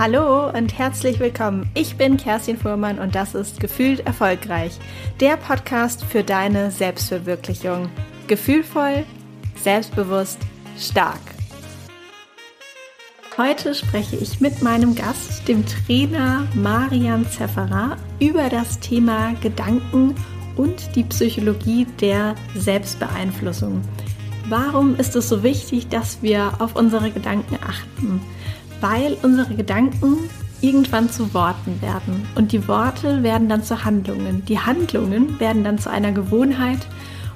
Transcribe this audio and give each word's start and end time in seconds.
Hallo 0.00 0.48
und 0.48 0.78
herzlich 0.78 1.20
willkommen. 1.20 1.68
Ich 1.74 1.96
bin 1.96 2.16
Kerstin 2.16 2.56
Fuhrmann 2.56 2.98
und 2.98 3.14
das 3.14 3.34
ist 3.34 3.60
Gefühlt 3.60 4.00
Erfolgreich, 4.06 4.78
der 5.20 5.36
Podcast 5.36 6.06
für 6.06 6.24
deine 6.24 6.70
Selbstverwirklichung. 6.70 7.90
Gefühlvoll, 8.26 9.04
selbstbewusst, 9.56 10.38
stark. 10.78 11.20
Heute 13.36 13.74
spreche 13.74 14.16
ich 14.16 14.40
mit 14.40 14.62
meinem 14.62 14.94
Gast, 14.94 15.46
dem 15.46 15.66
Trainer 15.66 16.46
Marian 16.54 17.28
Zefferer, 17.28 17.98
über 18.20 18.48
das 18.48 18.80
Thema 18.80 19.34
Gedanken 19.42 20.14
und 20.56 20.96
die 20.96 21.04
Psychologie 21.04 21.86
der 22.00 22.36
Selbstbeeinflussung. 22.54 23.82
Warum 24.48 24.96
ist 24.96 25.14
es 25.14 25.28
so 25.28 25.42
wichtig, 25.42 25.88
dass 25.88 26.22
wir 26.22 26.54
auf 26.58 26.74
unsere 26.74 27.10
Gedanken 27.10 27.58
achten? 27.62 28.22
Weil 28.80 29.16
unsere 29.22 29.54
Gedanken 29.54 30.18
irgendwann 30.60 31.10
zu 31.10 31.32
Worten 31.32 31.80
werden 31.80 32.26
und 32.34 32.52
die 32.52 32.68
Worte 32.68 33.22
werden 33.22 33.48
dann 33.48 33.62
zu 33.62 33.84
Handlungen. 33.84 34.44
Die 34.44 34.58
Handlungen 34.58 35.40
werden 35.40 35.64
dann 35.64 35.78
zu 35.78 35.90
einer 35.90 36.12
Gewohnheit 36.12 36.86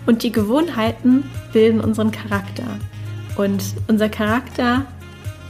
und 0.07 0.23
die 0.23 0.33
Gewohnheiten 0.33 1.25
bilden 1.53 1.81
unseren 1.81 2.11
Charakter. 2.11 2.67
Und 3.37 3.65
unser 3.89 4.09
Charakter, 4.09 4.85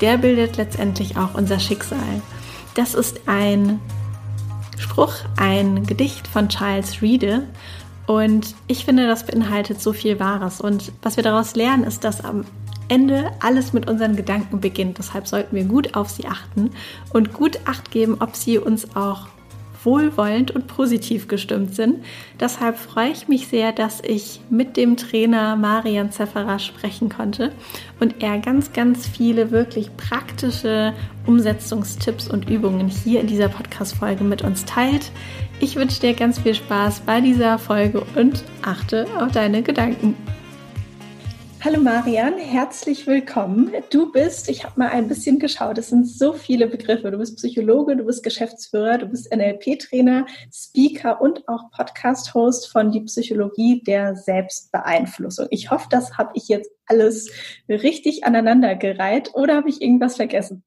der 0.00 0.18
bildet 0.18 0.56
letztendlich 0.56 1.16
auch 1.16 1.34
unser 1.34 1.58
Schicksal. 1.58 2.22
Das 2.74 2.94
ist 2.94 3.22
ein 3.26 3.80
Spruch, 4.78 5.14
ein 5.36 5.86
Gedicht 5.86 6.26
von 6.26 6.48
Charles 6.48 7.02
Reade. 7.02 7.42
Und 8.06 8.54
ich 8.66 8.84
finde, 8.84 9.06
das 9.06 9.26
beinhaltet 9.26 9.80
so 9.80 9.92
viel 9.92 10.20
Wahres. 10.20 10.60
Und 10.60 10.92
was 11.02 11.16
wir 11.16 11.24
daraus 11.24 11.56
lernen, 11.56 11.84
ist, 11.84 12.04
dass 12.04 12.24
am 12.24 12.44
Ende 12.88 13.30
alles 13.40 13.72
mit 13.72 13.88
unseren 13.88 14.16
Gedanken 14.16 14.60
beginnt. 14.60 14.98
Deshalb 14.98 15.26
sollten 15.26 15.56
wir 15.56 15.64
gut 15.64 15.94
auf 15.94 16.10
sie 16.10 16.26
achten 16.26 16.70
und 17.12 17.32
gut 17.32 17.58
acht 17.64 17.90
geben, 17.90 18.16
ob 18.20 18.36
sie 18.36 18.58
uns 18.58 18.94
auch 18.96 19.28
wohlwollend 19.84 20.50
und 20.50 20.66
positiv 20.66 21.28
gestimmt 21.28 21.74
sind. 21.74 22.04
Deshalb 22.40 22.78
freue 22.78 23.10
ich 23.10 23.28
mich 23.28 23.48
sehr, 23.48 23.72
dass 23.72 24.00
ich 24.02 24.40
mit 24.50 24.76
dem 24.76 24.96
Trainer 24.96 25.56
Marian 25.56 26.10
Zefferer 26.10 26.58
sprechen 26.58 27.08
konnte 27.08 27.52
und 28.00 28.22
er 28.22 28.38
ganz, 28.38 28.72
ganz 28.72 29.06
viele 29.06 29.50
wirklich 29.50 29.96
praktische 29.96 30.94
Umsetzungstipps 31.26 32.28
und 32.28 32.48
Übungen 32.48 32.88
hier 32.88 33.20
in 33.20 33.26
dieser 33.26 33.48
Podcast-Folge 33.48 34.24
mit 34.24 34.42
uns 34.42 34.64
teilt. 34.64 35.10
Ich 35.60 35.76
wünsche 35.76 36.00
dir 36.00 36.14
ganz 36.14 36.40
viel 36.40 36.54
Spaß 36.54 37.00
bei 37.00 37.20
dieser 37.20 37.58
Folge 37.58 38.02
und 38.16 38.44
achte 38.62 39.06
auf 39.18 39.32
deine 39.32 39.62
Gedanken. 39.62 40.16
Hallo 41.64 41.80
Marian, 41.80 42.36
herzlich 42.36 43.06
willkommen. 43.06 43.72
Du 43.88 44.12
bist, 44.12 44.50
ich 44.50 44.64
habe 44.64 44.78
mal 44.78 44.90
ein 44.90 45.08
bisschen 45.08 45.38
geschaut, 45.38 45.78
es 45.78 45.88
sind 45.88 46.06
so 46.06 46.34
viele 46.34 46.66
Begriffe. 46.66 47.10
Du 47.10 47.16
bist 47.16 47.38
Psychologe, 47.38 47.96
du 47.96 48.04
bist 48.04 48.22
Geschäftsführer, 48.22 48.98
du 48.98 49.06
bist 49.06 49.34
NLP-Trainer, 49.34 50.26
Speaker 50.52 51.22
und 51.22 51.48
auch 51.48 51.70
Podcast-Host 51.70 52.70
von 52.70 52.92
Die 52.92 53.00
Psychologie 53.00 53.82
der 53.82 54.14
Selbstbeeinflussung. 54.14 55.46
Ich 55.48 55.70
hoffe, 55.70 55.86
das 55.88 56.18
habe 56.18 56.32
ich 56.34 56.48
jetzt 56.48 56.70
alles 56.84 57.30
richtig 57.66 58.24
aneinandergereiht 58.24 59.30
oder 59.32 59.56
habe 59.56 59.70
ich 59.70 59.80
irgendwas 59.80 60.16
vergessen? 60.16 60.64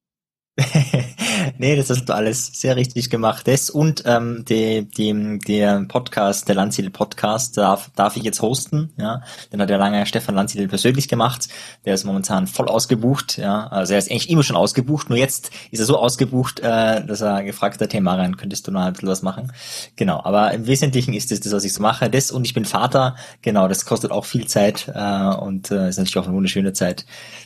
nee, 1.59 1.75
das 1.75 1.89
hast 1.89 2.05
du 2.05 2.13
alles 2.13 2.47
sehr 2.53 2.75
richtig 2.75 3.09
gemacht. 3.09 3.47
Das 3.47 3.69
und 3.69 4.03
ähm, 4.05 4.45
die, 4.47 4.87
die, 4.89 5.39
der 5.47 5.85
Podcast, 5.87 6.47
der 6.47 6.55
Landsiedel 6.55 6.91
Podcast, 6.91 7.57
darf, 7.57 7.89
darf 7.95 8.17
ich 8.17 8.23
jetzt 8.23 8.41
hosten. 8.41 8.91
Ja, 8.97 9.21
den 9.51 9.61
hat 9.61 9.69
ja 9.69 9.77
lange 9.77 10.05
Stefan 10.05 10.35
Landsiedel 10.35 10.67
persönlich 10.67 11.07
gemacht. 11.07 11.47
Der 11.85 11.93
ist 11.93 12.03
momentan 12.03 12.47
voll 12.47 12.67
ausgebucht. 12.67 13.37
Ja, 13.37 13.67
also 13.67 13.93
er 13.93 13.99
ist 13.99 14.09
eigentlich 14.09 14.29
immer 14.29 14.43
schon 14.43 14.55
ausgebucht. 14.55 15.09
Nur 15.09 15.17
jetzt 15.17 15.51
ist 15.71 15.79
er 15.79 15.85
so 15.85 15.97
ausgebucht, 15.97 16.59
äh, 16.59 17.05
dass 17.05 17.21
er 17.21 17.43
gefragt 17.43 17.81
hat, 17.81 17.93
hey 17.93 18.01
Marian, 18.01 18.37
könntest 18.37 18.67
du 18.67 18.71
noch 18.71 18.81
ein 18.81 18.93
bisschen 18.93 19.09
was 19.09 19.21
machen? 19.21 19.51
Genau, 19.95 20.21
aber 20.23 20.51
im 20.53 20.67
Wesentlichen 20.67 21.13
ist 21.13 21.31
das, 21.31 21.39
das 21.39 21.53
was 21.53 21.63
ich 21.63 21.73
so 21.73 21.81
mache. 21.81 22.09
Das 22.09 22.31
und 22.31 22.45
ich 22.45 22.53
bin 22.53 22.65
Vater. 22.65 23.15
Genau, 23.41 23.67
das 23.67 23.85
kostet 23.85 24.11
auch 24.11 24.25
viel 24.25 24.47
Zeit 24.47 24.91
äh, 24.93 25.35
und 25.35 25.71
äh, 25.71 25.89
ist 25.89 25.97
natürlich 25.97 26.17
auch 26.17 26.27
eine 26.27 26.35
wunderschöne 26.35 26.73
Zeit. 26.73 27.05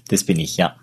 Das 0.10 0.24
bin 0.24 0.40
ich, 0.40 0.58
ja. 0.58 0.76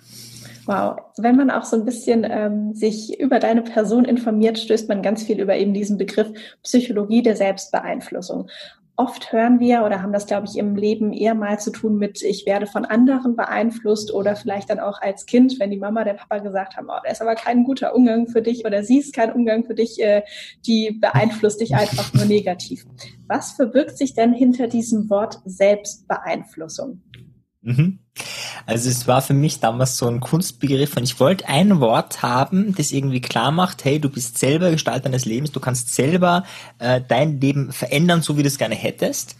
Wow, 0.68 0.98
wenn 1.16 1.34
man 1.34 1.50
auch 1.50 1.64
so 1.64 1.76
ein 1.76 1.86
bisschen 1.86 2.26
ähm, 2.28 2.74
sich 2.74 3.18
über 3.18 3.38
deine 3.38 3.62
Person 3.62 4.04
informiert, 4.04 4.58
stößt 4.58 4.86
man 4.86 5.00
ganz 5.00 5.22
viel 5.22 5.40
über 5.40 5.56
eben 5.56 5.72
diesen 5.72 5.96
Begriff 5.96 6.28
Psychologie 6.62 7.22
der 7.22 7.36
Selbstbeeinflussung. 7.36 8.50
Oft 8.94 9.32
hören 9.32 9.60
wir 9.60 9.82
oder 9.82 10.02
haben 10.02 10.12
das, 10.12 10.26
glaube 10.26 10.46
ich, 10.46 10.58
im 10.58 10.76
Leben 10.76 11.14
eher 11.14 11.34
mal 11.34 11.58
zu 11.58 11.70
tun 11.70 11.96
mit, 11.96 12.20
ich 12.20 12.44
werde 12.44 12.66
von 12.66 12.84
anderen 12.84 13.34
beeinflusst 13.34 14.12
oder 14.12 14.36
vielleicht 14.36 14.68
dann 14.68 14.78
auch 14.78 15.00
als 15.00 15.24
Kind, 15.24 15.58
wenn 15.58 15.70
die 15.70 15.78
Mama, 15.78 16.04
der 16.04 16.12
Papa 16.12 16.36
gesagt 16.36 16.76
haben, 16.76 16.88
oh, 16.90 17.00
der 17.02 17.12
ist 17.12 17.22
aber 17.22 17.34
kein 17.34 17.64
guter 17.64 17.94
Umgang 17.94 18.28
für 18.28 18.42
dich 18.42 18.66
oder 18.66 18.82
sie 18.82 18.98
ist 18.98 19.14
kein 19.14 19.32
Umgang 19.32 19.64
für 19.64 19.74
dich, 19.74 19.98
äh, 20.02 20.22
die 20.66 20.98
beeinflusst 21.00 21.62
dich 21.62 21.76
einfach 21.76 22.12
nur 22.12 22.26
negativ. 22.26 22.84
Was 23.26 23.52
verbirgt 23.52 23.96
sich 23.96 24.12
denn 24.12 24.34
hinter 24.34 24.66
diesem 24.66 25.08
Wort 25.08 25.38
Selbstbeeinflussung? 25.46 27.00
Mhm. 27.60 27.98
Also 28.66 28.88
es 28.88 29.06
war 29.06 29.22
für 29.22 29.34
mich 29.34 29.60
damals 29.60 29.96
so 29.96 30.06
ein 30.06 30.20
Kunstbegriff 30.20 30.96
und 30.96 31.04
ich 31.04 31.18
wollte 31.20 31.48
ein 31.48 31.80
Wort 31.80 32.22
haben, 32.22 32.74
das 32.74 32.92
irgendwie 32.92 33.20
klar 33.20 33.50
macht, 33.50 33.84
hey, 33.84 34.00
du 34.00 34.08
bist 34.08 34.38
selber 34.38 34.70
Gestalter 34.70 35.04
deines 35.04 35.24
Lebens, 35.24 35.52
du 35.52 35.60
kannst 35.60 35.94
selber 35.94 36.44
äh, 36.78 37.00
dein 37.06 37.40
Leben 37.40 37.72
verändern, 37.72 38.22
so 38.22 38.36
wie 38.36 38.42
du 38.42 38.48
es 38.48 38.58
gerne 38.58 38.74
hättest. 38.74 39.36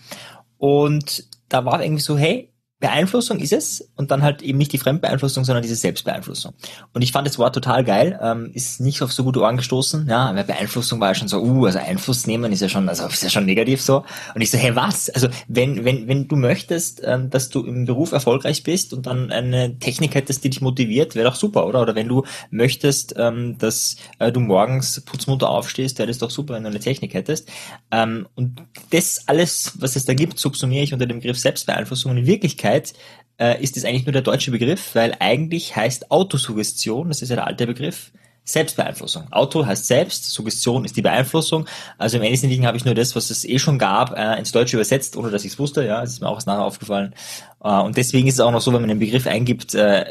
Und 0.56 1.24
da 1.48 1.64
war 1.64 1.82
irgendwie 1.82 2.02
so, 2.02 2.18
hey, 2.18 2.52
Beeinflussung 2.80 3.40
ist 3.40 3.52
es 3.52 3.90
und 3.96 4.12
dann 4.12 4.22
halt 4.22 4.40
eben 4.40 4.56
nicht 4.56 4.72
die 4.72 4.78
Fremdbeeinflussung, 4.78 5.44
sondern 5.44 5.62
diese 5.62 5.74
Selbstbeeinflussung. 5.74 6.54
Und 6.92 7.02
ich 7.02 7.10
fand 7.10 7.26
das 7.26 7.36
Wort 7.36 7.52
total 7.52 7.82
geil, 7.82 8.18
ähm, 8.22 8.52
ist 8.54 8.80
nicht 8.80 9.02
auf 9.02 9.12
so 9.12 9.24
gute 9.24 9.40
Ohren 9.40 9.56
gestoßen, 9.56 10.06
ja, 10.08 10.32
weil 10.36 10.44
Beeinflussung 10.44 11.00
war 11.00 11.08
ja 11.08 11.14
schon 11.16 11.26
so, 11.26 11.42
uh, 11.42 11.66
also 11.66 11.80
Einfluss 11.80 12.28
nehmen 12.28 12.52
ist 12.52 12.60
ja 12.60 12.68
schon, 12.68 12.88
also 12.88 13.06
ist 13.06 13.24
ja 13.24 13.30
schon 13.30 13.46
negativ 13.46 13.82
so. 13.82 14.04
Und 14.34 14.42
ich 14.42 14.52
so, 14.52 14.58
hey, 14.58 14.76
was? 14.76 15.10
Also 15.10 15.26
wenn, 15.48 15.84
wenn, 15.84 16.06
wenn 16.06 16.28
du 16.28 16.36
möchtest, 16.36 17.02
ähm, 17.04 17.30
dass 17.30 17.48
du 17.48 17.64
im 17.64 17.84
Beruf 17.84 18.12
erfolgreich 18.12 18.62
bist 18.62 18.92
und 18.92 19.06
dann 19.06 19.32
eine 19.32 19.76
Technik 19.80 20.14
hättest, 20.14 20.44
die 20.44 20.50
dich 20.50 20.60
motiviert, 20.60 21.16
wäre 21.16 21.28
doch 21.28 21.36
super, 21.36 21.66
oder? 21.66 21.82
Oder 21.82 21.96
wenn 21.96 22.06
du 22.06 22.24
möchtest, 22.50 23.14
ähm, 23.18 23.58
dass 23.58 23.96
äh, 24.20 24.30
du 24.30 24.38
morgens 24.38 25.00
putzmunter 25.00 25.50
aufstehst, 25.50 25.98
wäre 25.98 26.06
das 26.06 26.18
doch 26.18 26.30
super, 26.30 26.54
wenn 26.54 26.62
du 26.62 26.68
eine 26.68 26.78
Technik 26.78 27.14
hättest. 27.14 27.50
Ähm, 27.90 28.28
und 28.36 28.62
das 28.90 29.24
alles, 29.26 29.72
was 29.80 29.96
es 29.96 30.04
da 30.04 30.14
gibt, 30.14 30.38
subsumiere 30.38 30.84
ich 30.84 30.92
unter 30.92 31.06
dem 31.06 31.18
Begriff 31.18 31.40
Selbstbeeinflussung. 31.40 32.16
in 32.16 32.26
Wirklichkeit 32.26 32.67
Wirklichkeit 32.68 32.94
äh, 33.38 33.62
ist 33.62 33.76
es 33.76 33.84
eigentlich 33.84 34.06
nur 34.06 34.12
der 34.12 34.22
deutsche 34.22 34.50
Begriff, 34.50 34.94
weil 34.94 35.14
eigentlich 35.20 35.76
heißt 35.76 36.10
Autosuggestion, 36.10 37.08
das 37.08 37.22
ist 37.22 37.28
ja 37.28 37.36
der 37.36 37.46
alte 37.46 37.66
Begriff, 37.66 38.12
Selbstbeeinflussung. 38.44 39.30
Auto 39.30 39.66
heißt 39.66 39.86
selbst, 39.86 40.30
Suggestion 40.30 40.86
ist 40.86 40.96
die 40.96 41.02
Beeinflussung. 41.02 41.66
Also 41.98 42.16
im 42.16 42.22
Wesentlichen 42.22 42.66
habe 42.66 42.78
ich 42.78 42.84
nur 42.86 42.94
das, 42.94 43.14
was 43.14 43.28
es 43.28 43.44
eh 43.44 43.58
schon 43.58 43.78
gab, 43.78 44.16
äh, 44.16 44.38
ins 44.38 44.52
Deutsche 44.52 44.78
übersetzt, 44.78 45.18
ohne 45.18 45.30
dass 45.30 45.44
ich 45.44 45.52
es 45.52 45.58
wusste. 45.58 45.84
Ja, 45.84 46.00
das 46.00 46.12
ist 46.12 46.22
mir 46.22 46.28
auch 46.28 46.44
nachher 46.46 46.64
aufgefallen. 46.64 47.14
Äh, 47.62 47.78
und 47.80 47.98
deswegen 47.98 48.26
ist 48.26 48.34
es 48.34 48.40
auch 48.40 48.50
noch 48.50 48.62
so, 48.62 48.72
wenn 48.72 48.80
man 48.80 48.88
den 48.88 49.00
Begriff 49.00 49.26
eingibt, 49.26 49.74
äh, 49.74 50.06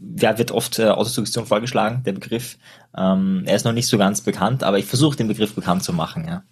wird 0.00 0.50
oft 0.50 0.80
äh, 0.80 0.88
Autosuggestion 0.88 1.46
vorgeschlagen, 1.46 2.02
der 2.04 2.12
Begriff. 2.12 2.58
Ähm, 2.98 3.44
er 3.46 3.54
ist 3.54 3.64
noch 3.64 3.72
nicht 3.72 3.86
so 3.86 3.98
ganz 3.98 4.20
bekannt, 4.20 4.64
aber 4.64 4.80
ich 4.80 4.86
versuche 4.86 5.16
den 5.16 5.28
Begriff 5.28 5.54
bekannt 5.54 5.84
zu 5.84 5.92
machen. 5.92 6.26
Ja. 6.26 6.42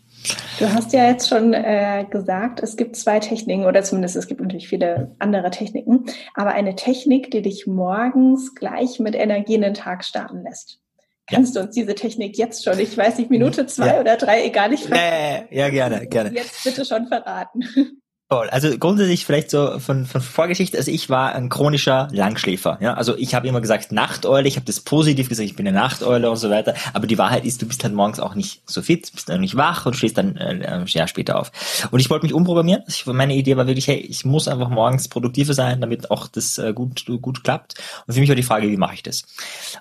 Du 0.59 0.73
hast 0.73 0.93
ja 0.93 1.07
jetzt 1.07 1.29
schon 1.29 1.53
äh, 1.53 2.07
gesagt, 2.09 2.61
es 2.61 2.77
gibt 2.77 2.97
zwei 2.97 3.19
Techniken 3.21 3.67
oder 3.67 3.83
zumindest 3.83 4.17
es 4.17 4.27
gibt 4.27 4.41
natürlich 4.41 4.69
viele 4.69 5.15
andere 5.19 5.51
Techniken, 5.51 6.05
aber 6.35 6.53
eine 6.53 6.77
Technik, 6.77 7.31
die 7.31 7.43
dich 7.43 7.67
morgens 7.67 8.55
gleich 8.55 9.01
mit 9.01 9.15
Energie 9.15 9.55
in 9.55 9.63
den 9.63 9.75
Tag 9.75 10.05
starten 10.05 10.43
lässt. 10.43 10.81
Kannst 11.27 11.55
ja. 11.55 11.63
du 11.63 11.67
uns 11.67 11.75
diese 11.75 11.95
Technik 11.95 12.37
jetzt 12.37 12.65
schon, 12.65 12.79
ich 12.79 12.97
weiß 12.97 13.19
nicht, 13.19 13.31
Minute 13.31 13.67
zwei 13.67 13.87
ja. 13.89 14.01
oder 14.01 14.17
drei, 14.17 14.45
egal, 14.45 14.73
ich 14.73 14.85
verrate. 14.85 15.47
Ja, 15.51 15.69
gerne, 15.71 16.07
gerne. 16.07 16.33
Jetzt 16.35 16.65
bitte 16.65 16.85
schon 16.85 17.07
verraten. 17.07 18.01
Toll. 18.31 18.49
Also 18.49 18.79
grundsätzlich 18.79 19.27
vielleicht 19.27 19.51
so 19.51 19.79
von, 19.81 20.07
von 20.07 20.23
Vorgeschichte, 20.23 20.79
also 20.79 20.91
ich 20.91 21.11
war 21.11 21.35
ein 21.35 21.51
chronischer 21.51 22.09
Langschläfer. 22.11 22.79
Ja? 22.81 22.95
Also 22.95 23.15
ich 23.19 23.35
habe 23.35 23.47
immer 23.47 23.61
gesagt 23.61 23.93
Nachteule, 23.93 24.49
ich 24.49 24.57
habe 24.57 24.65
das 24.65 24.81
positiv 24.81 25.29
gesagt, 25.29 25.47
ich 25.47 25.57
bin 25.57 25.69
eine 25.69 25.79
Nachteule 25.79 26.31
und 26.31 26.39
so 26.39 26.49
weiter. 26.49 26.73
Aber 26.95 27.07
die 27.07 27.19
Wahrheit 27.19 27.45
ist, 27.45 27.61
du 27.61 27.67
bist 27.67 27.85
halt 27.85 27.93
morgens 27.93 28.21
auch 28.21 28.35
nicht 28.35 28.63
so 28.65 28.81
fit, 28.81 29.13
bist 29.13 29.29
dann 29.29 29.43
nicht 29.43 29.57
wach 29.57 29.85
und 29.85 29.95
stehst 29.95 30.17
dann 30.17 30.37
äh, 30.39 30.67
ein 30.67 30.87
Jahr 30.87 31.07
später 31.07 31.39
auf. 31.39 31.53
Und 31.91 32.01
ich 32.01 32.09
wollte 32.09 32.25
mich 32.25 32.33
umprogrammieren. 32.33 32.83
Also 32.87 33.11
ich, 33.11 33.15
meine 33.15 33.35
Idee 33.35 33.59
war 33.59 33.67
wirklich, 33.67 33.89
hey, 33.89 33.99
ich 33.99 34.25
muss 34.25 34.49
einfach 34.49 34.71
morgens 34.71 35.09
produktiver 35.09 35.53
sein, 35.53 35.83
damit 35.83 36.11
auch 36.11 36.27
das 36.27 36.57
äh, 36.57 36.73
gut, 36.73 37.05
gut 37.21 37.45
klappt. 37.45 37.75
Und 38.07 38.15
für 38.15 38.21
mich 38.21 38.31
war 38.31 38.37
die 38.37 38.43
Frage, 38.43 38.69
wie 38.69 38.79
mache 38.79 38.95
ich 38.95 39.03
das? 39.03 39.25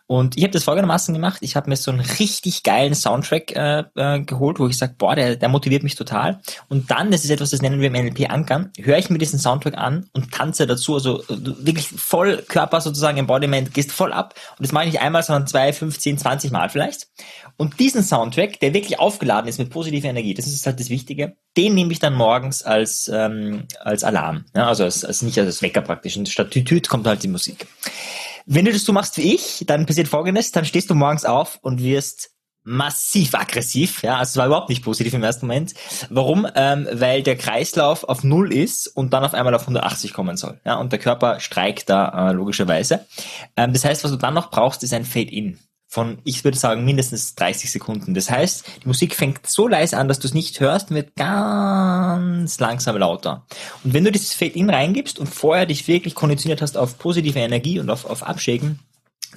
Und 0.06 0.36
ich 0.36 0.44
habe 0.44 0.52
das 0.52 0.66
folgendermaßen 0.66 1.14
gemacht. 1.14 1.38
Ich 1.40 1.56
habe 1.56 1.70
mir 1.70 1.78
so 1.78 1.92
einen 1.92 2.02
richtig 2.02 2.64
geilen 2.64 2.94
Soundtrack 2.94 3.56
äh, 3.56 3.84
äh, 3.96 4.20
geholt, 4.20 4.60
wo 4.60 4.68
ich 4.68 4.78
sage, 4.78 4.96
boah, 4.98 5.16
der, 5.16 5.38
der 5.38 5.48
motiviert 5.48 5.84
mich 5.84 5.96
total. 5.96 6.42
Und 6.68 6.92
dann, 6.92 7.10
das 7.10 7.24
ist 7.24 7.30
etwas, 7.30 7.52
das 7.52 7.62
nennen 7.62 7.80
wir 7.80 7.88
im 7.88 7.94
NLP 7.94 8.33
ankern, 8.34 8.72
höre 8.80 8.98
ich 8.98 9.10
mir 9.10 9.18
diesen 9.18 9.40
Soundtrack 9.40 9.78
an 9.78 10.10
und 10.14 10.32
tanze 10.32 10.68
dazu, 10.68 10.96
also 10.96 11.24
wirklich 11.28 11.88
voll 11.88 12.44
Körper 12.48 12.82
sozusagen, 12.82 13.18
Embodiment, 13.18 13.74
gehst 13.74 13.92
voll 13.92 14.12
ab. 14.12 14.34
Und 14.58 14.66
das 14.66 14.72
mache 14.72 14.86
ich 14.86 14.94
nicht 14.94 15.02
einmal, 15.02 15.24
sondern 15.24 15.48
zwei, 15.48 15.72
15, 15.72 16.18
20 16.18 16.52
Mal 16.52 16.70
vielleicht. 16.70 17.08
Und 17.56 17.80
diesen 17.80 18.04
Soundtrack, 18.04 18.60
der 18.60 18.74
wirklich 18.74 19.00
aufgeladen 19.00 19.48
ist 19.48 19.60
mit 19.60 19.70
positiver 19.70 20.10
Energie, 20.10 20.34
das 20.34 20.48
ist 20.48 20.66
halt 20.66 20.80
das 20.80 20.90
Wichtige, 20.90 21.36
den 21.56 21.76
nehme 21.76 21.92
ich 21.92 22.00
dann 22.00 22.16
morgens 22.16 22.64
als, 22.64 23.10
ähm, 23.14 23.68
als 23.80 24.04
Alarm. 24.04 24.46
Ja, 24.56 24.68
also 24.68 24.84
als, 24.84 25.06
als 25.06 25.22
nicht 25.22 25.40
als 25.40 25.62
Wecker 25.62 25.82
praktisch. 25.82 26.18
Und 26.18 26.28
statt 26.28 26.52
Tütüt 26.52 26.90
kommt 26.90 27.08
halt 27.08 27.24
die 27.24 27.28
Musik. 27.28 27.68
wenn 28.46 28.66
du 28.66 28.74
das 28.74 28.84
so 28.84 28.92
machst 28.92 29.18
wie 29.18 29.34
ich, 29.34 29.64
dann 29.68 29.86
passiert 29.86 30.08
folgendes, 30.08 30.52
dann 30.52 30.66
stehst 30.66 30.90
du 30.90 30.96
morgens 30.96 31.24
auf 31.24 31.60
und 31.62 31.82
wirst 31.82 32.33
massiv 32.64 33.36
aggressiv, 33.36 34.04
ja, 34.04 34.18
also 34.18 34.32
es 34.32 34.38
war 34.38 34.48
überhaupt 34.48 34.70
nicht 34.70 34.84
positiv 34.84 35.14
im 35.14 35.24
ersten 35.24 35.48
Moment. 35.48 35.74
Warum? 36.10 36.48
Ähm, 36.56 36.88
weil 36.92 37.24
der 37.24 37.38
Kreislauf 37.38 38.04
auf 38.04 38.24
Null 38.24 38.54
ist 38.54 38.88
und 38.88 39.14
dann 39.14 39.24
auf 39.24 39.34
einmal 39.34 39.54
auf 39.54 39.62
180 39.62 40.14
kommen 40.14 40.38
soll, 40.38 40.60
ja, 40.66 40.76
und 40.76 40.92
der 40.92 41.00
Körper 41.00 41.40
streikt 41.40 41.90
da 41.90 42.30
äh, 42.30 42.34
logischerweise. 42.34 43.06
Ähm, 43.58 43.74
das 43.74 43.86
heißt, 43.86 44.04
was 44.04 44.12
du 44.12 44.18
dann 44.18 44.34
noch 44.34 44.50
brauchst, 44.50 44.84
ist 44.84 44.94
ein 44.94 45.06
Fade-In 45.06 45.60
von, 45.94 46.18
ich 46.24 46.44
würde 46.44 46.58
sagen, 46.58 46.86
mindestens 46.86 47.36
30 47.36 47.72
Sekunden. 47.72 48.16
Das 48.16 48.32
heißt, 48.32 48.66
die 48.84 48.88
Musik 48.88 49.14
fängt 49.14 49.46
so 49.46 49.68
leise 49.68 49.96
an, 49.98 50.08
dass 50.08 50.18
du 50.18 50.28
es 50.28 50.34
nicht 50.34 50.60
hörst 50.60 50.90
und 50.90 50.96
wird 50.96 51.16
ganz 51.16 52.60
langsam 52.60 52.98
lauter. 52.98 53.46
Und 53.84 53.94
wenn 53.94 54.04
du 54.04 54.12
dieses 54.12 54.34
Fade-In 54.34 54.72
reingibst 54.72 55.20
und 55.20 55.28
vorher 55.28 55.68
dich 55.68 55.88
wirklich 55.88 56.16
konditioniert 56.16 56.64
hast 56.64 56.78
auf 56.78 56.98
positive 56.98 57.38
Energie 57.38 57.80
und 57.80 57.92
auf, 57.92 58.06
auf 58.06 58.24
Abschägen, 58.24 58.80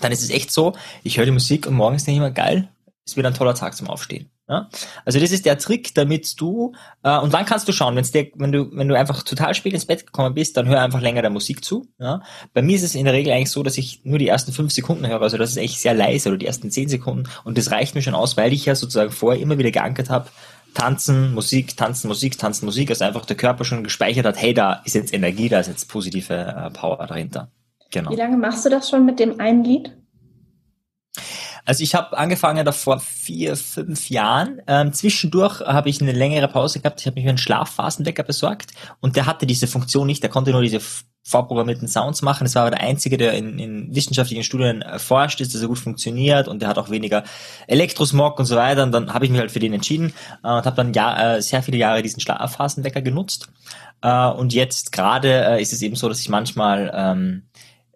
dann 0.00 0.12
ist 0.12 0.22
es 0.22 0.30
echt 0.30 0.50
so, 0.50 0.74
ich 1.02 1.18
höre 1.18 1.26
die 1.26 1.30
Musik 1.30 1.66
und 1.66 1.74
morgens 1.74 2.04
denke 2.04 2.16
ich 2.16 2.26
immer, 2.26 2.30
geil, 2.30 2.68
es 3.06 3.16
wird 3.16 3.26
ein 3.26 3.34
toller 3.34 3.54
Tag 3.54 3.76
zum 3.76 3.88
Aufstehen. 3.88 4.30
Ja? 4.48 4.68
Also 5.04 5.20
das 5.20 5.30
ist 5.30 5.46
der 5.46 5.58
Trick, 5.58 5.94
damit 5.94 6.40
du 6.40 6.72
äh, 7.04 7.18
und 7.18 7.32
dann 7.32 7.46
kannst 7.46 7.68
du 7.68 7.72
schauen, 7.72 7.94
wenn's 7.94 8.10
dir, 8.10 8.28
wenn 8.34 8.50
du 8.50 8.68
wenn 8.72 8.88
du 8.88 8.98
einfach 8.98 9.22
total 9.22 9.54
spät 9.54 9.72
ins 9.72 9.86
Bett 9.86 10.06
gekommen 10.06 10.34
bist, 10.34 10.56
dann 10.56 10.66
hör 10.66 10.82
einfach 10.82 11.00
länger 11.00 11.22
der 11.22 11.30
Musik 11.30 11.64
zu. 11.64 11.86
Ja? 11.98 12.22
Bei 12.52 12.62
mir 12.62 12.76
ist 12.76 12.82
es 12.82 12.96
in 12.96 13.04
der 13.04 13.14
Regel 13.14 13.32
eigentlich 13.32 13.50
so, 13.50 13.62
dass 13.62 13.78
ich 13.78 14.00
nur 14.04 14.18
die 14.18 14.28
ersten 14.28 14.52
fünf 14.52 14.72
Sekunden 14.72 15.06
höre, 15.06 15.22
also 15.22 15.38
das 15.38 15.50
ist 15.50 15.56
echt 15.56 15.78
sehr 15.78 15.94
leise 15.94 16.28
oder 16.28 16.38
die 16.38 16.46
ersten 16.46 16.70
zehn 16.70 16.88
Sekunden 16.88 17.28
und 17.44 17.56
das 17.56 17.70
reicht 17.70 17.94
mir 17.94 18.02
schon 18.02 18.14
aus, 18.14 18.36
weil 18.36 18.52
ich 18.52 18.66
ja 18.66 18.74
sozusagen 18.74 19.12
vorher 19.12 19.40
immer 19.40 19.58
wieder 19.58 19.70
geankert 19.70 20.10
habe, 20.10 20.28
tanzen, 20.74 21.32
Musik, 21.32 21.76
tanzen, 21.76 22.08
Musik, 22.08 22.38
tanzen, 22.38 22.66
Musik, 22.66 22.90
also 22.90 23.04
einfach 23.04 23.24
der 23.24 23.36
Körper 23.36 23.64
schon 23.64 23.84
gespeichert 23.84 24.26
hat, 24.26 24.40
hey, 24.40 24.52
da 24.52 24.82
ist 24.84 24.94
jetzt 24.94 25.14
Energie, 25.14 25.48
da 25.48 25.60
ist 25.60 25.68
jetzt 25.68 25.86
positive 25.86 26.34
äh, 26.34 26.70
Power 26.70 27.06
dahinter. 27.06 27.50
Genau. 27.92 28.10
Wie 28.10 28.16
lange 28.16 28.36
machst 28.36 28.64
du 28.64 28.68
das 28.68 28.90
schon 28.90 29.06
mit 29.06 29.20
dem 29.20 29.38
einen 29.40 29.62
Lied? 29.62 29.96
Also 31.66 31.82
ich 31.82 31.94
habe 31.94 32.16
angefangen 32.16 32.64
da 32.64 32.72
vor 32.72 33.00
vier, 33.00 33.56
fünf 33.56 34.08
Jahren. 34.08 34.62
Ähm, 34.66 34.92
zwischendurch 34.92 35.60
habe 35.60 35.88
ich 35.88 36.00
eine 36.00 36.12
längere 36.12 36.48
Pause 36.48 36.80
gehabt. 36.80 37.00
Ich 37.00 37.06
habe 37.06 37.16
mich 37.20 37.28
einen 37.28 37.38
Schlafphasenwecker 37.38 38.22
besorgt 38.22 38.70
und 39.00 39.16
der 39.16 39.26
hatte 39.26 39.46
diese 39.46 39.66
Funktion 39.66 40.06
nicht. 40.06 40.22
Der 40.22 40.30
konnte 40.30 40.52
nur 40.52 40.62
diese 40.62 40.80
vorprogrammierten 41.24 41.88
Sounds 41.88 42.22
machen. 42.22 42.44
Das 42.44 42.54
war 42.54 42.62
aber 42.62 42.70
der 42.70 42.80
einzige, 42.80 43.16
der 43.16 43.32
in, 43.32 43.58
in 43.58 43.92
wissenschaftlichen 43.92 44.44
Studien 44.44 44.80
erforscht 44.80 45.40
ist, 45.40 45.54
dass 45.54 45.60
er 45.60 45.66
gut 45.66 45.80
funktioniert 45.80 46.46
und 46.46 46.62
der 46.62 46.68
hat 46.68 46.78
auch 46.78 46.88
weniger 46.88 47.24
Elektrosmog 47.66 48.38
und 48.38 48.46
so 48.46 48.54
weiter. 48.54 48.84
Und 48.84 48.92
dann 48.92 49.12
habe 49.12 49.24
ich 49.24 49.32
mich 49.32 49.40
halt 49.40 49.50
für 49.50 49.58
den 49.58 49.72
entschieden 49.72 50.14
äh, 50.44 50.48
und 50.48 50.64
habe 50.64 50.76
dann 50.76 50.92
ja, 50.92 51.34
äh, 51.34 51.42
sehr 51.42 51.64
viele 51.64 51.78
Jahre 51.78 52.02
diesen 52.02 52.20
Schlafphasenwecker 52.20 53.02
genutzt. 53.02 53.48
Äh, 54.02 54.28
und 54.28 54.54
jetzt 54.54 54.92
gerade 54.92 55.56
äh, 55.56 55.62
ist 55.62 55.72
es 55.72 55.82
eben 55.82 55.96
so, 55.96 56.08
dass 56.08 56.20
ich 56.20 56.28
manchmal 56.28 56.92
ähm, 56.94 57.42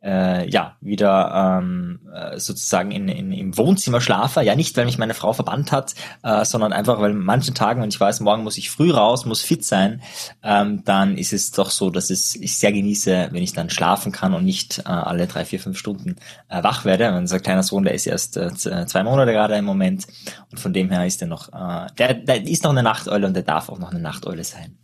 äh, 0.03 0.49
ja 0.49 0.77
wieder 0.81 1.61
ähm, 1.61 2.01
äh, 2.13 2.39
sozusagen 2.39 2.91
in, 2.91 3.09
in, 3.09 3.33
im 3.33 3.57
Wohnzimmer 3.57 4.01
schlafe. 4.01 4.43
Ja, 4.43 4.57
nicht, 4.57 4.77
weil 4.77 4.87
mich 4.87 4.99
meine 4.99 5.15
Frau 5.15 5.33
verbannt 5.33 5.73
hat, 5.73 5.95
äh, 6.23 6.45
sondern 6.45 6.73
einfach, 6.73 7.01
weil 7.01 7.13
manchen 7.13 7.55
Tagen, 7.55 7.83
wenn 7.83 7.91
ich 7.91 8.01
weiß, 8.01 8.21
morgen 8.21 8.43
muss 8.43 8.59
ich 8.59 8.71
früh 8.71 8.91
raus, 8.91 9.27
muss 9.27 9.43
fit 9.43 9.65
sein, 9.65 10.03
ähm, 10.43 10.83
dann 10.85 11.19
ist 11.19 11.33
es 11.33 11.51
doch 11.51 11.71
so, 11.71 11.91
dass 11.91 12.11
es 12.11 12.35
ich 12.35 12.59
sehr 12.59 12.73
genieße, 12.73 13.29
wenn 13.31 13.43
ich 13.43 13.53
dann 13.53 13.71
schlafen 13.71 14.13
kann 14.13 14.35
und 14.35 14.45
nicht 14.45 14.79
äh, 14.81 14.89
alle 14.89 15.27
drei, 15.27 15.45
vier, 15.45 15.61
fünf 15.61 15.79
Stunden 15.79 16.17
äh, 16.49 16.63
wach 16.63 16.85
werde. 16.85 17.15
Unser 17.15 17.41
kleiner 17.41 17.63
Sohn, 17.63 17.85
der 17.85 17.95
ist 17.95 18.07
erst 18.07 18.37
äh, 18.37 18.51
zwei 18.55 19.03
Monate 19.03 19.33
gerade 19.33 19.57
im 19.57 19.65
Moment 19.65 20.07
und 20.51 20.59
von 20.59 20.73
dem 20.73 20.91
her 20.91 21.07
ist 21.07 21.21
er 21.21 21.29
noch, 21.29 21.49
äh, 21.49 21.87
der, 21.99 22.15
der 22.15 22.47
ist 22.47 22.65
noch 22.65 22.71
eine 22.71 22.83
Nachteule 22.83 23.27
und 23.27 23.35
der 23.35 23.43
darf 23.43 23.69
auch 23.69 23.79
noch 23.79 23.91
eine 23.91 24.01
Nachteule 24.01 24.45
sein. 24.45 24.79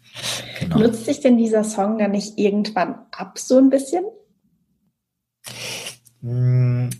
Genau. 0.60 0.78
Nutzt 0.78 1.04
sich 1.04 1.20
denn 1.20 1.36
dieser 1.36 1.64
Song 1.64 1.98
dann 1.98 2.12
nicht 2.12 2.38
irgendwann 2.38 2.96
ab 3.12 3.38
so 3.38 3.58
ein 3.58 3.70
bisschen? 3.70 4.04
Hm, 6.26 6.90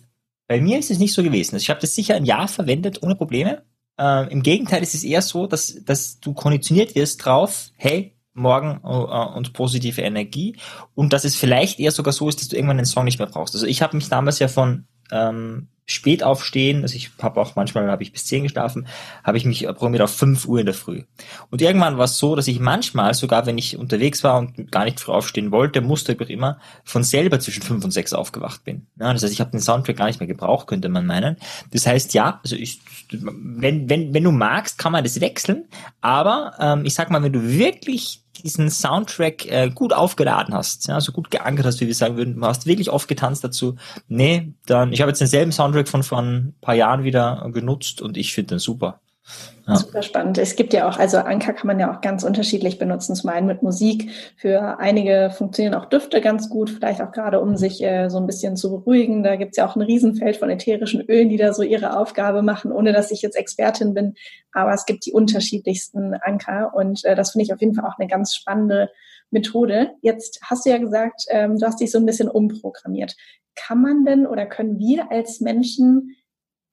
bei 0.47 0.61
mir 0.61 0.79
ist 0.79 0.91
es 0.91 1.01
nicht 1.01 1.13
so 1.13 1.23
gewesen. 1.23 1.57
Also 1.57 1.65
ich 1.65 1.71
habe 1.71 1.81
das 1.81 1.95
sicher 1.95 2.15
ein 2.15 2.25
Jahr 2.25 2.47
verwendet, 2.47 3.03
ohne 3.03 3.17
Probleme. 3.17 3.63
Äh, 3.99 4.31
Im 4.33 4.43
Gegenteil 4.43 4.83
ist 4.83 4.95
es 4.95 5.03
eher 5.03 5.23
so, 5.23 5.47
dass, 5.47 5.83
dass 5.85 6.21
du 6.21 6.33
konditioniert 6.33 6.95
wirst 6.95 7.25
drauf, 7.25 7.71
hey, 7.77 8.13
morgen 8.35 8.81
uh, 8.85 9.35
und 9.35 9.55
positive 9.55 10.03
Energie 10.03 10.57
und 10.95 11.15
dass 11.15 11.25
es 11.25 11.35
vielleicht 11.35 11.81
eher 11.81 11.91
sogar 11.91 12.13
so 12.13 12.29
ist, 12.29 12.41
dass 12.41 12.49
du 12.49 12.57
irgendwann 12.57 12.77
den 12.77 12.85
Song 12.85 13.05
nicht 13.05 13.19
mehr 13.19 13.29
brauchst. 13.29 13.55
Also 13.55 13.67
ich 13.67 13.81
habe 13.81 13.97
mich 13.97 14.11
damals 14.11 14.39
ja 14.39 14.49
von 14.49 14.87
ähm, 15.11 15.69
spät 15.87 16.25
aufstehen, 16.25 16.83
also 16.83 16.97
ich 16.97 17.11
habe 17.23 17.41
auch 17.41 17.55
manchmal 17.55 17.89
habe 17.89 18.03
ich 18.03 18.13
bis 18.13 18.27
zehn 18.27 18.43
geschlafen, 18.43 18.89
habe 19.23 19.39
ich 19.39 19.45
mich 19.45 19.65
programmiert 19.65 20.03
auf 20.03 20.15
fünf 20.15 20.47
Uhr 20.47 20.59
in 20.59 20.67
der 20.67 20.75
Früh. 20.75 21.05
Und 21.51 21.63
irgendwann 21.63 21.97
war 21.97 22.07
es 22.07 22.19
so, 22.19 22.35
dass 22.35 22.49
ich 22.49 22.59
manchmal, 22.59 23.15
sogar 23.15 23.47
wenn 23.47 23.57
ich 23.57 23.77
unterwegs 23.77 24.25
war 24.25 24.39
und 24.39 24.73
gar 24.73 24.85
nicht 24.85 24.99
früh 24.99 25.13
aufstehen 25.13 25.53
wollte, 25.53 25.81
musste 25.81 26.17
ich 26.19 26.31
immer 26.31 26.59
von 26.85 27.05
selber 27.05 27.39
zwischen 27.39 27.63
fünf 27.63 27.85
und 27.85 27.93
sechs 27.93 28.13
aufgewacht 28.13 28.65
bin. 28.65 28.89
Ja, 28.99 29.13
das 29.13 29.23
heißt, 29.23 29.33
ich 29.33 29.41
habe 29.41 29.53
den 29.53 29.61
Soundtrack 29.61 29.97
gar 29.97 30.07
nicht 30.07 30.19
mehr 30.19 30.27
gebraucht, 30.27 30.67
könnte 30.67 30.89
man 30.89 31.07
meinen. 31.07 31.37
Das 31.71 31.87
heißt, 31.87 32.15
ja, 32.15 32.41
also 32.43 32.57
ich, 32.57 32.81
wenn, 33.13 33.89
wenn, 33.89 34.13
wenn 34.13 34.25
du 34.25 34.33
magst, 34.33 34.79
kann 34.79 34.91
man 34.91 35.05
das 35.05 35.21
wechseln, 35.21 35.67
aber 36.01 36.55
ähm, 36.59 36.85
ich 36.85 36.95
sag 36.95 37.11
mal, 37.11 37.23
wenn 37.23 37.33
du 37.33 37.43
wirklich 37.43 38.26
diesen 38.43 38.71
Soundtrack 38.71 39.47
äh, 39.47 39.71
gut 39.71 39.93
aufgeladen 39.93 40.55
hast, 40.55 40.89
ja, 40.89 41.01
so 41.01 41.13
gut 41.13 41.31
geankert 41.31 41.67
hast, 41.67 41.81
wie 41.81 41.87
wir 41.87 41.95
sagen 41.95 42.17
würden, 42.17 42.37
du 42.37 42.47
hast 42.47 42.67
wirklich 42.67 42.91
oft 42.91 43.09
getanzt 43.09 43.45
dazu, 43.45 43.77
nee, 44.09 44.53
dann, 44.67 44.93
ich 44.93 45.01
habe 45.01 45.11
jetzt 45.11 45.21
denselben 45.21 45.53
Soundtrack 45.53 45.89
von 45.89 46.03
vor 46.03 46.19
ein 46.19 46.55
paar 46.61 46.75
Jahren 46.75 47.05
wieder 47.05 47.49
genutzt 47.53 48.01
und 48.03 48.17
ich 48.17 48.33
finde 48.33 48.55
den 48.55 48.59
super. 48.59 49.01
Ja. 49.69 49.75
Super 49.75 50.03
spannend. 50.03 50.39
Es 50.39 50.55
gibt 50.55 50.73
ja 50.73 50.89
auch, 50.89 50.97
also 50.97 51.19
Anker 51.19 51.53
kann 51.53 51.67
man 51.67 51.81
ja 51.81 51.93
auch 51.93 52.01
ganz 52.01 52.23
unterschiedlich 52.23 52.79
benutzen. 52.79 53.17
Zum 53.17 53.31
einen 53.31 53.49
mit 53.49 53.65
Musik. 53.65 54.11
Für 54.37 54.79
einige 54.79 55.33
funktionieren 55.37 55.75
auch 55.75 55.87
Düfte 55.87 56.21
ganz 56.21 56.49
gut, 56.49 56.71
vielleicht 56.71 57.03
auch 57.03 57.11
gerade 57.11 57.41
um 57.41 57.57
sich 57.57 57.83
äh, 57.83 58.09
so 58.09 58.19
ein 58.19 58.27
bisschen 58.27 58.57
zu 58.57 58.71
beruhigen. 58.71 59.25
Da 59.25 59.35
gibt's 59.35 59.57
ja 59.57 59.67
auch 59.67 59.75
ein 59.75 59.83
Riesenfeld 59.83 60.37
von 60.37 60.51
ätherischen 60.51 61.01
Ölen, 61.01 61.31
die 61.31 61.37
da 61.37 61.53
so 61.53 61.65
ihre 61.65 61.99
Aufgabe 61.99 62.43
machen, 62.43 62.71
ohne 62.71 62.93
dass 62.93 63.11
ich 63.11 63.23
jetzt 63.23 63.37
Expertin 63.37 63.93
bin. 63.93 64.15
Aber 64.53 64.73
es 64.73 64.87
gibt 64.87 65.05
die 65.05 65.13
unterschiedlichsten 65.13 66.15
Anker 66.15 66.73
und 66.73 67.05
äh, 67.05 67.17
das 67.17 67.33
finde 67.33 67.47
ich 67.47 67.53
auf 67.53 67.61
jeden 67.61 67.75
Fall 67.75 67.87
auch 67.87 67.99
eine 67.99 68.09
ganz 68.09 68.37
spannende 68.37 68.91
Methode. 69.31 69.91
Jetzt 70.01 70.39
hast 70.45 70.65
du 70.65 70.71
ja 70.71 70.79
gesagt, 70.79 71.25
ähm, 71.29 71.59
du 71.59 71.67
hast 71.67 71.81
dich 71.81 71.91
so 71.91 71.99
ein 71.99 72.07
bisschen 72.07 72.29
umprogrammiert. 72.29 73.17
Kann 73.57 73.83
man 73.83 74.05
denn 74.05 74.27
oder 74.29 74.47
können 74.47 74.79
wir 74.79 75.11
als 75.11 75.41
Menschen 75.41 76.15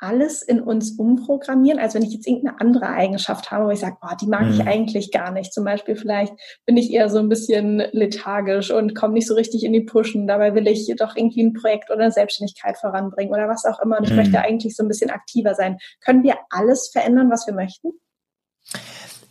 alles 0.04 0.42
in 0.42 0.60
uns 0.60 0.92
umprogrammieren. 0.92 1.80
Also 1.80 1.96
wenn 1.96 2.04
ich 2.04 2.14
jetzt 2.14 2.28
irgendeine 2.28 2.60
andere 2.60 2.88
Eigenschaft 2.88 3.52
habe, 3.52 3.66
wo 3.66 3.70
ich 3.70 3.80
sage, 3.80 3.96
oh, 4.02 4.16
die 4.20 4.28
mag 4.28 4.46
mhm. 4.46 4.54
ich 4.54 4.68
eigentlich 4.68 5.12
gar 5.12 5.32
nicht. 5.32 5.54
Zum 5.54 5.64
Beispiel 5.64 5.96
vielleicht 5.96 6.34
bin 6.66 6.76
ich 6.76 6.92
eher 6.92 7.10
so 7.10 7.20
ein 7.20 7.30
bisschen 7.30 7.82
lethargisch 7.92 8.70
und 8.70 8.96
komme 8.96 9.14
nicht 9.14 9.28
so 9.28 9.34
richtig 9.34 9.64
in 9.64 9.72
die 9.72 9.82
Pushen. 9.82 10.28
Dabei 10.28 10.56
will 10.56 10.68
ich 10.68 10.94
doch 10.98 11.16
irgendwie 11.16 11.44
ein 11.44 11.54
Projekt 11.54 11.90
oder 11.90 12.02
eine 12.02 12.12
Selbstständigkeit 12.12 12.78
voranbringen 12.78 13.34
oder 13.34 13.48
was 13.48 13.64
auch 13.64 13.80
immer. 13.80 13.98
Und 13.98 14.04
ich 14.04 14.12
mhm. 14.12 14.18
möchte 14.18 14.42
eigentlich 14.42 14.76
so 14.76 14.84
ein 14.84 14.90
bisschen 14.90 15.10
aktiver 15.10 15.56
sein. 15.56 15.78
Können 16.04 16.24
wir 16.24 16.36
alles 16.50 16.90
verändern, 16.92 17.32
was 17.32 17.48
wir 17.48 17.54
möchten? 17.54 17.92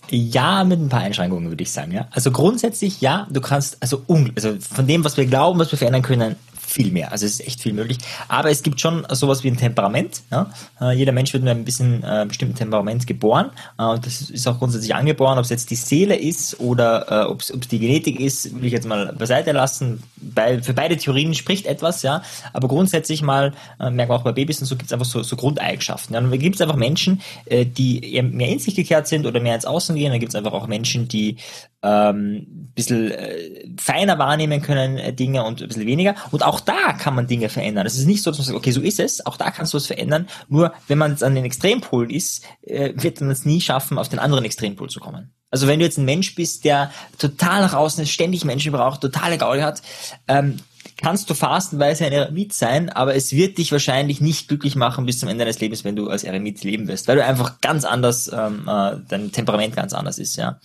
Ja, 0.08 0.64
mit 0.64 0.80
ein 0.80 0.88
paar 0.88 1.00
Einschränkungen 1.00 1.50
würde 1.50 1.62
ich 1.62 1.72
sagen, 1.72 1.92
ja. 1.92 2.08
Also 2.10 2.30
grundsätzlich 2.32 3.00
ja, 3.00 3.26
du 3.30 3.40
kannst, 3.40 3.78
also, 3.80 4.04
also 4.34 4.56
von 4.58 4.86
dem, 4.86 5.04
was 5.04 5.16
wir 5.16 5.26
glauben, 5.26 5.58
was 5.58 5.70
wir 5.70 5.78
verändern 5.78 6.02
können, 6.02 6.36
viel 6.72 6.90
mehr. 6.90 7.12
Also 7.12 7.26
es 7.26 7.32
ist 7.32 7.46
echt 7.46 7.60
viel 7.60 7.72
möglich. 7.72 7.98
Aber 8.28 8.50
es 8.50 8.62
gibt 8.62 8.80
schon 8.80 9.06
sowas 9.10 9.44
wie 9.44 9.48
ein 9.48 9.56
Temperament. 9.56 10.22
Ja? 10.30 10.50
Äh, 10.80 10.96
jeder 10.96 11.12
Mensch 11.12 11.32
wird 11.32 11.42
mit 11.42 11.50
einem 11.50 11.64
bisschen 11.64 12.02
äh, 12.02 12.24
bestimmten 12.26 12.54
Temperament 12.54 13.06
geboren. 13.06 13.50
Äh, 13.78 13.84
und 13.84 14.06
das 14.06 14.22
ist 14.22 14.46
auch 14.46 14.58
grundsätzlich 14.58 14.94
angeboren. 14.94 15.38
Ob 15.38 15.44
es 15.44 15.50
jetzt 15.50 15.70
die 15.70 15.76
Seele 15.76 16.16
ist 16.16 16.60
oder 16.60 17.06
äh, 17.10 17.26
ob 17.26 17.40
es 17.40 17.52
die 17.70 17.78
Genetik 17.78 18.20
ist, 18.20 18.54
will 18.54 18.64
ich 18.64 18.72
jetzt 18.72 18.86
mal 18.86 19.12
beiseite 19.12 19.52
lassen. 19.52 20.02
Bei, 20.16 20.62
für 20.62 20.74
beide 20.74 20.96
Theorien 20.96 21.34
spricht 21.34 21.66
etwas, 21.66 22.02
ja. 22.02 22.22
Aber 22.52 22.68
grundsätzlich 22.68 23.22
mal, 23.22 23.52
äh, 23.78 23.90
merken 23.90 24.12
wir 24.12 24.16
auch 24.16 24.24
bei 24.24 24.32
Babys 24.32 24.60
und 24.60 24.66
so, 24.66 24.76
gibt 24.76 24.86
es 24.86 24.92
einfach 24.92 25.06
so, 25.06 25.22
so 25.22 25.36
Grundeigenschaften. 25.36 26.14
Ja? 26.14 26.20
Und 26.20 26.30
da 26.30 26.36
gibt 26.36 26.54
es 26.54 26.60
einfach 26.60 26.76
Menschen, 26.76 27.20
äh, 27.46 27.66
die 27.66 28.14
eher 28.14 28.22
mehr 28.22 28.48
in 28.48 28.58
sich 28.58 28.74
gekehrt 28.74 29.06
sind 29.06 29.26
oder 29.26 29.40
mehr 29.40 29.54
ins 29.54 29.66
Außen 29.66 29.94
gehen. 29.94 30.12
Da 30.12 30.18
gibt 30.18 30.32
es 30.32 30.36
einfach 30.36 30.52
auch 30.52 30.66
Menschen, 30.66 31.08
die 31.08 31.36
ähm, 31.82 32.70
bisschen 32.74 33.10
äh, 33.10 33.68
feiner 33.78 34.18
wahrnehmen 34.18 34.62
können 34.62 34.98
äh, 34.98 35.12
Dinge 35.12 35.44
und 35.44 35.60
ein 35.60 35.68
bisschen 35.68 35.86
weniger. 35.86 36.14
Und 36.30 36.44
auch 36.44 36.60
da 36.60 36.92
kann 36.92 37.14
man 37.14 37.26
Dinge 37.26 37.48
verändern. 37.48 37.86
Es 37.86 37.98
ist 37.98 38.06
nicht 38.06 38.22
so, 38.22 38.30
dass 38.30 38.38
man 38.38 38.46
sagt, 38.46 38.56
okay, 38.56 38.70
so 38.70 38.80
ist 38.80 39.00
es, 39.00 39.24
auch 39.26 39.36
da 39.36 39.50
kannst 39.50 39.72
du 39.74 39.78
es 39.78 39.86
verändern. 39.86 40.28
Nur 40.48 40.72
wenn 40.88 40.98
man 40.98 41.20
an 41.22 41.34
den 41.34 41.44
Extrempolen 41.44 42.10
ist, 42.10 42.44
äh, 42.62 42.92
wird 42.96 43.20
man 43.20 43.30
es 43.30 43.44
nie 43.44 43.60
schaffen, 43.60 43.98
auf 43.98 44.08
den 44.08 44.18
anderen 44.18 44.44
Extrempol 44.44 44.88
zu 44.88 45.00
kommen. 45.00 45.32
Also 45.50 45.66
wenn 45.66 45.80
du 45.80 45.84
jetzt 45.84 45.98
ein 45.98 46.06
Mensch 46.06 46.34
bist, 46.34 46.64
der 46.64 46.90
total 47.18 47.60
nach 47.60 47.74
außen 47.74 48.02
ist, 48.02 48.10
ständig 48.10 48.44
Menschen 48.44 48.72
braucht, 48.72 49.02
totale 49.02 49.36
Gaudi 49.36 49.60
hat, 49.60 49.82
ähm, 50.26 50.60
kannst 51.02 51.28
du 51.28 51.34
phasenweise 51.34 52.06
ein 52.06 52.12
Eremit 52.12 52.52
sein, 52.52 52.88
aber 52.88 53.14
es 53.14 53.32
wird 53.32 53.58
dich 53.58 53.72
wahrscheinlich 53.72 54.20
nicht 54.20 54.48
glücklich 54.48 54.76
machen 54.76 55.04
bis 55.04 55.18
zum 55.18 55.28
Ende 55.28 55.44
deines 55.44 55.60
Lebens, 55.60 55.84
wenn 55.84 55.96
du 55.96 56.08
als 56.08 56.22
Eremit 56.22 56.62
leben 56.62 56.86
wirst, 56.86 57.08
weil 57.08 57.16
du 57.16 57.24
einfach 57.24 57.60
ganz 57.60 57.84
anders, 57.84 58.30
ähm, 58.32 58.68
äh, 58.68 58.96
dein 59.08 59.32
Temperament 59.32 59.74
ganz 59.74 59.92
anders 59.92 60.18
ist, 60.18 60.36
ja. 60.36 60.60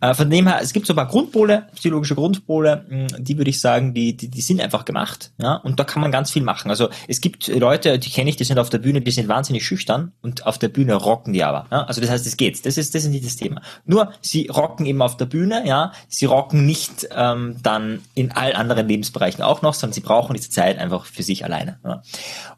Äh, 0.00 0.14
von 0.14 0.30
dem 0.30 0.46
her, 0.46 0.60
es 0.62 0.72
gibt 0.72 0.86
so 0.86 0.94
ein 0.94 0.96
paar 0.96 1.06
Grundpole, 1.06 1.66
psychologische 1.74 2.14
Grundpole, 2.14 2.86
mh, 2.88 2.96
hm, 2.96 3.24
die 3.24 3.36
würde 3.36 3.50
ich 3.50 3.60
sagen, 3.60 3.92
die, 3.92 4.16
die, 4.16 4.28
die 4.28 4.40
sind 4.40 4.60
einfach 4.60 4.86
gemacht, 4.86 5.32
ja, 5.38 5.56
und 5.56 5.78
da 5.78 5.84
kann 5.84 6.00
man 6.00 6.10
ganz 6.10 6.30
viel 6.30 6.42
machen. 6.42 6.70
Also 6.70 6.88
es 7.06 7.20
gibt 7.20 7.48
Leute, 7.48 7.98
die 7.98 8.10
kenne 8.10 8.30
ich, 8.30 8.36
die 8.36 8.44
sind 8.44 8.58
auf 8.58 8.70
der 8.70 8.78
Bühne, 8.78 9.02
die 9.02 9.10
sind 9.10 9.28
wahnsinnig 9.28 9.66
schüchtern 9.66 10.12
und 10.22 10.46
auf 10.46 10.58
der 10.58 10.68
Bühne 10.68 10.94
rocken 10.94 11.34
die 11.34 11.44
aber, 11.44 11.66
ja. 11.70 11.84
Also 11.84 12.00
das 12.00 12.08
heißt, 12.08 12.26
es 12.26 12.38
geht, 12.38 12.64
das 12.64 12.78
ist, 12.78 12.94
das 12.94 13.04
ist 13.04 13.10
nicht 13.10 13.26
das 13.26 13.36
Thema. 13.36 13.60
Nur, 13.84 14.12
sie 14.22 14.46
rocken 14.46 14.86
eben 14.86 15.02
auf 15.02 15.18
der 15.18 15.26
Bühne, 15.26 15.62
ja, 15.66 15.92
sie 16.08 16.24
rocken 16.24 16.64
nicht 16.64 17.08
ähm, 17.14 17.56
dann 17.62 18.00
in 18.14 18.32
allen 18.32 18.56
anderen 18.56 18.88
Lebensbereichen 18.88 19.42
auch 19.42 19.60
noch, 19.60 19.73
noch, 19.74 19.80
sondern 19.80 19.94
sie 19.94 20.00
brauchen 20.00 20.34
diese 20.34 20.50
Zeit 20.50 20.78
einfach 20.78 21.06
für 21.06 21.22
sich 21.22 21.44
alleine. 21.44 21.78
Ja. 21.84 22.02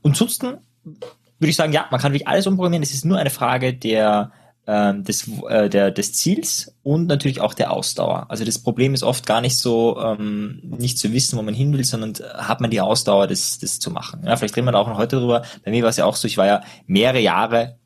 Und 0.02 0.12
ansonsten 0.12 0.58
würde 0.84 1.50
ich 1.50 1.56
sagen, 1.56 1.72
ja, 1.72 1.86
man 1.90 2.00
kann 2.00 2.12
wirklich 2.12 2.28
alles 2.28 2.46
umprogrammieren. 2.46 2.82
Es 2.82 2.94
ist 2.94 3.04
nur 3.04 3.18
eine 3.18 3.30
Frage 3.30 3.74
der 3.74 4.32
ähm, 4.68 5.04
des, 5.04 5.30
äh, 5.48 5.68
der, 5.68 5.92
des 5.92 6.12
Ziels 6.14 6.74
und 6.82 7.06
natürlich 7.06 7.40
auch 7.40 7.54
der 7.54 7.70
Ausdauer. 7.70 8.26
Also 8.28 8.44
das 8.44 8.58
Problem 8.58 8.94
ist 8.94 9.04
oft 9.04 9.24
gar 9.24 9.40
nicht 9.40 9.58
so, 9.58 9.96
ähm, 10.00 10.60
nicht 10.64 10.98
zu 10.98 11.12
wissen, 11.12 11.38
wo 11.38 11.42
man 11.42 11.54
hin 11.54 11.72
will, 11.72 11.84
sondern 11.84 12.14
hat 12.34 12.60
man 12.60 12.70
die 12.70 12.80
Ausdauer, 12.80 13.28
das, 13.28 13.58
das 13.58 13.78
zu 13.78 13.92
machen. 13.92 14.24
Ja, 14.24 14.36
vielleicht 14.36 14.56
reden 14.56 14.66
wir 14.66 14.72
da 14.72 14.78
auch 14.78 14.88
noch 14.88 14.98
heute 14.98 15.18
drüber. 15.18 15.42
Bei 15.64 15.70
mir 15.70 15.82
war 15.82 15.90
es 15.90 15.98
ja 15.98 16.04
auch 16.04 16.16
so, 16.16 16.26
ich 16.26 16.36
war 16.36 16.46
ja 16.46 16.62
mehrere 16.86 17.20
Jahre 17.20 17.78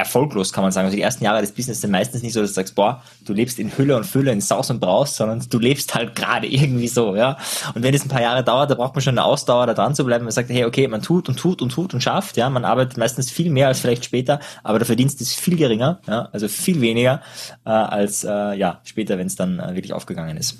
erfolglos, 0.00 0.52
kann 0.52 0.64
man 0.64 0.72
sagen. 0.72 0.86
Also 0.86 0.96
die 0.96 1.02
ersten 1.02 1.24
Jahre 1.24 1.40
des 1.40 1.52
Business 1.52 1.80
sind 1.80 1.90
meistens 1.90 2.22
nicht 2.22 2.32
so, 2.32 2.40
dass 2.40 2.50
du 2.50 2.54
sagst, 2.54 2.74
boah, 2.74 3.02
du 3.24 3.32
lebst 3.32 3.58
in 3.58 3.70
Hülle 3.76 3.96
und 3.96 4.04
Fülle, 4.04 4.32
in 4.32 4.40
Saus 4.40 4.70
und 4.70 4.80
Braus, 4.80 5.16
sondern 5.16 5.44
du 5.48 5.58
lebst 5.58 5.94
halt 5.94 6.16
gerade 6.16 6.46
irgendwie 6.46 6.88
so, 6.88 7.14
ja. 7.14 7.38
Und 7.74 7.82
wenn 7.82 7.94
es 7.94 8.04
ein 8.04 8.08
paar 8.08 8.22
Jahre 8.22 8.42
dauert, 8.42 8.70
da 8.70 8.74
braucht 8.74 8.94
man 8.94 9.02
schon 9.02 9.18
eine 9.18 9.24
Ausdauer, 9.24 9.66
da 9.66 9.74
dran 9.74 9.94
zu 9.94 10.04
bleiben. 10.04 10.24
Man 10.24 10.32
sagt, 10.32 10.50
hey, 10.50 10.64
okay, 10.64 10.88
man 10.88 11.02
tut 11.02 11.28
und 11.28 11.38
tut 11.38 11.62
und 11.62 11.70
tut 11.70 11.94
und 11.94 12.00
schafft, 12.00 12.36
ja. 12.36 12.50
Man 12.50 12.64
arbeitet 12.64 12.96
meistens 12.96 13.30
viel 13.30 13.50
mehr 13.50 13.68
als 13.68 13.80
vielleicht 13.80 14.04
später, 14.04 14.40
aber 14.64 14.78
der 14.78 14.86
Verdienst 14.86 15.20
ist 15.20 15.38
viel 15.38 15.56
geringer, 15.56 16.00
ja. 16.08 16.28
Also 16.32 16.48
viel 16.48 16.80
weniger 16.80 17.22
äh, 17.64 17.70
als 17.70 18.24
äh, 18.24 18.54
ja 18.54 18.80
später, 18.84 19.18
wenn 19.18 19.26
es 19.26 19.36
dann 19.36 19.60
äh, 19.60 19.74
wirklich 19.74 19.92
aufgegangen 19.92 20.36
ist. 20.36 20.56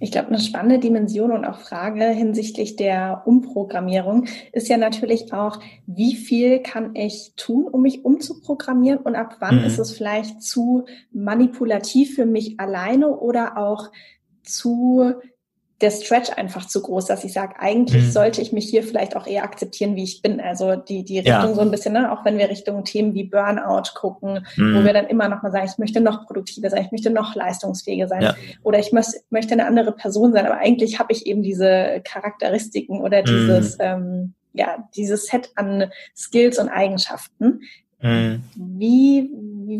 Ich 0.00 0.10
glaube, 0.10 0.28
eine 0.28 0.40
spannende 0.40 0.78
Dimension 0.78 1.30
und 1.30 1.44
auch 1.44 1.58
Frage 1.58 2.04
hinsichtlich 2.04 2.76
der 2.76 3.22
Umprogrammierung 3.26 4.26
ist 4.52 4.68
ja 4.68 4.78
natürlich 4.78 5.32
auch, 5.32 5.60
wie 5.86 6.14
viel 6.14 6.60
kann 6.60 6.94
ich 6.94 7.32
tun, 7.36 7.66
um 7.66 7.82
mich 7.82 8.04
umzuprogrammieren 8.04 8.98
und 8.98 9.14
ab 9.14 9.36
wann 9.40 9.58
mhm. 9.58 9.64
ist 9.64 9.78
es 9.78 9.92
vielleicht 9.92 10.42
zu 10.42 10.86
manipulativ 11.12 12.14
für 12.14 12.26
mich 12.26 12.58
alleine 12.58 13.08
oder 13.18 13.58
auch 13.58 13.90
zu 14.42 15.12
der 15.80 15.92
Stretch 15.92 16.30
einfach 16.30 16.66
zu 16.66 16.82
groß, 16.82 17.06
dass 17.06 17.22
ich 17.22 17.32
sage, 17.32 17.54
eigentlich 17.58 18.04
mhm. 18.04 18.10
sollte 18.10 18.42
ich 18.42 18.52
mich 18.52 18.68
hier 18.68 18.82
vielleicht 18.82 19.14
auch 19.16 19.28
eher 19.28 19.44
akzeptieren, 19.44 19.94
wie 19.94 20.02
ich 20.02 20.22
bin. 20.22 20.40
Also 20.40 20.74
die, 20.74 21.04
die 21.04 21.18
Richtung 21.18 21.32
ja. 21.50 21.54
so 21.54 21.60
ein 21.60 21.70
bisschen, 21.70 21.92
ne? 21.92 22.10
auch 22.10 22.24
wenn 22.24 22.36
wir 22.36 22.48
Richtung 22.48 22.84
Themen 22.84 23.14
wie 23.14 23.24
Burnout 23.24 23.90
gucken, 23.94 24.44
mhm. 24.56 24.74
wo 24.74 24.84
wir 24.84 24.92
dann 24.92 25.06
immer 25.06 25.28
noch 25.28 25.42
mal 25.42 25.52
sagen, 25.52 25.68
ich 25.70 25.78
möchte 25.78 26.00
noch 26.00 26.26
produktiver 26.26 26.68
sein, 26.68 26.84
ich 26.84 26.90
möchte 26.90 27.10
noch 27.10 27.36
leistungsfähiger 27.36 28.08
sein 28.08 28.22
ja. 28.22 28.34
oder 28.64 28.80
ich 28.80 28.90
möchte, 28.90 29.20
möchte 29.30 29.52
eine 29.52 29.66
andere 29.66 29.92
Person 29.92 30.32
sein, 30.32 30.46
aber 30.46 30.58
eigentlich 30.58 30.98
habe 30.98 31.12
ich 31.12 31.26
eben 31.26 31.44
diese 31.44 32.00
Charakteristiken 32.02 33.00
oder 33.00 33.20
mhm. 33.20 33.26
dieses, 33.26 33.76
ähm, 33.78 34.34
ja, 34.54 34.88
dieses 34.96 35.26
Set 35.26 35.50
an 35.54 35.92
Skills 36.16 36.58
und 36.58 36.70
Eigenschaften. 36.70 37.60
Mhm. 38.00 38.42
Wie, 38.56 39.30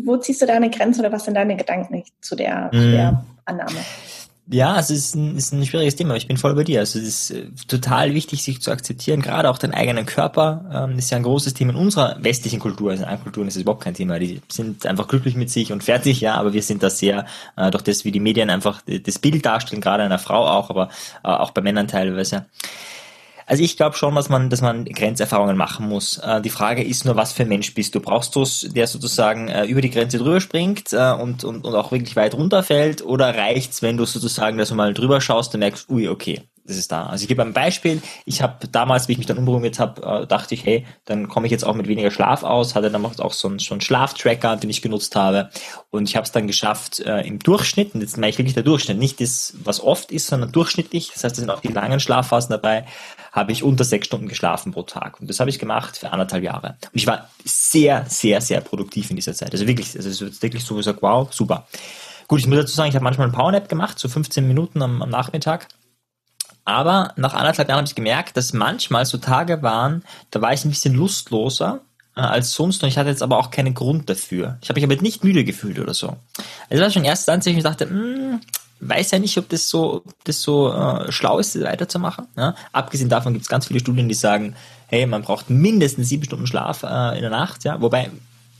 wo 0.05 0.15
ziehst 0.15 0.41
du 0.41 0.45
deine 0.45 0.69
Grenze 0.69 1.01
oder 1.01 1.11
was 1.11 1.25
sind 1.25 1.33
deine 1.33 1.57
Gedanken 1.57 2.03
zu 2.21 2.37
der, 2.37 2.69
zu 2.71 2.91
der 2.91 3.11
mhm. 3.11 3.17
Annahme? 3.43 3.79
Ja, 4.51 4.79
es 4.79 4.89
ist 4.89 5.15
ein, 5.15 5.35
ist 5.37 5.53
ein 5.53 5.63
schwieriges 5.63 5.95
Thema, 5.95 6.11
aber 6.11 6.17
ich 6.17 6.27
bin 6.27 6.37
voll 6.37 6.55
bei 6.55 6.63
dir. 6.63 6.79
Also 6.79 6.97
es 6.97 7.29
ist 7.29 7.31
äh, 7.31 7.45
total 7.67 8.15
wichtig, 8.15 8.41
sich 8.41 8.61
zu 8.61 8.71
akzeptieren, 8.71 9.21
gerade 9.21 9.47
auch 9.47 9.59
den 9.59 9.75
eigenen 9.75 10.07
Körper. 10.07 10.65
Ähm, 10.89 10.97
ist 10.97 11.11
ja 11.11 11.17
ein 11.17 11.23
großes 11.23 11.53
Thema 11.53 11.73
in 11.73 11.77
unserer 11.77 12.17
westlichen 12.19 12.59
Kultur. 12.59 12.89
Also 12.89 13.03
in 13.03 13.09
anderen 13.09 13.25
Kulturen 13.25 13.47
ist 13.47 13.57
es 13.57 13.61
überhaupt 13.61 13.83
kein 13.83 13.93
Thema. 13.93 14.17
Die 14.17 14.41
sind 14.47 14.87
einfach 14.87 15.07
glücklich 15.07 15.35
mit 15.35 15.51
sich 15.51 15.71
und 15.71 15.83
fertig, 15.83 16.19
ja, 16.21 16.33
aber 16.33 16.53
wir 16.53 16.63
sind 16.63 16.81
da 16.81 16.89
sehr, 16.89 17.27
äh, 17.57 17.69
durch 17.69 17.83
das, 17.83 18.05
wie 18.05 18.11
die 18.11 18.19
Medien 18.19 18.49
einfach 18.49 18.81
das 18.87 19.19
Bild 19.19 19.45
darstellen, 19.45 19.81
gerade 19.81 20.01
einer 20.01 20.17
Frau 20.17 20.47
auch, 20.47 20.71
aber 20.71 20.89
äh, 21.23 21.27
auch 21.27 21.51
bei 21.51 21.61
Männern 21.61 21.87
teilweise 21.87 22.45
also 23.49 23.63
ich 23.63 23.77
glaube 23.77 23.97
schon, 23.97 24.13
dass 24.13 24.29
man, 24.29 24.51
dass 24.51 24.61
man 24.61 24.85
Grenzerfahrungen 24.85 25.57
machen 25.57 25.89
muss. 25.89 26.19
Äh, 26.19 26.39
die 26.39 26.51
Frage 26.51 26.83
ist 26.83 27.03
nur, 27.03 27.15
was 27.15 27.33
für 27.33 27.43
ein 27.43 27.49
Mensch 27.49 27.73
bist 27.73 27.95
du? 27.95 27.99
Brauchst 27.99 28.35
du 28.35 28.43
es, 28.43 28.59
der 28.61 28.85
sozusagen 28.85 29.47
äh, 29.47 29.65
über 29.65 29.81
die 29.81 29.89
Grenze 29.89 30.19
drüber 30.19 30.39
springt 30.39 30.93
äh, 30.93 31.13
und, 31.13 31.43
und, 31.43 31.65
und 31.65 31.73
auch 31.75 31.91
wirklich 31.91 32.15
weit 32.15 32.35
runterfällt? 32.35 33.03
Oder 33.03 33.35
reicht's, 33.35 33.81
wenn 33.81 33.97
du 33.97 34.05
sozusagen, 34.05 34.59
dass 34.59 34.69
du 34.69 34.75
mal 34.75 34.93
drüber 34.93 35.19
schaust 35.19 35.55
und 35.55 35.61
merkst, 35.61 35.89
ui, 35.89 36.07
okay, 36.07 36.43
das 36.69 36.77
ist 36.77 36.91
da. 36.91 37.07
Also 37.07 37.23
ich 37.23 37.27
gebe 37.27 37.41
ein 37.41 37.53
Beispiel. 37.53 38.01
Ich 38.25 38.41
habe 38.41 38.67
damals, 38.67 39.07
wie 39.07 39.13
ich 39.13 39.17
mich 39.17 39.27
dann 39.27 39.37
umprogrammiert 39.37 39.79
habe, 39.79 40.23
äh, 40.23 40.27
dachte 40.27 40.53
ich, 40.53 40.65
hey, 40.65 40.85
dann 41.05 41.27
komme 41.27 41.47
ich 41.47 41.51
jetzt 41.51 41.65
auch 41.65 41.73
mit 41.73 41.87
weniger 41.87 42.11
Schlaf 42.11 42.43
aus. 42.43 42.75
Hatte 42.75 42.91
dann 42.91 43.03
auch 43.03 43.33
so 43.33 43.47
einen, 43.47 43.59
so 43.59 43.73
einen 43.73 43.81
Schlaftracker, 43.81 44.55
den 44.55 44.69
ich 44.69 44.81
genutzt 44.81 45.15
habe. 45.15 45.49
Und 45.89 46.07
ich 46.07 46.15
habe 46.15 46.25
es 46.25 46.31
dann 46.31 46.47
geschafft 46.47 46.99
äh, 46.99 47.21
im 47.21 47.39
Durchschnitt, 47.39 47.95
und 47.95 48.01
jetzt 48.01 48.17
meine 48.17 48.29
ich 48.29 48.37
wirklich 48.37 48.53
der 48.53 48.63
Durchschnitt, 48.63 48.99
nicht 48.99 49.19
das, 49.19 49.55
was 49.63 49.81
oft 49.81 50.11
ist, 50.11 50.27
sondern 50.27 50.51
durchschnittlich. 50.51 51.11
Das 51.13 51.23
heißt, 51.23 51.37
da 51.37 51.39
sind 51.41 51.49
auch 51.49 51.61
die 51.61 51.69
langen 51.69 51.99
Schlafphasen 51.99 52.51
dabei, 52.51 52.85
habe 53.31 53.51
ich 53.51 53.63
unter 53.63 53.83
sechs 53.83 54.05
Stunden 54.05 54.27
geschlafen 54.27 54.71
pro 54.71 54.83
Tag. 54.83 55.19
Und 55.19 55.29
das 55.29 55.39
habe 55.39 55.49
ich 55.49 55.57
gemacht 55.57 55.97
für 55.97 56.11
anderthalb 56.11 56.43
Jahre. 56.43 56.77
Und 56.83 56.91
ich 56.93 57.07
war 57.07 57.29
sehr, 57.43 58.05
sehr, 58.07 58.41
sehr 58.41 58.61
produktiv 58.61 59.09
in 59.09 59.15
dieser 59.15 59.33
Zeit. 59.33 59.51
Also 59.51 59.65
wirklich, 59.65 59.95
also 59.95 60.07
es 60.07 60.21
wird 60.21 60.41
wirklich 60.41 60.63
so 60.63 60.75
gesagt, 60.75 61.01
wow, 61.01 61.27
super. 61.33 61.67
Gut, 62.27 62.41
ich 62.41 62.47
muss 62.47 62.59
dazu 62.59 62.75
sagen, 62.75 62.89
ich 62.89 62.95
habe 62.95 63.03
manchmal 63.03 63.25
einen 63.25 63.35
Powernap 63.35 63.69
gemacht, 63.69 63.97
so 63.97 64.07
15 64.07 64.47
Minuten 64.47 64.83
am, 64.83 65.01
am 65.01 65.09
Nachmittag. 65.09 65.67
Aber 66.69 67.13
nach 67.15 67.33
anderthalb 67.33 67.67
Jahren 67.67 67.79
habe 67.79 67.87
ich 67.87 67.95
gemerkt, 67.95 68.37
dass 68.37 68.53
manchmal 68.53 69.03
so 69.03 69.17
Tage 69.17 69.63
waren, 69.63 70.03
da 70.29 70.39
war 70.39 70.53
ich 70.53 70.63
ein 70.63 70.69
bisschen 70.69 70.93
lustloser 70.93 71.81
äh, 72.15 72.21
als 72.21 72.53
sonst 72.53 72.83
und 72.83 72.89
ich 72.89 72.97
hatte 72.99 73.09
jetzt 73.09 73.23
aber 73.23 73.39
auch 73.39 73.49
keinen 73.49 73.73
Grund 73.73 74.07
dafür. 74.07 74.59
Ich 74.61 74.69
habe 74.69 74.79
mich 74.79 74.87
aber 74.87 75.01
nicht 75.01 75.23
müde 75.23 75.43
gefühlt 75.43 75.79
oder 75.79 75.95
so. 75.95 76.09
Also 76.09 76.17
das 76.69 76.81
war 76.81 76.91
schon 76.91 77.05
erst 77.05 77.27
dann, 77.27 77.37
als 77.37 77.47
ich 77.47 77.63
dachte, 77.63 77.87
mh, 77.87 77.91
hm, 77.93 78.41
weiß 78.81 79.09
ja 79.09 79.17
nicht, 79.17 79.35
ob 79.39 79.49
das 79.49 79.67
so, 79.67 80.03
das 80.25 80.43
so 80.43 80.71
äh, 80.71 81.11
schlau 81.11 81.39
ist, 81.39 81.59
weiterzumachen. 81.59 82.27
Ja? 82.37 82.53
Abgesehen 82.71 83.09
davon 83.09 83.33
gibt 83.33 83.45
es 83.45 83.49
ganz 83.49 83.65
viele 83.65 83.79
Studien, 83.79 84.07
die 84.07 84.13
sagen, 84.13 84.55
hey, 84.85 85.07
man 85.07 85.23
braucht 85.23 85.49
mindestens 85.49 86.09
sieben 86.09 86.23
Stunden 86.23 86.45
Schlaf 86.45 86.83
äh, 86.83 87.15
in 87.15 87.21
der 87.21 87.31
Nacht. 87.31 87.63
Ja? 87.63 87.81
Wobei 87.81 88.11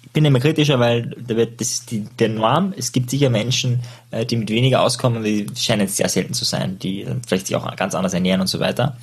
ich 0.04 0.12
bin 0.12 0.26
immer 0.26 0.40
kritischer, 0.40 0.80
weil 0.80 1.16
das 1.58 1.70
ist 1.70 1.92
die, 1.92 2.06
der 2.18 2.30
Norm. 2.30 2.74
Es 2.76 2.92
gibt 2.92 3.10
sicher 3.10 3.30
Menschen, 3.30 3.82
äh, 4.12 4.26
die 4.26 4.38
mit 4.38 4.50
weniger 4.50 4.82
auskommen, 4.82 5.24
die 5.24 5.46
scheinen 5.56 5.88
sehr 5.88 6.10
selten 6.10 6.34
zu 6.34 6.46
sein, 6.46 6.80
die 6.80 7.06
vielleicht 7.28 7.48
sich 7.48 7.56
auch 7.56 7.76
ganz 7.76 7.94
anders 7.94 8.14
ernähren 8.14 8.42
und 8.42 8.48
so 8.48 8.60
weiter. 8.60 8.98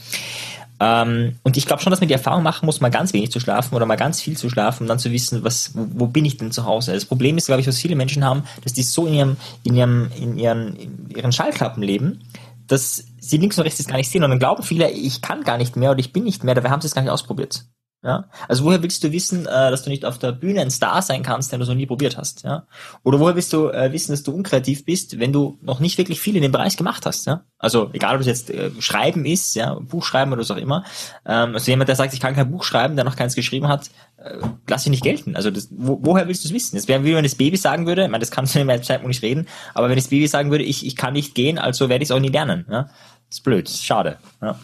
Ähm, 0.79 1.37
und 1.43 1.57
ich 1.57 1.67
glaube 1.67 1.83
schon, 1.83 1.91
dass 1.91 2.00
man 2.00 2.09
die 2.09 2.15
Erfahrung 2.15 2.43
machen 2.43 2.67
muss, 2.67 2.81
mal 2.81 2.91
ganz 2.91 3.12
wenig 3.12 3.31
zu 3.31 3.41
schlafen 3.41 3.75
oder 3.75 3.87
mal 3.87 3.97
ganz 3.97 4.21
viel 4.21 4.37
zu 4.37 4.50
schlafen, 4.50 4.83
um 4.83 4.88
dann 4.88 4.99
zu 4.99 5.11
wissen, 5.11 5.43
was, 5.43 5.71
wo, 5.75 5.87
wo 5.93 6.07
bin 6.07 6.25
ich 6.25 6.37
denn 6.37 6.50
zu 6.50 6.67
Hause? 6.67 6.93
Das 6.93 7.07
Problem 7.07 7.38
ist, 7.38 7.47
glaube 7.47 7.61
ich, 7.61 7.67
was 7.67 7.79
viele 7.79 7.97
Menschen 7.97 8.25
haben, 8.25 8.43
dass 8.62 8.75
die 8.75 8.83
so 8.83 9.07
in 9.07 9.15
ihrem, 9.15 9.37
in 9.62 9.76
ihrem, 9.76 10.11
in 10.21 10.38
ihren, 10.38 10.76
in 10.76 11.11
ihren 11.11 11.33
Schallklappen 11.33 11.83
leben, 11.83 12.21
dass 12.67 13.05
sie 13.21 13.38
links 13.38 13.57
und 13.59 13.65
rechts 13.65 13.79
das 13.79 13.87
gar 13.87 13.97
nicht 13.97 14.11
sehen. 14.11 14.25
Und 14.25 14.31
dann 14.31 14.38
glauben 14.38 14.62
viele, 14.62 14.91
ich 14.91 15.23
kann 15.23 15.45
gar 15.45 15.57
nicht 15.57 15.76
mehr 15.76 15.93
oder 15.93 16.00
ich 16.00 16.12
bin 16.12 16.25
nicht 16.25 16.45
mehr, 16.45 16.55
dabei 16.55 16.71
haben 16.71 16.81
sie 16.81 16.88
es 16.88 16.95
gar 16.95 17.03
nicht 17.03 17.11
ausprobiert. 17.11 17.65
Ja? 18.03 18.29
Also 18.47 18.65
woher 18.65 18.83
willst 18.83 19.03
du 19.03 19.11
wissen, 19.11 19.47
äh, 19.47 19.71
dass 19.71 19.83
du 19.83 19.91
nicht 19.91 20.05
auf 20.05 20.19
der 20.19 20.33
Bühne 20.33 20.61
ein 20.61 20.71
Star 20.71 21.03
sein 21.03 21.23
kannst, 21.23 21.53
den 21.53 21.61
du 21.61 21.67
so 21.67 21.75
nie 21.75 21.87
probiert 21.87 22.17
hast? 22.17 22.45
Ja? 22.45 22.67
Oder 23.03 23.19
woher 23.19 23.35
willst 23.35 23.53
du 23.53 23.69
äh, 23.69 23.93
wissen, 23.93 24.12
dass 24.12 24.23
du 24.23 24.33
unkreativ 24.33 24.85
bist, 24.85 25.19
wenn 25.19 25.33
du 25.33 25.59
noch 25.62 25.81
nicht 25.81 25.99
wirklich 25.99 26.21
viel 26.21 26.37
in 26.37 26.43
dem 26.43 26.53
Bereich 26.53 26.76
gemacht 26.76 27.05
hast? 27.07 27.26
Ja? 27.26 27.43
Also 27.59 27.91
egal, 27.93 28.15
ob 28.15 28.21
es 28.21 28.26
jetzt 28.26 28.50
äh, 28.50 28.71
Schreiben 28.79 29.25
ist, 29.25 29.57
ja, 29.57 29.75
Buch 29.75 30.05
schreiben 30.05 30.33
oder 30.33 30.43
was 30.43 30.50
auch 30.50 30.57
immer. 30.57 30.85
Ähm, 31.25 31.55
also 31.55 31.71
jemand, 31.71 31.88
der 31.88 31.97
sagt, 31.97 32.15
ich 32.15 32.21
kann 32.21 32.35
kein 32.35 32.50
Buch 32.50 32.65
schreiben, 32.65 32.97
der 32.97 33.05
noch 33.05 33.17
keins 33.17 33.35
geschrieben 33.35 33.69
hat, 33.69 33.91
äh, 34.19 34.38
lass 34.69 34.87
ihn 34.87 34.91
nicht 34.91 35.03
gelten. 35.03 35.35
Also 35.35 35.50
das, 35.50 35.69
wo, 35.71 35.99
woher 36.03 36.29
willst 36.29 36.45
du 36.45 36.49
es 36.49 36.55
wissen? 36.55 36.76
Das 36.76 36.87
wäre 36.87 37.03
wie 37.03 37.15
wenn 37.15 37.25
das 37.25 37.35
Baby 37.35 37.57
sagen 37.57 37.87
würde, 37.87 38.05
ich 38.05 38.11
meine, 38.11 38.23
das 38.23 38.31
kannst 38.31 38.55
du 38.55 38.61
in 38.61 38.67
meinem 38.67 38.83
Zeitpunkt 38.83 39.09
nicht 39.09 39.23
reden, 39.23 39.47
aber 39.75 39.88
wenn 39.88 39.97
das 39.97 40.09
Baby 40.09 40.29
sagen 40.29 40.50
würde, 40.50 40.65
ich, 40.65 40.87
ich 40.87 40.97
kann 40.97 41.15
nicht 41.15 41.35
gehen, 41.35 41.59
also 41.59 41.88
werde 41.88 42.03
ich 42.03 42.11
es 42.11 42.15
auch 42.15 42.21
nie 42.21 42.29
lernen. 42.29 42.67
Ja? 42.71 42.85
Das 43.29 43.38
ist 43.38 43.45
blöd, 43.45 43.67
das 43.67 43.75
ist 43.75 43.85
schade. 43.85 44.19
Ja. 44.41 44.57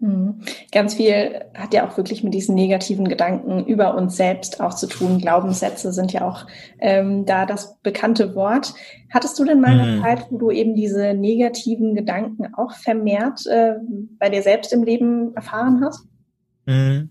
Mhm. 0.00 0.40
Ganz 0.72 0.94
viel 0.94 1.44
hat 1.54 1.74
ja 1.74 1.86
auch 1.86 1.96
wirklich 1.98 2.24
mit 2.24 2.32
diesen 2.32 2.54
negativen 2.54 3.06
Gedanken 3.06 3.66
über 3.66 3.94
uns 3.94 4.16
selbst 4.16 4.60
auch 4.60 4.74
zu 4.74 4.86
tun. 4.86 5.18
Glaubenssätze 5.18 5.92
sind 5.92 6.12
ja 6.12 6.26
auch 6.26 6.46
ähm, 6.78 7.26
da 7.26 7.44
das 7.44 7.76
bekannte 7.82 8.34
Wort. 8.34 8.72
Hattest 9.10 9.38
du 9.38 9.44
denn 9.44 9.60
mal 9.60 9.78
eine 9.78 9.96
mhm. 9.96 10.02
Zeit, 10.02 10.26
wo 10.30 10.38
du 10.38 10.50
eben 10.50 10.74
diese 10.74 11.12
negativen 11.12 11.94
Gedanken 11.94 12.54
auch 12.54 12.72
vermehrt 12.72 13.46
äh, 13.46 13.74
bei 14.18 14.30
dir 14.30 14.42
selbst 14.42 14.72
im 14.72 14.82
Leben 14.82 15.34
erfahren 15.34 15.82
hast? 15.84 16.06
Mhm. 16.64 17.10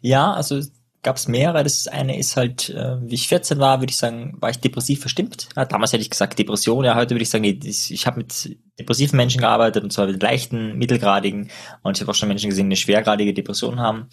Ja, 0.00 0.32
also 0.32 0.60
gab 1.02 1.16
es 1.16 1.28
mehrere. 1.28 1.64
Das 1.64 1.88
eine 1.88 2.18
ist 2.18 2.36
halt, 2.36 2.70
äh, 2.70 2.96
wie 3.02 3.14
ich 3.14 3.28
14 3.28 3.58
war, 3.58 3.80
würde 3.80 3.90
ich 3.90 3.96
sagen, 3.96 4.36
war 4.40 4.50
ich 4.50 4.58
depressiv 4.58 5.00
verstimmt. 5.00 5.48
Ja, 5.56 5.64
damals 5.64 5.92
hätte 5.92 6.02
ich 6.02 6.10
gesagt 6.10 6.38
Depression, 6.38 6.84
ja, 6.84 6.94
heute 6.94 7.14
würde 7.14 7.22
ich 7.22 7.30
sagen, 7.30 7.42
nee, 7.42 7.58
ich 7.62 8.06
habe 8.06 8.18
mit 8.18 8.56
depressiven 8.78 9.16
Menschen 9.16 9.40
gearbeitet 9.40 9.82
und 9.82 9.92
zwar 9.92 10.06
mit 10.06 10.22
leichten, 10.22 10.78
mittelgradigen 10.78 11.50
und 11.82 11.96
ich 11.96 12.00
habe 12.00 12.10
auch 12.10 12.14
schon 12.14 12.28
Menschen 12.28 12.50
gesehen, 12.50 12.66
die 12.66 12.74
eine 12.74 12.76
schwergradige 12.76 13.34
Depression 13.34 13.80
haben. 13.80 14.08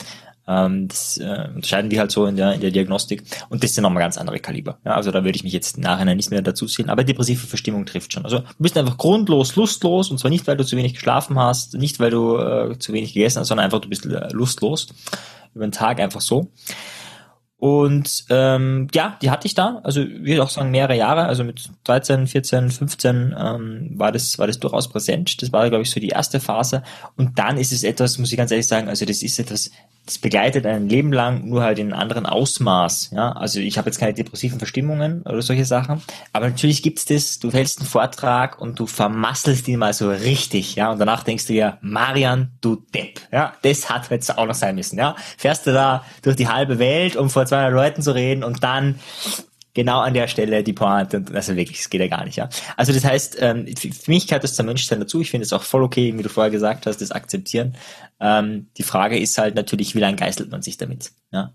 Ähm, 0.47 0.87
das 0.87 1.17
äh, 1.17 1.49
unterscheiden 1.53 1.91
wir 1.91 1.99
halt 1.99 2.11
so 2.11 2.25
in 2.25 2.35
der, 2.35 2.53
in 2.53 2.61
der 2.61 2.71
Diagnostik 2.71 3.23
und 3.49 3.63
das 3.63 3.75
sind 3.75 3.83
nochmal 3.83 4.01
ganz 4.01 4.17
andere 4.17 4.39
Kaliber. 4.39 4.79
Ja, 4.83 4.95
also 4.95 5.11
da 5.11 5.23
würde 5.23 5.35
ich 5.35 5.43
mich 5.43 5.53
jetzt 5.53 5.77
nachher 5.77 6.05
nicht 6.15 6.31
mehr 6.31 6.41
dazu 6.41 6.65
sehen, 6.67 6.89
aber 6.89 7.03
depressive 7.03 7.45
Verstimmung 7.45 7.85
trifft 7.85 8.13
schon. 8.13 8.25
Also 8.25 8.39
du 8.39 8.45
bist 8.57 8.75
einfach 8.77 8.97
grundlos 8.97 9.55
lustlos 9.55 10.09
und 10.09 10.17
zwar 10.17 10.31
nicht, 10.31 10.47
weil 10.47 10.57
du 10.57 10.65
zu 10.65 10.75
wenig 10.75 10.95
geschlafen 10.95 11.37
hast, 11.37 11.75
nicht, 11.75 11.99
weil 11.99 12.09
du 12.09 12.37
äh, 12.37 12.79
zu 12.79 12.93
wenig 12.93 13.13
gegessen 13.13 13.39
hast, 13.39 13.49
sondern 13.49 13.65
einfach 13.65 13.79
du 13.79 13.89
bist 13.89 14.07
äh, 14.07 14.27
lustlos 14.31 14.87
über 15.53 15.65
den 15.65 15.71
Tag 15.71 15.99
einfach 15.99 16.21
so. 16.21 16.47
Und 17.59 18.23
ähm, 18.29 18.87
ja, 18.93 19.17
die 19.21 19.29
hatte 19.29 19.45
ich 19.45 19.53
da, 19.53 19.81
also 19.83 20.01
ich 20.01 20.23
würde 20.23 20.43
auch 20.43 20.49
sagen 20.49 20.71
mehrere 20.71 20.95
Jahre, 20.95 21.25
also 21.25 21.43
mit 21.43 21.69
13, 21.83 22.25
14, 22.25 22.71
15 22.71 23.35
ähm, 23.37 23.91
war 23.95 24.13
das 24.13 24.39
war 24.39 24.47
das 24.47 24.59
durchaus 24.59 24.87
präsent. 24.87 25.41
Das 25.41 25.51
war 25.51 25.67
glaube 25.67 25.81
ich 25.81 25.91
so 25.91 25.99
die 25.99 26.07
erste 26.07 26.39
Phase 26.39 26.83
und 27.17 27.37
dann 27.37 27.57
ist 27.57 27.73
es 27.73 27.83
etwas, 27.83 28.17
muss 28.17 28.31
ich 28.31 28.37
ganz 28.37 28.51
ehrlich 28.51 28.67
sagen, 28.67 28.87
also 28.87 29.05
das 29.05 29.21
ist 29.21 29.37
etwas, 29.39 29.71
das 30.09 30.17
begleitet 30.17 30.65
ein 30.65 30.89
Leben 30.89 31.13
lang, 31.13 31.47
nur 31.47 31.61
halt 31.61 31.77
in 31.77 31.93
einem 31.93 32.01
anderen 32.01 32.25
Ausmaß. 32.25 33.11
Ja, 33.13 33.31
also 33.33 33.59
ich 33.59 33.77
habe 33.77 33.89
jetzt 33.89 33.99
keine 33.99 34.15
depressiven 34.15 34.57
Verstimmungen 34.57 35.21
oder 35.21 35.41
solche 35.43 35.65
Sachen, 35.65 36.01
aber 36.33 36.49
natürlich 36.49 36.81
gibt's 36.81 37.05
das. 37.05 37.37
Du 37.37 37.51
hältst 37.51 37.79
einen 37.79 37.87
Vortrag 37.87 38.59
und 38.59 38.79
du 38.79 38.87
vermasselst 38.87 39.67
ihn 39.67 39.77
mal 39.77 39.93
so 39.93 40.09
richtig, 40.09 40.75
ja, 40.75 40.91
und 40.91 40.97
danach 40.97 41.21
denkst 41.23 41.45
du 41.45 41.53
dir, 41.53 41.77
Marian, 41.81 42.51
du 42.59 42.77
Depp, 42.93 43.21
ja, 43.31 43.53
das 43.61 43.89
hat 43.89 44.09
jetzt 44.09 44.35
auch 44.35 44.47
noch 44.47 44.55
sein 44.55 44.75
müssen, 44.75 44.97
ja. 44.97 45.15
Fährst 45.37 45.67
du 45.67 45.73
da 45.73 46.03
durch 46.23 46.35
die 46.35 46.47
halbe 46.47 46.79
Welt, 46.79 47.15
um 47.15 47.29
vor 47.29 47.45
200 47.45 47.71
Leuten 47.71 48.01
zu 48.01 48.15
reden 48.15 48.43
und 48.43 48.63
dann 48.63 48.99
genau 49.73 49.99
an 49.99 50.13
der 50.13 50.27
Stelle 50.27 50.63
die 50.63 50.73
Pointe 50.73 51.17
und 51.17 51.33
also 51.33 51.55
wirklich, 51.55 51.79
es 51.79 51.89
geht 51.89 52.01
ja 52.01 52.07
gar 52.07 52.25
nicht, 52.25 52.37
ja. 52.37 52.49
Also 52.77 52.93
das 52.93 53.03
heißt, 53.03 53.37
ähm, 53.39 53.67
für 53.77 54.11
mich 54.11 54.27
gehört 54.27 54.43
das 54.43 54.55
zum 54.55 54.65
Menschsein 54.65 54.99
dazu. 54.99 55.21
Ich 55.21 55.31
finde 55.31 55.45
es 55.45 55.53
auch 55.53 55.63
voll 55.63 55.83
okay, 55.83 56.17
wie 56.17 56.23
du 56.23 56.29
vorher 56.29 56.51
gesagt 56.51 56.85
hast, 56.85 57.01
das 57.01 57.11
akzeptieren. 57.11 57.75
Ähm, 58.19 58.67
die 58.77 58.83
Frage 58.83 59.17
ist 59.17 59.37
halt 59.37 59.55
natürlich, 59.55 59.95
wie 59.95 59.99
lange 59.99 60.17
geißelt 60.17 60.51
man 60.51 60.61
sich 60.61 60.77
damit, 60.77 61.11
ja. 61.31 61.53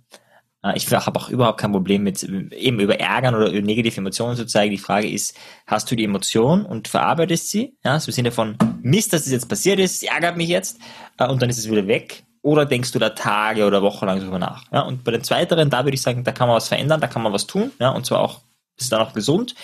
Äh, 0.64 0.76
ich 0.76 0.90
habe 0.90 1.20
auch 1.20 1.28
überhaupt 1.28 1.60
kein 1.60 1.72
Problem 1.72 2.02
mit 2.02 2.22
eben 2.22 2.80
über 2.80 2.98
Ärgern 2.98 3.34
oder 3.34 3.50
über 3.50 3.60
negative 3.60 3.98
Emotionen 3.98 4.36
zu 4.36 4.46
zeigen. 4.46 4.70
Die 4.70 4.78
Frage 4.78 5.08
ist, 5.08 5.36
hast 5.66 5.90
du 5.90 5.96
die 5.96 6.04
Emotion 6.04 6.64
und 6.64 6.88
verarbeitest 6.88 7.50
sie? 7.50 7.76
Ja, 7.84 8.00
so 8.00 8.08
im 8.08 8.14
Sinne 8.14 8.32
von 8.32 8.56
Mist, 8.82 9.12
dass 9.12 9.24
das 9.24 9.32
jetzt 9.32 9.48
passiert 9.48 9.78
ist, 9.78 10.02
ärgert 10.02 10.36
mich 10.36 10.48
jetzt 10.48 10.78
äh, 11.18 11.28
und 11.28 11.42
dann 11.42 11.50
ist 11.50 11.58
es 11.58 11.70
wieder 11.70 11.86
weg 11.86 12.24
oder 12.44 12.66
denkst 12.66 12.92
du 12.92 12.98
da 12.98 13.10
Tage 13.10 13.66
oder 13.66 13.82
Wochen 13.82 14.04
lang 14.04 14.20
drüber 14.20 14.38
nach? 14.38 14.64
Ja, 14.70 14.82
und 14.82 15.02
bei 15.02 15.10
den 15.10 15.24
zweiteren, 15.24 15.70
da 15.70 15.84
würde 15.84 15.94
ich 15.94 16.02
sagen, 16.02 16.24
da 16.24 16.32
kann 16.32 16.46
man 16.46 16.56
was 16.56 16.68
verändern, 16.68 17.00
da 17.00 17.06
kann 17.06 17.22
man 17.22 17.32
was 17.32 17.46
tun, 17.46 17.72
ja, 17.80 17.88
und 17.88 18.04
zwar 18.04 18.20
auch, 18.20 18.40
ist 18.76 18.92
dann 18.92 19.00
auch 19.00 19.14
gesund. 19.14 19.54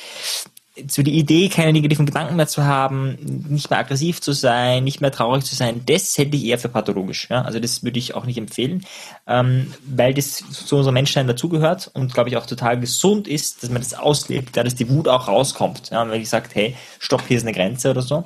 So 0.89 1.03
die 1.03 1.19
Idee, 1.19 1.51
keine 1.51 1.75
negativen 1.75 2.07
Gedanken 2.07 2.37
mehr 2.37 2.47
zu 2.47 2.65
haben, 2.65 3.19
nicht 3.51 3.69
mehr 3.69 3.81
aggressiv 3.81 4.23
zu 4.23 4.33
sein, 4.33 4.83
nicht 4.83 5.03
mehr 5.03 5.13
traurig 5.13 5.45
zu 5.45 5.55
sein, 5.55 5.83
das 5.85 6.17
hätte 6.17 6.37
ich 6.37 6.47
eher 6.47 6.59
für 6.59 6.71
pathologisch. 6.71 7.29
Ja? 7.29 7.43
Also 7.43 7.59
das 7.59 7.85
würde 7.85 7.99
ich 7.99 8.15
auch 8.15 8.25
nicht 8.25 8.39
empfehlen, 8.39 8.87
ähm, 9.27 9.75
weil 9.85 10.15
das 10.15 10.37
zu 10.37 10.77
unserem 10.77 10.95
Menschsein 10.95 11.27
dazugehört 11.27 11.91
und 11.93 12.15
glaube 12.15 12.31
ich 12.31 12.39
auch 12.39 12.47
total 12.47 12.81
gesund 12.81 13.29
ist, 13.29 13.63
dass 13.63 13.69
man 13.69 13.83
das 13.83 13.93
auslebt, 13.93 14.57
dass 14.57 14.75
die 14.75 14.89
Wut 14.89 15.07
auch 15.07 15.29
rauskommt. 15.29 15.91
Ja? 15.91 16.09
Wenn 16.09 16.23
ich 16.23 16.31
sage, 16.31 16.49
hey, 16.55 16.77
stopp, 16.99 17.25
hier 17.29 17.37
ist 17.37 17.43
eine 17.43 17.53
Grenze 17.53 17.91
oder 17.91 18.01
so. 18.01 18.25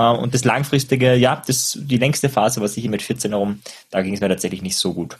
Äh, 0.00 0.16
und 0.18 0.34
das 0.34 0.44
langfristige, 0.44 1.14
ja, 1.14 1.42
das 1.46 1.78
die 1.80 1.98
längste 1.98 2.28
Phase, 2.28 2.60
was 2.60 2.76
ich 2.76 2.82
hier 2.82 2.90
mit 2.90 3.02
14 3.02 3.32
herum, 3.32 3.60
da 3.90 4.02
ging 4.02 4.14
es 4.14 4.20
mir 4.20 4.28
tatsächlich 4.28 4.62
nicht 4.62 4.76
so 4.76 4.94
gut. 4.94 5.18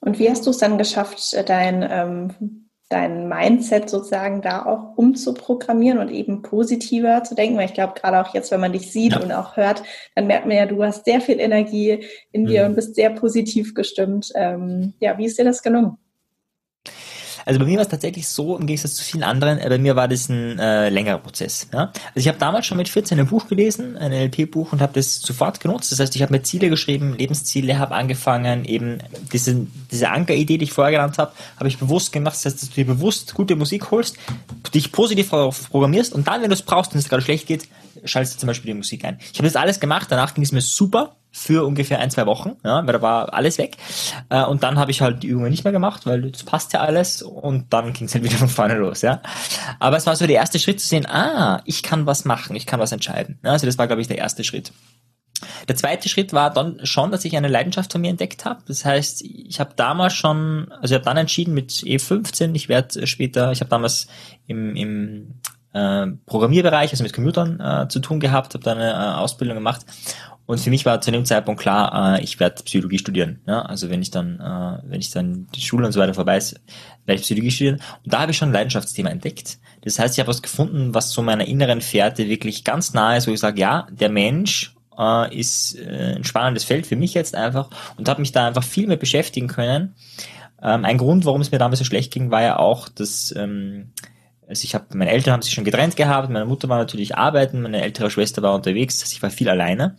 Und 0.00 0.18
wie 0.18 0.28
hast 0.28 0.46
du 0.46 0.50
es 0.50 0.58
dann 0.58 0.78
geschafft, 0.78 1.34
dein, 1.48 1.86
ähm, 1.88 2.68
dein 2.90 3.26
Mindset 3.28 3.88
sozusagen 3.88 4.42
da 4.42 4.66
auch 4.66 4.98
umzuprogrammieren 4.98 5.98
und 5.98 6.10
eben 6.10 6.42
positiver 6.42 7.24
zu 7.24 7.34
denken? 7.34 7.56
Weil 7.56 7.66
ich 7.66 7.74
glaube, 7.74 7.98
gerade 7.98 8.20
auch 8.20 8.34
jetzt, 8.34 8.50
wenn 8.50 8.60
man 8.60 8.72
dich 8.72 8.92
sieht 8.92 9.12
ja. 9.12 9.20
und 9.20 9.32
auch 9.32 9.56
hört, 9.56 9.82
dann 10.14 10.26
merkt 10.26 10.46
man 10.46 10.56
ja, 10.56 10.66
du 10.66 10.82
hast 10.82 11.04
sehr 11.04 11.20
viel 11.20 11.40
Energie 11.40 12.04
in 12.32 12.46
dir 12.46 12.62
mhm. 12.62 12.70
und 12.70 12.74
bist 12.76 12.94
sehr 12.94 13.10
positiv 13.10 13.74
gestimmt. 13.74 14.30
Ähm, 14.34 14.92
ja, 15.00 15.16
wie 15.16 15.24
ist 15.24 15.38
dir 15.38 15.44
das 15.44 15.62
gelungen? 15.62 15.96
Also 17.44 17.60
bei 17.60 17.66
mir 17.66 17.76
war 17.76 17.82
es 17.82 17.88
tatsächlich 17.88 18.28
so, 18.28 18.56
im 18.56 18.66
Gegensatz 18.66 18.94
zu 18.94 19.04
vielen 19.04 19.22
anderen, 19.22 19.58
äh, 19.58 19.68
bei 19.68 19.78
mir 19.78 19.96
war 19.96 20.08
das 20.08 20.28
ein 20.28 20.58
äh, 20.58 20.88
längerer 20.88 21.18
Prozess. 21.18 21.68
Ja? 21.72 21.92
Also 22.14 22.16
ich 22.16 22.28
habe 22.28 22.38
damals 22.38 22.66
schon 22.66 22.78
mit 22.78 22.88
14 22.88 23.18
ein 23.18 23.26
Buch 23.26 23.48
gelesen, 23.48 23.96
ein 23.96 24.12
LP-Buch 24.12 24.72
und 24.72 24.80
habe 24.80 24.92
das 24.94 25.20
sofort 25.20 25.60
genutzt. 25.60 25.92
Das 25.92 26.00
heißt, 26.00 26.14
ich 26.16 26.22
habe 26.22 26.32
mir 26.32 26.42
Ziele 26.42 26.70
geschrieben, 26.70 27.16
Lebensziele, 27.16 27.78
habe 27.78 27.94
angefangen, 27.94 28.64
eben 28.64 28.98
diese, 29.32 29.66
diese 29.90 30.10
Anker-Idee, 30.10 30.58
die 30.58 30.64
ich 30.64 30.72
vorher 30.72 30.92
genannt 30.92 31.18
habe, 31.18 31.32
habe 31.56 31.68
ich 31.68 31.78
bewusst 31.78 32.12
gemacht. 32.12 32.34
Das 32.34 32.46
heißt, 32.46 32.62
dass 32.62 32.68
du 32.68 32.74
dir 32.74 32.86
bewusst 32.86 33.34
gute 33.34 33.56
Musik 33.56 33.90
holst, 33.90 34.16
dich 34.74 34.92
positiv 34.92 35.30
darauf 35.30 35.70
programmierst 35.70 36.12
und 36.12 36.26
dann, 36.26 36.42
wenn 36.42 36.50
du 36.50 36.54
es 36.54 36.62
brauchst, 36.62 36.92
wenn 36.92 36.98
es 36.98 37.08
gerade 37.08 37.22
schlecht 37.22 37.46
geht, 37.46 37.68
schaltest 38.04 38.36
du 38.36 38.40
zum 38.40 38.46
Beispiel 38.46 38.72
die 38.72 38.78
Musik 38.78 39.04
ein. 39.04 39.18
Ich 39.32 39.38
habe 39.38 39.48
das 39.48 39.56
alles 39.56 39.80
gemacht, 39.80 40.06
danach 40.10 40.34
ging 40.34 40.44
es 40.44 40.52
mir 40.52 40.60
super 40.60 41.16
für 41.32 41.64
ungefähr 41.66 41.98
ein, 41.98 42.10
zwei 42.10 42.26
Wochen, 42.26 42.56
ja, 42.62 42.86
weil 42.86 42.92
da 42.92 43.00
war 43.00 43.32
alles 43.32 43.56
weg. 43.56 43.78
Äh, 44.28 44.44
und 44.44 44.62
dann 44.62 44.78
habe 44.78 44.90
ich 44.90 45.00
halt 45.00 45.22
die 45.22 45.28
Übungen 45.28 45.50
nicht 45.50 45.64
mehr 45.64 45.72
gemacht, 45.72 46.04
weil 46.04 46.30
das 46.30 46.44
passt 46.44 46.74
ja 46.74 46.80
alles 46.80 47.22
und 47.22 47.72
dann 47.72 47.94
ging 47.94 48.06
es 48.06 48.14
halt 48.14 48.22
wieder 48.24 48.36
von 48.36 48.48
vorne 48.48 48.74
los, 48.74 49.00
ja. 49.00 49.20
Aber 49.80 49.96
es 49.96 50.06
war 50.06 50.14
so 50.14 50.26
der 50.26 50.36
erste 50.36 50.58
Schritt 50.58 50.80
zu 50.80 50.86
sehen, 50.86 51.06
ah, 51.06 51.62
ich 51.64 51.82
kann 51.82 52.06
was 52.06 52.26
machen, 52.26 52.54
ich 52.54 52.66
kann 52.66 52.78
was 52.78 52.92
entscheiden. 52.92 53.38
Ja, 53.42 53.52
also 53.52 53.66
das 53.66 53.78
war, 53.78 53.86
glaube 53.86 54.02
ich, 54.02 54.08
der 54.08 54.18
erste 54.18 54.44
Schritt. 54.44 54.72
Der 55.68 55.74
zweite 55.74 56.08
Schritt 56.08 56.32
war 56.32 56.50
dann 56.50 56.84
schon, 56.84 57.10
dass 57.10 57.24
ich 57.24 57.36
eine 57.36 57.48
Leidenschaft 57.48 57.90
von 57.90 58.00
mir 58.00 58.10
entdeckt 58.10 58.44
habe. 58.44 58.62
Das 58.68 58.84
heißt, 58.84 59.22
ich 59.22 59.58
habe 59.58 59.72
damals 59.74 60.14
schon, 60.14 60.70
also 60.80 60.94
ich 60.94 60.98
habe 60.98 61.04
dann 61.04 61.16
entschieden 61.16 61.54
mit 61.54 61.72
E15, 61.72 62.54
ich 62.54 62.68
werde 62.68 63.06
später, 63.06 63.50
ich 63.50 63.60
habe 63.60 63.70
damals 63.70 64.06
im, 64.46 64.76
im 64.76 65.40
äh, 65.72 66.06
Programmierbereich, 66.26 66.92
also 66.92 67.02
mit 67.02 67.12
Computern 67.12 67.58
äh, 67.58 67.88
zu 67.88 67.98
tun 68.00 68.20
gehabt, 68.20 68.54
habe 68.54 68.62
da 68.62 68.72
eine 68.72 68.92
äh, 68.92 69.18
Ausbildung 69.18 69.56
gemacht 69.56 69.84
und 70.46 70.58
für 70.58 70.70
mich 70.70 70.84
war 70.84 71.00
zu 71.00 71.10
dem 71.10 71.24
Zeitpunkt 71.24 71.60
klar, 71.60 72.16
äh, 72.18 72.22
ich 72.22 72.40
werde 72.40 72.62
Psychologie 72.62 72.98
studieren. 72.98 73.40
Ja? 73.46 73.62
Also 73.62 73.90
wenn 73.90 74.02
ich 74.02 74.10
dann, 74.10 74.40
äh, 74.40 74.88
wenn 74.88 75.00
ich 75.00 75.10
dann 75.10 75.46
die 75.54 75.60
Schule 75.60 75.86
und 75.86 75.92
so 75.92 76.00
weiter 76.00 76.14
vorbei 76.14 76.36
ist, 76.36 76.60
werde 77.06 77.20
ich 77.20 77.22
Psychologie 77.22 77.50
studieren. 77.50 77.80
Und 78.04 78.12
da 78.12 78.20
habe 78.20 78.32
ich 78.32 78.36
schon 78.36 78.50
ein 78.50 78.52
Leidenschaftsthema 78.52 79.10
entdeckt. 79.10 79.58
Das 79.82 79.98
heißt, 79.98 80.14
ich 80.14 80.20
habe 80.20 80.28
was 80.28 80.42
gefunden, 80.42 80.94
was 80.94 81.12
so 81.12 81.22
meiner 81.22 81.46
inneren 81.46 81.80
Fährte 81.80 82.28
wirklich 82.28 82.64
ganz 82.64 82.92
nahe 82.92 83.18
ist, 83.18 83.26
wo 83.26 83.32
ich 83.32 83.40
sage, 83.40 83.60
ja, 83.60 83.86
der 83.90 84.08
Mensch 84.08 84.74
äh, 84.98 85.36
ist 85.36 85.78
äh, 85.78 86.16
ein 86.16 86.24
spannendes 86.24 86.64
Feld 86.64 86.86
für 86.86 86.96
mich 86.96 87.14
jetzt 87.14 87.34
einfach 87.34 87.70
und 87.96 88.08
habe 88.08 88.20
mich 88.20 88.32
da 88.32 88.46
einfach 88.46 88.64
viel 88.64 88.86
mehr 88.86 88.96
beschäftigen 88.96 89.48
können. 89.48 89.94
Ähm, 90.60 90.84
ein 90.84 90.98
Grund, 90.98 91.24
warum 91.24 91.40
es 91.40 91.50
mir 91.50 91.58
damals 91.58 91.78
so 91.78 91.84
schlecht 91.84 92.12
ging, 92.12 92.30
war 92.30 92.42
ja 92.42 92.58
auch, 92.58 92.88
dass 92.88 93.34
ähm, 93.36 93.92
also 94.48 94.64
ich 94.64 94.74
habe, 94.74 94.84
meine 94.94 95.10
Eltern 95.10 95.32
haben 95.32 95.42
sich 95.42 95.54
schon 95.54 95.64
getrennt 95.64 95.96
gehabt, 95.96 96.28
meine 96.28 96.44
Mutter 96.44 96.68
war 96.68 96.76
natürlich 96.76 97.16
arbeiten, 97.16 97.62
meine 97.62 97.80
ältere 97.80 98.10
Schwester 98.10 98.42
war 98.42 98.54
unterwegs, 98.54 99.00
also 99.02 99.14
ich 99.14 99.22
war 99.22 99.30
viel 99.30 99.48
alleine. 99.48 99.96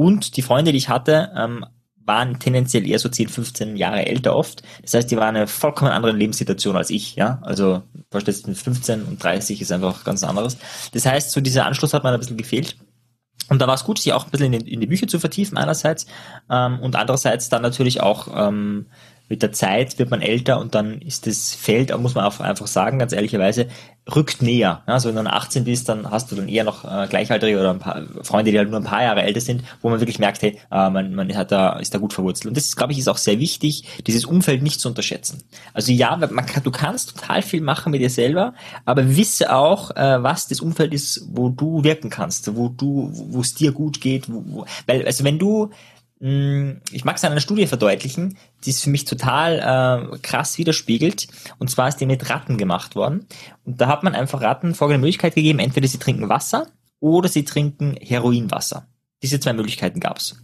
Und 0.00 0.38
die 0.38 0.42
Freunde, 0.42 0.72
die 0.72 0.78
ich 0.78 0.88
hatte, 0.88 1.30
ähm, 1.36 1.66
waren 2.06 2.38
tendenziell 2.38 2.88
eher 2.88 2.98
so 2.98 3.10
10, 3.10 3.28
15 3.28 3.76
Jahre 3.76 4.06
älter 4.06 4.34
oft. 4.34 4.62
Das 4.80 4.94
heißt, 4.94 5.10
die 5.10 5.18
waren 5.18 5.36
eine 5.36 5.46
vollkommen 5.46 5.90
andere 5.90 6.12
Lebenssituation 6.12 6.74
als 6.74 6.88
ich, 6.88 7.16
ja. 7.16 7.38
Also, 7.42 7.82
vorstellst 8.10 8.46
du, 8.46 8.54
15 8.54 9.02
und 9.02 9.22
30 9.22 9.60
ist 9.60 9.70
einfach 9.70 10.02
ganz 10.02 10.24
anderes. 10.24 10.56
Das 10.92 11.04
heißt, 11.04 11.32
so 11.32 11.42
dieser 11.42 11.66
Anschluss 11.66 11.92
hat 11.92 12.02
mir 12.02 12.12
ein 12.12 12.18
bisschen 12.18 12.38
gefehlt. 12.38 12.78
Und 13.50 13.60
da 13.60 13.66
war 13.66 13.74
es 13.74 13.84
gut, 13.84 13.98
sich 13.98 14.14
auch 14.14 14.24
ein 14.24 14.30
bisschen 14.30 14.54
in, 14.54 14.66
in 14.66 14.80
die 14.80 14.86
Bücher 14.86 15.06
zu 15.06 15.20
vertiefen 15.20 15.58
einerseits 15.58 16.06
ähm, 16.48 16.80
und 16.80 16.96
andererseits 16.96 17.50
dann 17.50 17.60
natürlich 17.60 18.00
auch 18.00 18.28
ähm, 18.34 18.86
mit 19.30 19.42
der 19.42 19.52
Zeit 19.52 19.98
wird 20.00 20.10
man 20.10 20.22
älter 20.22 20.60
und 20.60 20.74
dann 20.74 21.00
ist 21.00 21.28
das 21.28 21.54
Feld, 21.54 21.96
muss 21.96 22.16
man 22.16 22.24
auch 22.24 22.40
einfach 22.40 22.66
sagen, 22.66 22.98
ganz 22.98 23.12
ehrlicherweise, 23.12 23.68
rückt 24.14 24.42
näher. 24.42 24.82
Also 24.86 25.08
wenn 25.08 25.14
du 25.14 25.22
dann 25.22 25.32
18 25.32 25.62
bist, 25.62 25.88
dann 25.88 26.10
hast 26.10 26.32
du 26.32 26.34
dann 26.34 26.48
eher 26.48 26.64
noch 26.64 26.84
äh, 26.84 27.06
Gleichaltrige 27.06 27.60
oder 27.60 27.70
ein 27.70 27.78
paar 27.78 28.02
Freunde, 28.22 28.50
die 28.50 28.58
halt 28.58 28.70
nur 28.70 28.80
ein 28.80 28.84
paar 28.84 29.04
Jahre 29.04 29.22
älter 29.22 29.40
sind, 29.40 29.62
wo 29.82 29.88
man 29.88 30.00
wirklich 30.00 30.18
merkt, 30.18 30.42
hey, 30.42 30.58
äh, 30.72 30.90
man, 30.90 31.14
man 31.14 31.32
hat 31.36 31.52
da, 31.52 31.78
ist 31.78 31.94
da 31.94 31.98
gut 31.98 32.12
verwurzelt. 32.12 32.48
Und 32.48 32.56
das, 32.56 32.74
glaube 32.74 32.92
ich, 32.92 32.98
ist 32.98 33.08
auch 33.08 33.18
sehr 33.18 33.38
wichtig, 33.38 33.84
dieses 34.04 34.24
Umfeld 34.24 34.64
nicht 34.64 34.80
zu 34.80 34.88
unterschätzen. 34.88 35.44
Also 35.74 35.92
ja, 35.92 36.16
man 36.16 36.46
kann, 36.46 36.64
du 36.64 36.72
kannst 36.72 37.16
total 37.16 37.42
viel 37.42 37.60
machen 37.60 37.92
mit 37.92 38.00
dir 38.00 38.10
selber, 38.10 38.54
aber 38.84 39.16
wisse 39.16 39.54
auch, 39.54 39.92
äh, 39.92 40.20
was 40.24 40.48
das 40.48 40.60
Umfeld 40.60 40.92
ist, 40.92 41.24
wo 41.30 41.50
du 41.50 41.84
wirken 41.84 42.10
kannst, 42.10 42.56
wo 42.56 42.68
du, 42.68 43.10
wo 43.12 43.40
es 43.42 43.54
dir 43.54 43.70
gut 43.70 44.00
geht, 44.00 44.28
wo, 44.28 44.42
wo, 44.44 44.66
weil, 44.86 45.06
also 45.06 45.22
wenn 45.22 45.38
du 45.38 45.70
ich 46.22 47.04
mag 47.06 47.16
es 47.16 47.24
an 47.24 47.32
einer 47.32 47.40
Studie 47.40 47.66
verdeutlichen, 47.66 48.36
die 48.64 48.70
es 48.70 48.82
für 48.82 48.90
mich 48.90 49.06
total 49.06 50.12
äh, 50.12 50.18
krass 50.18 50.58
widerspiegelt. 50.58 51.28
Und 51.58 51.70
zwar 51.70 51.88
ist 51.88 51.96
die 51.96 52.04
mit 52.04 52.28
Ratten 52.28 52.58
gemacht 52.58 52.94
worden. 52.94 53.26
Und 53.64 53.80
da 53.80 53.88
hat 53.88 54.02
man 54.02 54.14
einfach 54.14 54.42
Ratten 54.42 54.74
folgende 54.74 54.98
Möglichkeit 54.98 55.34
gegeben, 55.34 55.60
entweder 55.60 55.88
sie 55.88 55.98
trinken 55.98 56.28
Wasser 56.28 56.66
oder 57.00 57.30
sie 57.30 57.44
trinken 57.44 57.96
Heroinwasser. 57.98 58.86
Diese 59.22 59.40
zwei 59.40 59.54
Möglichkeiten 59.54 59.98
gab's. 59.98 60.36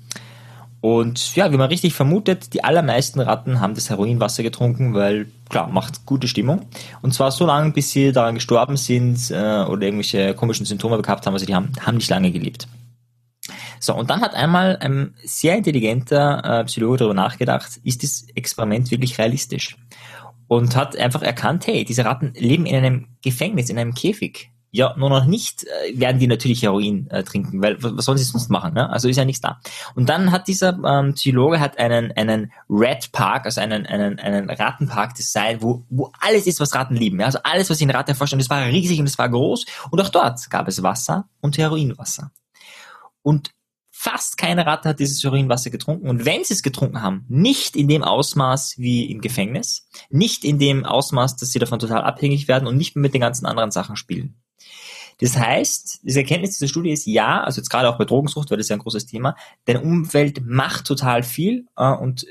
Und 0.81 1.37
ja, 1.37 1.53
wie 1.53 1.59
man 1.59 1.69
richtig 1.69 1.93
vermutet, 1.93 2.55
die 2.55 2.65
allermeisten 2.65 3.21
Ratten 3.21 3.61
haben 3.61 3.75
das 3.75 3.91
Heroinwasser 3.91 4.43
getrunken, 4.43 4.95
weil 4.95 5.27
klar, 5.51 5.69
macht 5.69 6.07
gute 6.07 6.27
Stimmung. 6.27 6.67
Und 7.03 7.13
zwar 7.13 7.31
so 7.33 7.45
lange, 7.45 7.73
bis 7.73 7.91
sie 7.91 8.13
daran 8.13 8.37
gestorben 8.37 8.79
sind 8.79 9.31
äh, 9.31 9.65
oder 9.65 9.83
irgendwelche 9.83 10.33
komischen 10.33 10.65
Symptome 10.65 11.03
gehabt 11.03 11.27
haben, 11.27 11.35
also 11.35 11.45
die 11.45 11.55
haben, 11.55 11.73
haben 11.85 11.97
nicht 11.97 12.09
lange 12.09 12.31
gelebt. 12.31 12.67
So, 13.81 13.95
und 13.95 14.11
dann 14.11 14.21
hat 14.21 14.35
einmal 14.35 14.77
ein 14.79 15.15
sehr 15.25 15.57
intelligenter 15.57 16.61
äh, 16.61 16.65
Psychologe 16.65 16.99
darüber 16.99 17.15
nachgedacht, 17.15 17.79
ist 17.83 18.03
das 18.03 18.27
Experiment 18.35 18.91
wirklich 18.91 19.19
realistisch? 19.19 19.77
Und 20.49 20.77
hat 20.77 20.97
einfach 20.97 21.23
erkannt, 21.23 21.67
hey, 21.67 21.85
diese 21.85 22.05
Ratten 22.05 22.33
leben 22.35 22.67
in 22.67 22.77
einem 22.77 23.07
Gefängnis, 23.23 23.69
in 23.69 23.79
einem 23.79 23.95
Käfig. 23.95 24.51
Ja, 24.77 24.95
nur 24.99 25.09
noch 25.09 25.25
nicht 25.25 25.65
äh, 25.65 25.99
werden 25.99 26.19
die 26.19 26.27
natürlich 26.27 26.63
Heroin 26.63 27.09
äh, 27.11 27.23
trinken, 27.23 27.63
weil 27.63 27.83
was 27.83 28.05
sollen 28.05 28.19
sie 28.19 28.25
sonst 28.25 28.51
machen? 28.51 28.75
Ne? 28.75 28.91
Also 28.91 29.09
ist 29.09 29.17
ja 29.17 29.25
nichts 29.25 29.41
da. 29.41 29.59
Und 29.95 30.09
dann 30.09 30.33
hat 30.33 30.49
dieser 30.49 30.79
ähm, 30.85 31.15
Psychologe 31.15 31.61
hat 31.61 31.79
einen 31.79 32.13
einen 32.13 32.53
Rat 32.69 33.11
Park, 33.11 33.47
also 33.47 33.61
einen 33.63 33.87
einen 33.87 34.19
einen 34.19 34.51
Rattenpark 34.51 35.15
designt, 35.15 35.63
wo 35.63 35.85
wo 35.89 36.13
alles 36.21 36.47
ist, 36.47 36.61
was 36.61 36.75
Ratten 36.75 36.95
lieben. 36.95 37.19
Ja? 37.19 37.25
Also 37.25 37.39
alles, 37.43 37.71
was 37.71 37.79
sie 37.79 37.85
in 37.85 37.91
Ratten 37.91 38.15
vorstellen, 38.15 38.41
das 38.41 38.51
war 38.51 38.67
riesig 38.67 38.99
und 38.99 39.07
das 39.07 39.19
war 39.19 39.31
groß. 39.31 39.65
Und 39.91 40.01
auch 40.01 40.11
dort 40.11 40.51
gab 40.51 40.69
es 40.69 40.83
Wasser 40.83 41.27
und 41.41 41.57
Heroinwasser. 41.57 42.31
Und 43.23 43.53
Fast 44.07 44.39
keine 44.39 44.67
Ratte 44.67 44.91
hat 44.91 45.01
dieses 45.01 45.25
Urinwasser 45.25 45.71
getrunken. 45.71 46.09
Und 46.09 46.25
wenn 46.25 46.45
sie 46.45 46.55
es 46.55 46.63
getrunken 46.63 47.03
haben, 47.03 47.25
nicht 47.29 47.75
in 47.75 47.89
dem 47.89 48.05
Ausmaß 48.05 48.79
wie 48.79 49.11
im 49.11 49.21
Gefängnis, 49.21 49.89
nicht 50.11 50.45
in 50.45 50.61
dem 50.61 50.85
Ausmaß, 50.85 51.35
dass 51.35 51.51
sie 51.51 51.59
davon 51.59 51.81
total 51.81 52.03
abhängig 52.03 52.47
werden 52.47 52.69
und 52.69 52.77
nicht 52.77 52.95
mehr 52.95 53.03
mit 53.03 53.15
den 53.15 53.21
ganzen 53.21 53.47
anderen 53.47 53.73
Sachen 53.73 53.97
spielen. 53.97 54.37
Das 55.19 55.37
heißt, 55.37 56.03
diese 56.05 56.21
Erkenntnis 56.21 56.53
dieser 56.53 56.69
Studie 56.69 56.91
ist 56.91 57.05
ja, 57.07 57.43
also 57.43 57.61
jetzt 57.61 57.69
gerade 57.69 57.89
auch 57.89 57.99
bei 57.99 58.05
Drogensucht, 58.05 58.49
weil 58.49 58.59
das 58.59 58.69
ja 58.69 58.77
ein 58.77 58.81
großes 58.81 59.07
Thema, 59.07 59.35
deine 59.65 59.81
Umwelt 59.81 60.41
macht 60.47 60.87
total 60.87 61.25
viel 61.25 61.67
äh, 61.77 61.91
und 61.91 62.27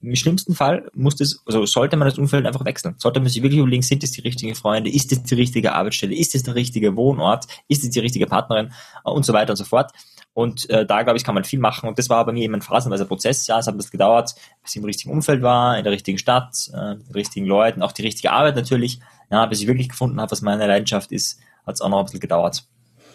im 0.00 0.14
schlimmsten 0.14 0.54
Fall 0.54 0.88
muss 0.94 1.16
das, 1.16 1.42
also 1.46 1.66
sollte 1.66 1.96
man 1.96 2.06
das 2.06 2.18
Umfeld 2.18 2.46
einfach 2.46 2.64
wechseln. 2.64 2.94
Sollte 2.98 3.18
man 3.18 3.30
sich 3.30 3.42
wirklich 3.42 3.58
überlegen, 3.58 3.82
sind 3.82 4.04
es 4.04 4.12
die 4.12 4.20
richtigen 4.20 4.54
Freunde, 4.54 4.90
ist 4.90 5.10
es 5.10 5.24
die 5.24 5.34
richtige 5.34 5.72
Arbeitsstelle, 5.72 6.14
ist 6.14 6.36
es 6.36 6.44
der 6.44 6.54
richtige 6.54 6.94
Wohnort, 6.94 7.46
ist 7.66 7.82
es 7.82 7.90
die 7.90 7.98
richtige 7.98 8.26
Partnerin 8.26 8.72
und 9.02 9.26
so 9.26 9.32
weiter 9.32 9.54
und 9.54 9.56
so 9.56 9.64
fort. 9.64 9.90
Und 10.36 10.68
äh, 10.68 10.84
da, 10.84 11.02
glaube 11.02 11.16
ich, 11.16 11.24
kann 11.24 11.34
man 11.34 11.44
viel 11.44 11.58
machen. 11.58 11.88
Und 11.88 11.98
das 11.98 12.10
war 12.10 12.26
bei 12.26 12.32
mir 12.32 12.42
eben 12.42 12.54
ein 12.54 12.60
phasenweiser 12.60 13.06
Prozess. 13.06 13.46
Ja, 13.46 13.58
es 13.58 13.66
hat 13.66 13.72
ein 13.74 13.78
bisschen 13.78 13.92
gedauert, 13.92 14.34
bis 14.62 14.72
ich 14.72 14.76
im 14.76 14.84
richtigen 14.84 15.10
Umfeld 15.10 15.40
war, 15.40 15.78
in 15.78 15.82
der 15.82 15.94
richtigen 15.94 16.18
Stadt, 16.18 16.70
äh, 16.74 16.96
mit 16.96 17.08
den 17.08 17.14
richtigen 17.14 17.46
Leuten, 17.46 17.80
auch 17.80 17.92
die 17.92 18.02
richtige 18.02 18.32
Arbeit 18.32 18.54
natürlich. 18.54 19.00
Ja, 19.30 19.46
bis 19.46 19.62
ich 19.62 19.66
wirklich 19.66 19.88
gefunden 19.88 20.20
habe, 20.20 20.30
was 20.30 20.42
meine 20.42 20.66
Leidenschaft 20.66 21.10
ist, 21.10 21.40
hat 21.66 21.76
es 21.76 21.80
auch 21.80 21.88
noch 21.88 22.00
ein 22.00 22.04
bisschen 22.04 22.20
gedauert. 22.20 22.64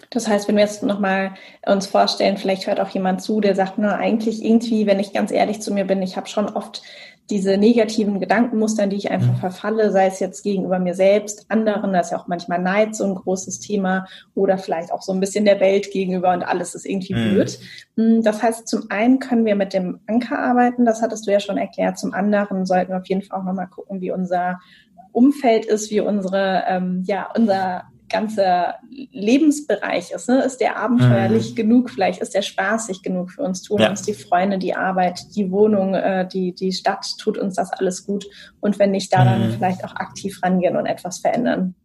Das 0.09 0.27
heißt, 0.27 0.47
wenn 0.47 0.55
wir 0.55 0.63
jetzt 0.63 0.81
nochmal 0.81 1.35
uns 1.63 1.85
vorstellen, 1.85 2.37
vielleicht 2.37 2.65
hört 2.65 2.79
auch 2.79 2.89
jemand 2.89 3.21
zu, 3.21 3.39
der 3.39 3.53
sagt, 3.53 3.77
nur 3.77 3.93
eigentlich 3.93 4.43
irgendwie, 4.43 4.87
wenn 4.87 4.99
ich 4.99 5.13
ganz 5.13 5.29
ehrlich 5.31 5.61
zu 5.61 5.71
mir 5.71 5.85
bin, 5.85 6.01
ich 6.01 6.17
habe 6.17 6.27
schon 6.27 6.49
oft 6.49 6.81
diese 7.29 7.57
negativen 7.57 8.19
Gedankenmuster, 8.19 8.83
in 8.83 8.89
die 8.89 8.97
ich 8.97 9.09
einfach 9.09 9.33
mhm. 9.33 9.39
verfalle, 9.39 9.91
sei 9.91 10.07
es 10.07 10.19
jetzt 10.19 10.43
gegenüber 10.43 10.79
mir 10.79 10.93
selbst, 10.93 11.45
anderen, 11.49 11.93
da 11.93 12.01
ist 12.01 12.11
ja 12.11 12.19
auch 12.19 12.27
manchmal 12.27 12.59
Neid 12.59 12.95
so 12.95 13.05
ein 13.05 13.15
großes 13.15 13.59
Thema 13.59 14.05
oder 14.35 14.57
vielleicht 14.57 14.91
auch 14.91 15.01
so 15.01 15.13
ein 15.13 15.19
bisschen 15.21 15.45
der 15.45 15.59
Welt 15.59 15.91
gegenüber 15.91 16.33
und 16.33 16.43
alles 16.43 16.75
ist 16.75 16.85
irgendwie 16.85 17.13
mhm. 17.13 17.29
blöd. 17.29 17.59
Hm, 17.95 18.21
das 18.23 18.43
heißt, 18.43 18.67
zum 18.67 18.89
einen 18.89 19.19
können 19.19 19.45
wir 19.45 19.55
mit 19.55 19.73
dem 19.73 19.99
Anker 20.07 20.39
arbeiten, 20.39 20.85
das 20.85 21.01
hattest 21.01 21.25
du 21.25 21.31
ja 21.31 21.39
schon 21.39 21.57
erklärt, 21.57 21.97
zum 21.97 22.13
anderen 22.13 22.65
sollten 22.65 22.91
wir 22.91 22.97
auf 22.97 23.07
jeden 23.07 23.21
Fall 23.21 23.39
auch 23.39 23.45
nochmal 23.45 23.67
gucken, 23.67 24.01
wie 24.01 24.11
unser 24.11 24.59
Umfeld 25.13 25.65
ist, 25.65 25.91
wie 25.91 26.01
unsere, 26.01 26.63
ähm, 26.67 27.03
ja, 27.05 27.29
unser 27.35 27.90
ganzer 28.11 28.75
Lebensbereich 29.11 30.11
ist. 30.11 30.29
Ne? 30.29 30.43
Ist 30.43 30.59
der 30.59 30.77
abenteuerlich 30.77 31.51
mhm. 31.51 31.55
genug? 31.55 31.89
Vielleicht 31.89 32.21
ist 32.21 32.33
der 32.33 32.41
spaßig 32.41 33.01
genug 33.01 33.31
für 33.31 33.41
uns? 33.41 33.61
Tun 33.61 33.81
ja. 33.81 33.89
uns 33.89 34.01
die 34.01 34.13
Freunde, 34.13 34.57
die 34.57 34.75
Arbeit, 34.75 35.35
die 35.35 35.51
Wohnung, 35.51 35.95
äh, 35.95 36.27
die, 36.27 36.53
die 36.53 36.71
Stadt, 36.71 37.05
tut 37.19 37.37
uns 37.37 37.55
das 37.55 37.71
alles 37.71 38.05
gut? 38.05 38.25
Und 38.59 38.79
wenn 38.79 38.91
nicht, 38.91 39.13
da 39.13 39.23
dann 39.23 39.47
mhm. 39.47 39.53
vielleicht 39.53 39.83
auch 39.83 39.95
aktiv 39.95 40.41
rangehen 40.43 40.75
und 40.75 40.85
etwas 40.85 41.19
verändern. 41.19 41.75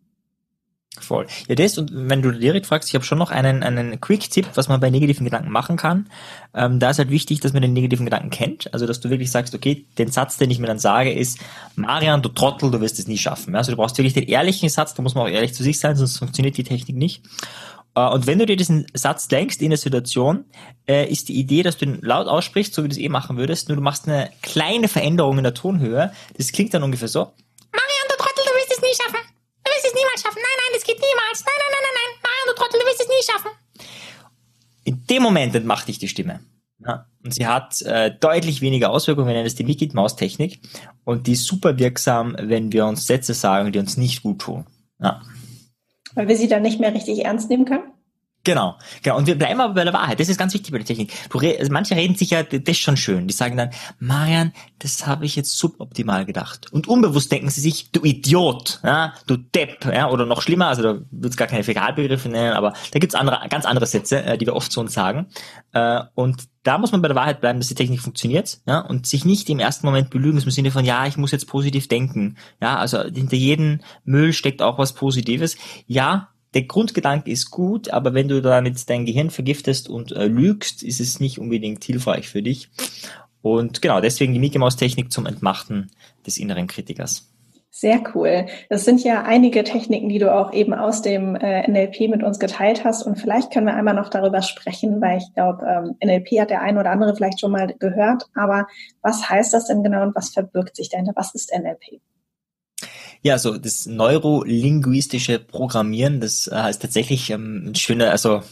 Voll. 1.07 1.29
Ja, 1.47 1.55
das 1.55 1.79
und 1.79 1.91
wenn 1.93 2.21
du 2.21 2.33
direkt 2.33 2.67
fragst, 2.67 2.89
ich 2.89 2.97
habe 2.97 3.05
schon 3.05 3.19
noch 3.19 3.31
einen, 3.31 3.63
einen 3.63 4.01
Quick-Tipp, 4.01 4.49
was 4.55 4.67
man 4.67 4.81
bei 4.81 4.91
negativen 4.91 5.25
Gedanken 5.25 5.53
machen 5.53 5.77
kann. 5.77 6.09
Ähm, 6.53 6.81
da 6.81 6.91
ist 6.91 6.99
halt 6.99 7.11
wichtig, 7.11 7.39
dass 7.39 7.53
man 7.53 7.63
den 7.63 7.75
negativen 7.75 8.07
Gedanken 8.07 8.31
kennt. 8.31 8.75
Also, 8.75 8.87
dass 8.87 8.99
du 8.99 9.09
wirklich 9.09 9.31
sagst, 9.31 9.55
okay, 9.55 9.87
den 9.99 10.11
Satz, 10.11 10.37
den 10.37 10.51
ich 10.51 10.59
mir 10.59 10.67
dann 10.67 10.81
sage, 10.81 11.13
ist, 11.13 11.39
Marian, 11.77 12.23
du 12.23 12.29
Trottel, 12.29 12.73
du 12.73 12.81
wirst 12.81 12.99
es 12.99 13.07
nie 13.07 13.19
schaffen. 13.19 13.55
Also, 13.55 13.71
du 13.71 13.77
brauchst 13.77 13.97
wirklich 13.99 14.15
den 14.15 14.25
ehrlichen 14.25 14.69
Satz, 14.69 14.95
da 14.95 15.03
muss 15.03 15.15
man 15.15 15.25
auch 15.25 15.31
ehrlich 15.31 15.55
zu 15.55 15.63
sich 15.63 15.79
sein, 15.79 15.95
sonst 15.95 16.19
funktioniert 16.19 16.57
die 16.57 16.65
Technik 16.65 16.97
nicht. 16.97 17.23
Äh, 17.95 18.09
und 18.09 18.27
wenn 18.27 18.41
du 18.41 18.47
dir 18.47 18.57
diesen 18.57 18.89
Satz 18.95 19.29
denkst 19.29 19.59
in 19.59 19.71
der 19.71 19.79
Situation, 19.79 20.45
äh, 20.89 21.09
ist 21.09 21.29
die 21.29 21.39
Idee, 21.39 21.63
dass 21.63 21.77
du 21.77 21.85
ihn 21.85 22.01
laut 22.03 22.27
aussprichst, 22.27 22.75
so 22.75 22.83
wie 22.83 22.89
du 22.89 22.95
es 22.95 22.99
eh 22.99 23.09
machen 23.09 23.37
würdest, 23.37 23.69
nur 23.69 23.77
du 23.77 23.83
machst 23.83 24.09
eine 24.09 24.31
kleine 24.43 24.89
Veränderung 24.89 25.39
in 25.39 25.45
der 25.45 25.55
Tonhöhe. 25.55 26.13
Das 26.37 26.51
klingt 26.51 26.75
dann 26.75 26.83
ungefähr 26.83 27.07
so. 27.07 27.21
Marian, 27.71 28.09
du 28.09 28.17
Trottel, 28.17 28.45
du 28.45 28.51
wirst 28.59 28.73
es 28.73 28.83
nie 28.83 29.05
schaffen. 29.05 29.26
Es 29.87 29.95
niemals 29.95 30.23
schaffen. 30.23 30.37
Nein, 30.43 30.57
nein, 30.57 30.73
das 30.75 30.85
geht 30.85 30.97
niemals. 30.97 31.45
Nein, 31.45 31.55
nein, 31.59 31.73
nein, 31.73 31.83
nein, 31.83 31.97
nein. 31.99 32.13
Marian, 32.23 32.47
du 32.49 32.55
Trottel, 32.55 32.81
du 32.81 32.87
wirst 32.87 33.01
es 33.01 33.09
nie 33.09 33.33
schaffen. 33.33 33.51
In 34.85 35.07
dem 35.07 35.23
Moment 35.23 35.55
entmacht 35.55 35.89
dich 35.89 35.99
die 35.99 36.09
Stimme. 36.09 36.41
Ja, 36.85 37.07
und 37.25 37.33
sie 37.33 37.47
hat 37.47 37.81
äh, 37.83 38.15
deutlich 38.21 38.61
weniger 38.61 38.91
Auswirkungen, 38.91 39.27
wir 39.27 39.35
nennen 39.35 39.47
es 39.47 39.55
die 39.55 39.65
Mickey-Maus-Technik. 39.65 40.61
Und 41.05 41.27
die 41.27 41.33
ist 41.33 41.47
super 41.47 41.79
wirksam, 41.79 42.37
wenn 42.39 42.73
wir 42.73 42.87
uns 42.87 43.07
Sätze 43.07 43.35
sagen, 43.35 43.73
die 43.73 43.79
uns 43.79 43.97
nicht 43.97 44.23
gut 44.23 44.41
tun. 44.41 44.67
Ja. 45.01 45.23
Weil 46.15 46.29
wir 46.29 46.37
sie 46.37 46.49
dann 46.49 46.63
nicht 46.63 46.81
mehr 46.81 46.93
richtig 46.93 47.25
ernst 47.25 47.49
nehmen 47.49 47.65
können? 47.65 47.93
Genau, 48.47 48.77
genau. 49.03 49.17
Und 49.17 49.27
wir 49.27 49.37
bleiben 49.37 49.61
aber 49.61 49.75
bei 49.75 49.83
der 49.83 49.93
Wahrheit. 49.93 50.21
Das 50.21 50.29
ist 50.29 50.39
ganz 50.39 50.55
wichtig 50.55 50.71
bei 50.71 50.79
der 50.79 50.87
Technik. 50.87 51.13
Du, 51.31 51.41
also 51.41 51.73
manche 51.73 51.97
reden 51.97 52.15
sich 52.15 52.31
ja, 52.31 52.45
das 52.45 52.61
ist 52.65 52.79
schon 52.79 52.97
schön. 52.97 53.27
Die 53.27 53.35
sagen 53.35 53.57
dann, 53.57 53.71
Marian, 53.99 54.53
das 54.79 55.05
habe 55.05 55.27
ich 55.27 55.35
jetzt 55.35 55.59
suboptimal 55.59 56.25
gedacht. 56.25 56.73
Und 56.73 56.87
unbewusst 56.87 57.33
denken 57.33 57.51
sie 57.51 57.61
sich, 57.61 57.91
du 57.91 58.05
Idiot, 58.05 58.79
ja, 58.85 59.15
du 59.27 59.37
Depp, 59.37 59.87
ja, 59.87 60.09
oder 60.09 60.27
noch 60.27 60.43
schlimmer, 60.43 60.69
also 60.69 60.83
da 60.83 61.01
wird 61.11 61.33
es 61.33 61.37
gar 61.37 61.49
keine 61.49 61.65
Fäkalbegriffe 61.65 62.29
nennen, 62.29 62.53
aber 62.53 62.75
da 62.93 63.01
gibt's 63.01 63.17
andere, 63.17 63.49
ganz 63.49 63.67
andere 63.67 63.87
Sätze, 63.87 64.23
äh, 64.23 64.39
die 64.39 64.47
wir 64.47 64.55
oft 64.55 64.71
zu 64.71 64.79
uns 64.79 64.95
sagen. 64.95 65.27
Äh, 65.73 66.03
und 66.15 66.45
da 66.63 66.79
muss 66.79 66.93
man 66.93 67.03
bei 67.03 67.09
der 67.09 67.17
Wahrheit 67.17 67.41
bleiben, 67.41 67.59
dass 67.59 67.67
die 67.67 67.75
Technik 67.75 68.01
funktioniert, 68.01 68.61
ja, 68.65 68.79
und 68.79 69.09
sich 69.09 69.25
nicht 69.25 69.51
im 69.51 69.59
ersten 69.59 69.87
Moment 69.87 70.11
belügen, 70.11 70.41
im 70.41 70.51
Sinne 70.53 70.71
von, 70.71 70.85
ja, 70.85 71.05
ich 71.09 71.17
muss 71.17 71.33
jetzt 71.33 71.49
positiv 71.49 71.89
denken. 71.89 72.37
Ja, 72.61 72.77
also 72.77 73.03
hinter 73.03 73.37
jedem 73.37 73.81
Müll 74.05 74.33
steckt 74.33 74.63
auch 74.63 74.79
was 74.79 74.93
Positives. 74.93 75.57
Ja, 75.89 76.29
der 76.55 76.63
Grundgedanke 76.63 77.31
ist 77.31 77.51
gut, 77.51 77.91
aber 77.91 78.15
wenn 78.15 78.29
du 78.29 78.41
damit 78.41 78.89
dein 78.89 79.05
Gehirn 79.05 79.31
vergiftest 79.31 79.89
und 79.89 80.13
äh, 80.13 80.27
lügst, 80.27 80.83
ist 80.83 81.01
es 81.01 81.21
nicht 81.21 81.39
unbedingt 81.39 81.85
hilfreich 81.85 82.29
für 82.29 82.43
dich. 82.43 82.71
Und 83.43 83.83
genau, 83.83 84.01
deswegen 84.01 84.33
die 84.33 84.41
Mickey 84.41 84.59
Maus 84.59 84.77
Technik 84.77 85.13
zum 85.13 85.27
Entmachten 85.27 85.91
des 86.27 86.39
inneren 86.39 86.67
Kritikers. 86.67 87.31
Sehr 87.79 88.01
cool. 88.15 88.47
Das 88.71 88.87
sind 88.87 89.05
ja 89.05 89.25
einige 89.25 89.63
Techniken, 89.63 90.09
die 90.09 90.19
du 90.19 90.35
auch 90.35 90.55
eben 90.55 90.73
aus 90.73 91.03
dem 91.03 91.37
äh, 91.37 91.71
NLP 91.71 92.09
mit 92.09 92.23
uns 92.23 92.39
geteilt 92.39 92.85
hast. 92.85 93.03
Und 93.03 93.17
vielleicht 93.17 93.53
können 93.53 93.67
wir 93.67 93.75
einmal 93.75 93.93
noch 93.93 94.09
darüber 94.09 94.41
sprechen, 94.41 94.99
weil 95.03 95.19
ich 95.19 95.35
glaube, 95.35 95.67
ähm, 95.67 95.97
NLP 96.03 96.41
hat 96.41 96.49
der 96.49 96.63
eine 96.63 96.81
oder 96.81 96.91
andere 96.91 97.15
vielleicht 97.15 97.39
schon 97.39 97.53
mal 97.53 97.67
gehört. 97.79 98.25
Aber 98.35 98.67
was 99.03 99.29
heißt 99.29 99.53
das 99.53 99.67
denn 99.67 99.83
genau 99.83 100.05
und 100.05 100.17
was 100.17 100.31
verbirgt 100.31 100.75
sich 100.75 100.89
dahinter? 100.89 101.13
Was 101.17 101.35
ist 101.35 101.53
NLP? 101.55 102.01
Ja, 103.27 103.39
so 103.39 103.59
das 103.59 103.87
neurolinguistische 103.87 105.41
Programmieren, 105.41 106.21
das 106.21 106.47
äh, 106.47 106.71
ist 106.71 106.81
tatsächlich 106.81 107.31
ähm, 107.31 107.71
ein 107.71 107.75
schöner, 107.75 108.13
also 108.13 108.45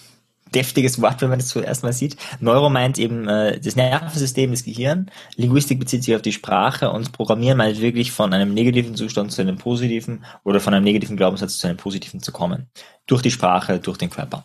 deftiges 0.52 1.00
Wort, 1.00 1.22
wenn 1.22 1.28
man 1.28 1.38
das 1.38 1.46
zuerst 1.46 1.84
mal 1.84 1.92
sieht. 1.92 2.16
Neuro 2.40 2.70
meint 2.70 2.98
eben 2.98 3.28
äh, 3.28 3.60
das 3.60 3.76
Nervensystem, 3.76 4.50
das 4.50 4.64
Gehirn. 4.64 5.12
Linguistik 5.36 5.78
bezieht 5.78 6.02
sich 6.02 6.16
auf 6.16 6.22
die 6.22 6.32
Sprache 6.32 6.90
und 6.90 7.12
Programmieren 7.12 7.56
meint 7.56 7.80
wirklich 7.80 8.10
von 8.10 8.32
einem 8.34 8.52
negativen 8.52 8.96
Zustand 8.96 9.30
zu 9.30 9.42
einem 9.42 9.58
positiven 9.58 10.24
oder 10.42 10.58
von 10.58 10.74
einem 10.74 10.82
negativen 10.82 11.16
Glaubenssatz 11.16 11.58
zu 11.58 11.68
einem 11.68 11.76
positiven 11.76 12.20
zu 12.20 12.32
kommen. 12.32 12.68
Durch 13.06 13.22
die 13.22 13.30
Sprache, 13.30 13.78
durch 13.78 13.98
den 13.98 14.10
Körper. 14.10 14.44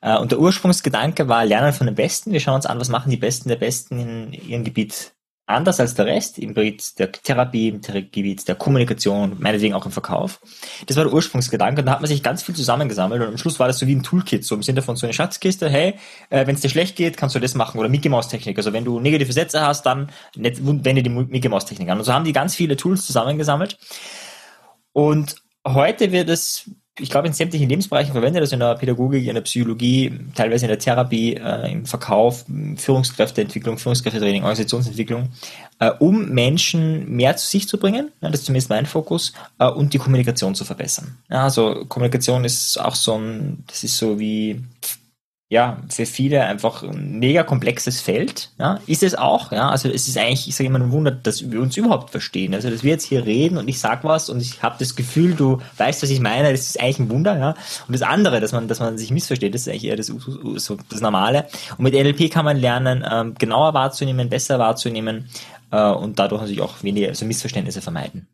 Äh, 0.00 0.16
und 0.16 0.32
der 0.32 0.40
Ursprungsgedanke 0.40 1.28
war 1.28 1.44
Lernen 1.44 1.74
von 1.74 1.86
den 1.86 1.96
Besten. 1.96 2.32
Wir 2.32 2.40
schauen 2.40 2.54
uns 2.54 2.64
an, 2.64 2.80
was 2.80 2.88
machen 2.88 3.10
die 3.10 3.18
Besten 3.18 3.50
der 3.50 3.56
Besten 3.56 4.00
in 4.00 4.32
ihrem 4.32 4.64
Gebiet 4.64 5.12
anders 5.46 5.78
als 5.78 5.94
der 5.94 6.06
Rest 6.06 6.38
im 6.38 6.54
Gebiet 6.54 6.98
der 6.98 7.12
Therapie, 7.12 7.68
im 7.68 7.80
Gebiet 7.80 8.46
der 8.48 8.56
Kommunikation, 8.56 9.36
meinetwegen 9.38 9.74
auch 9.74 9.86
im 9.86 9.92
Verkauf. 9.92 10.40
Das 10.86 10.96
war 10.96 11.04
der 11.04 11.12
Ursprungsgedanke 11.12 11.80
und 11.82 11.86
da 11.86 11.92
hat 11.92 12.00
man 12.00 12.08
sich 12.08 12.22
ganz 12.22 12.42
viel 12.42 12.54
zusammengesammelt 12.54 13.22
und 13.22 13.28
am 13.28 13.38
Schluss 13.38 13.60
war 13.60 13.68
das 13.68 13.78
so 13.78 13.86
wie 13.86 13.94
ein 13.94 14.02
Toolkit, 14.02 14.44
so 14.44 14.56
im 14.56 14.62
Sinne 14.62 14.82
von 14.82 14.96
so 14.96 15.06
einer 15.06 15.14
Schatzkiste, 15.14 15.68
hey, 15.68 15.94
äh, 16.30 16.46
wenn 16.46 16.56
es 16.56 16.62
dir 16.62 16.68
schlecht 16.68 16.96
geht, 16.96 17.16
kannst 17.16 17.36
du 17.36 17.38
das 17.40 17.54
machen 17.54 17.78
oder 17.78 17.88
Mickey 17.88 18.08
Mouse 18.08 18.28
Technik. 18.28 18.58
Also 18.58 18.72
wenn 18.72 18.84
du 18.84 18.98
negative 18.98 19.32
Sätze 19.32 19.60
hast, 19.60 19.86
dann 19.86 20.10
wende 20.34 21.02
die 21.02 21.10
Mickey 21.10 21.48
Mouse 21.48 21.64
Technik 21.64 21.88
an. 21.88 21.98
Und 21.98 22.04
so 22.04 22.12
haben 22.12 22.24
die 22.24 22.32
ganz 22.32 22.56
viele 22.56 22.76
Tools 22.76 23.06
zusammengesammelt. 23.06 23.78
Und 24.92 25.36
heute 25.66 26.10
wird 26.10 26.28
es 26.28 26.70
ich 26.98 27.10
glaube, 27.10 27.26
in 27.26 27.34
sämtlichen 27.34 27.68
Lebensbereichen 27.68 28.12
verwendet, 28.12 28.40
also 28.40 28.54
in 28.54 28.60
der 28.60 28.74
Pädagogik, 28.74 29.26
in 29.26 29.34
der 29.34 29.42
Psychologie, 29.42 30.18
teilweise 30.34 30.64
in 30.64 30.70
der 30.70 30.78
Therapie, 30.78 31.34
äh, 31.34 31.72
im 31.72 31.84
Verkauf, 31.84 32.46
Führungskräfteentwicklung, 32.76 33.76
Führungskräftetraining, 33.76 34.42
Organisationsentwicklung, 34.42 35.28
äh, 35.78 35.90
um 35.98 36.30
Menschen 36.30 37.14
mehr 37.14 37.36
zu 37.36 37.46
sich 37.46 37.68
zu 37.68 37.78
bringen, 37.78 38.12
ja, 38.20 38.30
das 38.30 38.40
ist 38.40 38.46
zumindest 38.46 38.70
mein 38.70 38.86
Fokus, 38.86 39.34
äh, 39.58 39.66
und 39.66 39.92
die 39.92 39.98
Kommunikation 39.98 40.54
zu 40.54 40.64
verbessern. 40.64 41.18
Ja, 41.28 41.44
also 41.44 41.84
Kommunikation 41.86 42.44
ist 42.44 42.80
auch 42.80 42.94
so 42.94 43.18
ein, 43.18 43.64
das 43.66 43.84
ist 43.84 43.98
so 43.98 44.18
wie 44.18 44.62
ja, 45.48 45.80
für 45.88 46.06
viele 46.06 46.42
einfach 46.42 46.82
ein 46.82 47.20
mega 47.20 47.44
komplexes 47.44 48.00
Feld. 48.00 48.50
Ja, 48.58 48.80
ist 48.88 49.04
es 49.04 49.14
auch. 49.14 49.52
Ja, 49.52 49.70
also 49.70 49.88
es 49.88 50.08
ist 50.08 50.18
eigentlich, 50.18 50.48
ich 50.48 50.56
sage 50.56 50.66
immer, 50.66 50.80
ein 50.80 50.90
Wunder, 50.90 51.12
dass 51.12 51.52
wir 51.52 51.60
uns 51.60 51.76
überhaupt 51.76 52.10
verstehen. 52.10 52.52
Also, 52.52 52.68
dass 52.68 52.82
wir 52.82 52.90
jetzt 52.90 53.04
hier 53.04 53.24
reden 53.24 53.56
und 53.56 53.68
ich 53.68 53.78
sag 53.78 54.02
was 54.02 54.28
und 54.28 54.40
ich 54.40 54.62
habe 54.64 54.74
das 54.80 54.96
Gefühl, 54.96 55.34
du 55.34 55.60
weißt, 55.76 56.02
was 56.02 56.10
ich 56.10 56.18
meine, 56.20 56.50
das 56.50 56.62
ist 56.62 56.80
eigentlich 56.80 56.98
ein 56.98 57.10
Wunder. 57.10 57.38
Ja, 57.38 57.50
und 57.86 57.92
das 57.92 58.02
andere, 58.02 58.40
dass 58.40 58.50
man, 58.50 58.66
dass 58.66 58.80
man 58.80 58.98
sich 58.98 59.12
missversteht, 59.12 59.54
das 59.54 59.62
ist 59.62 59.68
eigentlich 59.68 59.84
eher 59.84 59.96
das, 59.96 60.06
so 60.06 60.76
das 60.88 61.00
Normale. 61.00 61.46
Und 61.78 61.84
mit 61.84 61.94
NLP 61.94 62.28
kann 62.32 62.44
man 62.44 62.56
lernen, 62.56 63.04
ähm, 63.08 63.34
genauer 63.38 63.72
wahrzunehmen, 63.72 64.28
besser 64.28 64.58
wahrzunehmen 64.58 65.28
äh, 65.70 65.90
und 65.90 66.18
dadurch 66.18 66.40
natürlich 66.40 66.62
auch 66.62 66.82
weniger, 66.82 67.08
also 67.08 67.24
Missverständnisse 67.24 67.82
vermeiden. 67.82 68.26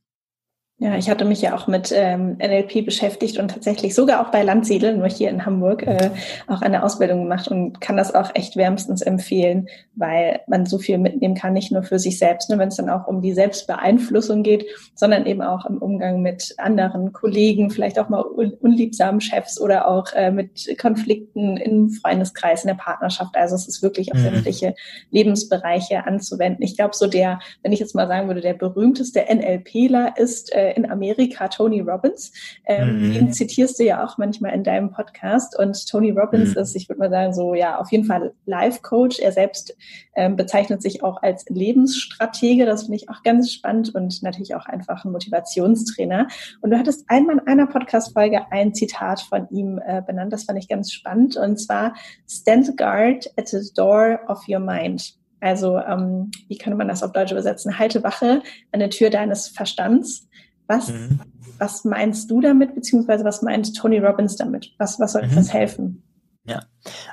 Ja, 0.83 0.97
ich 0.97 1.09
hatte 1.09 1.25
mich 1.25 1.40
ja 1.40 1.55
auch 1.55 1.68
mit 1.68 1.92
ähm, 1.95 2.38
NLP 2.38 2.85
beschäftigt 2.85 3.38
und 3.38 3.53
tatsächlich 3.53 3.95
sogar 3.95 4.21
auch 4.21 4.33
bei 4.33 4.42
Landsiedel, 4.42 4.97
nur 4.97 5.07
hier 5.07 5.31
in 5.31 5.47
Hamburg, 5.47 5.87
äh, 5.87 6.11
auch 6.49 6.61
eine 6.61 6.83
Ausbildung 6.83 7.23
gemacht 7.23 7.47
und 7.47 7.81
kann 7.81 7.97
das 7.97 8.12
auch 8.12 8.35
echt 8.35 8.57
wärmstens 8.57 9.01
empfehlen, 9.01 9.68
weil 9.95 10.40
man 10.49 10.66
so 10.66 10.79
viel 10.79 10.99
mitnehmen 10.99 11.37
kann, 11.37 11.53
nicht 11.53 11.71
nur 11.71 11.85
für 11.85 12.01
sich 12.01 12.18
selbst, 12.18 12.51
ne, 12.51 12.59
wenn 12.59 12.66
es 12.66 12.79
dann 12.79 12.90
auch 12.90 13.07
um 13.07 13.23
die 13.23 13.33
Selbstbeeinflussung 13.33 14.42
geht, 14.42 14.66
sondern 14.97 15.25
eben 15.25 15.40
auch 15.40 15.66
im 15.66 15.79
Umgang 15.79 16.21
mit 16.21 16.53
anderen 16.59 17.12
Kollegen, 17.12 17.71
vielleicht 17.71 18.01
auch 18.01 18.09
mal 18.09 18.25
un 18.25 18.53
unliebsamen 18.55 19.21
Chefs 19.21 19.61
oder 19.61 19.87
auch 19.87 20.12
äh, 20.14 20.33
mit 20.33 20.77
Konflikten 20.81 21.59
im 21.59 21.90
Freundeskreis, 21.90 22.64
in 22.64 22.68
der 22.68 22.75
Partnerschaft. 22.75 23.37
Also 23.37 23.55
es 23.55 23.68
ist 23.68 23.85
wirklich 23.85 24.12
auf 24.12 24.18
mhm. 24.18 24.25
sämtliche 24.25 24.75
Lebensbereiche 25.12 26.09
anzuwenden. 26.09 26.64
Ich 26.64 26.77
glaube, 26.77 26.97
so 26.97 27.07
der, 27.07 27.38
wenn 27.62 27.71
ich 27.71 27.79
jetzt 27.79 27.95
mal 27.95 28.09
sagen 28.09 28.27
würde, 28.27 28.40
der 28.40 28.55
berühmteste 28.55 29.27
NLPler 29.33 30.14
ist 30.16 30.53
äh, 30.53 30.71
äh, 30.72 30.76
in 30.76 30.90
Amerika 30.90 31.48
Tony 31.48 31.80
Robbins. 31.80 32.32
Ähm, 32.66 33.08
mhm. 33.08 33.12
Den 33.12 33.32
zitierst 33.32 33.78
du 33.78 33.85
ja 33.85 34.04
auch 34.04 34.18
manchmal 34.18 34.52
in 34.54 34.64
deinem 34.64 34.90
Podcast. 34.90 35.58
Und 35.58 35.88
Tony 35.88 36.11
Robbins 36.11 36.54
mhm. 36.54 36.62
ist, 36.62 36.76
ich 36.76 36.88
würde 36.88 37.00
mal 37.00 37.11
sagen, 37.11 37.32
so 37.32 37.54
ja, 37.54 37.78
auf 37.78 37.90
jeden 37.92 38.04
Fall 38.04 38.32
Life-Coach. 38.46 39.18
Er 39.20 39.32
selbst 39.32 39.76
ähm, 40.14 40.37
bezeichnet 40.37 40.82
sich 40.82 41.02
auch 41.02 41.22
als 41.22 41.44
Lebensstratege. 41.48 42.66
Das 42.66 42.82
finde 42.82 42.96
ich 42.96 43.08
auch 43.08 43.22
ganz 43.22 43.52
spannend 43.52 43.94
und 43.94 44.22
natürlich 44.22 44.54
auch 44.54 44.66
einfach 44.66 45.04
ein 45.04 45.12
Motivationstrainer. 45.12 46.28
Und 46.61 46.70
du 46.70 46.78
hattest 46.78 47.04
einmal 47.08 47.38
in 47.38 47.46
einer 47.46 47.66
Podcast-Folge 47.66 48.50
ein 48.50 48.74
Zitat 48.74 49.20
von 49.20 49.48
ihm 49.50 49.80
äh, 49.85 50.02
benannt. 50.02 50.32
Das 50.32 50.44
fand 50.44 50.58
ich 50.58 50.68
ganz 50.68 50.92
spannend. 50.92 51.37
Und 51.37 51.58
zwar, 51.58 51.94
stand 52.28 52.76
guard 52.76 53.30
at 53.37 53.48
the 53.48 53.61
door 53.74 54.20
of 54.28 54.46
your 54.48 54.61
mind. 54.61 55.14
Also 55.42 55.76
ähm, 55.78 56.30
wie 56.48 56.56
kann 56.56 56.76
man 56.76 56.88
das 56.88 57.02
auf 57.02 57.12
Deutsch 57.12 57.32
übersetzen? 57.32 57.78
Halte 57.78 58.04
Wache 58.04 58.42
an 58.70 58.80
der 58.80 58.90
Tür 58.90 59.11
deines 59.11 59.48
Verstands. 59.48 60.28
Was, 60.66 60.88
mhm. 60.88 61.20
was 61.59 61.85
meinst 61.85 62.31
du 62.31 62.40
damit, 62.40 62.75
beziehungsweise 62.75 63.25
was 63.25 63.42
meint 63.42 63.77
Tony 63.77 63.98
Robbins 63.98 64.37
damit? 64.37 64.72
Was, 64.79 64.98
was 65.01 65.12
soll 65.12 65.27
mhm. 65.27 65.35
das 65.35 65.53
helfen? 65.53 66.03
Ja, 66.44 66.64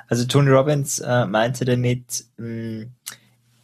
also 0.08 0.24
Tony 0.24 0.50
Robbins 0.50 0.98
äh, 0.98 1.26
meinte 1.26 1.64
damit, 1.64 2.24
mh, 2.36 2.46
hm, 2.46 2.92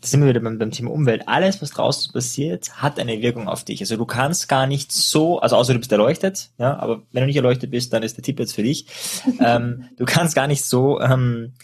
da 0.00 0.08
sind 0.08 0.20
wir 0.20 0.28
wieder 0.28 0.40
beim, 0.40 0.58
beim, 0.58 0.70
Thema 0.70 0.92
Umwelt. 0.92 1.26
Alles, 1.26 1.60
was 1.62 1.70
draußen 1.70 2.12
passiert, 2.12 2.80
hat 2.80 3.00
eine 3.00 3.20
Wirkung 3.22 3.48
auf 3.48 3.64
dich. 3.64 3.80
Also 3.80 3.96
du 3.96 4.04
kannst 4.04 4.48
gar 4.48 4.66
nicht 4.66 4.92
so, 4.92 5.40
also 5.40 5.56
außer 5.56 5.72
du 5.72 5.78
bist 5.78 5.90
erleuchtet, 5.90 6.50
ja, 6.58 6.78
aber 6.78 7.02
wenn 7.12 7.22
du 7.22 7.26
nicht 7.26 7.36
erleuchtet 7.36 7.70
bist, 7.70 7.92
dann 7.92 8.02
ist 8.02 8.16
der 8.16 8.22
Tipp 8.22 8.38
jetzt 8.38 8.54
für 8.54 8.62
dich. 8.62 8.86
ähm, 9.40 9.86
du 9.96 10.04
kannst 10.04 10.34
gar 10.34 10.46
nicht 10.46 10.64
so 10.64 11.00
ähm, 11.00 11.54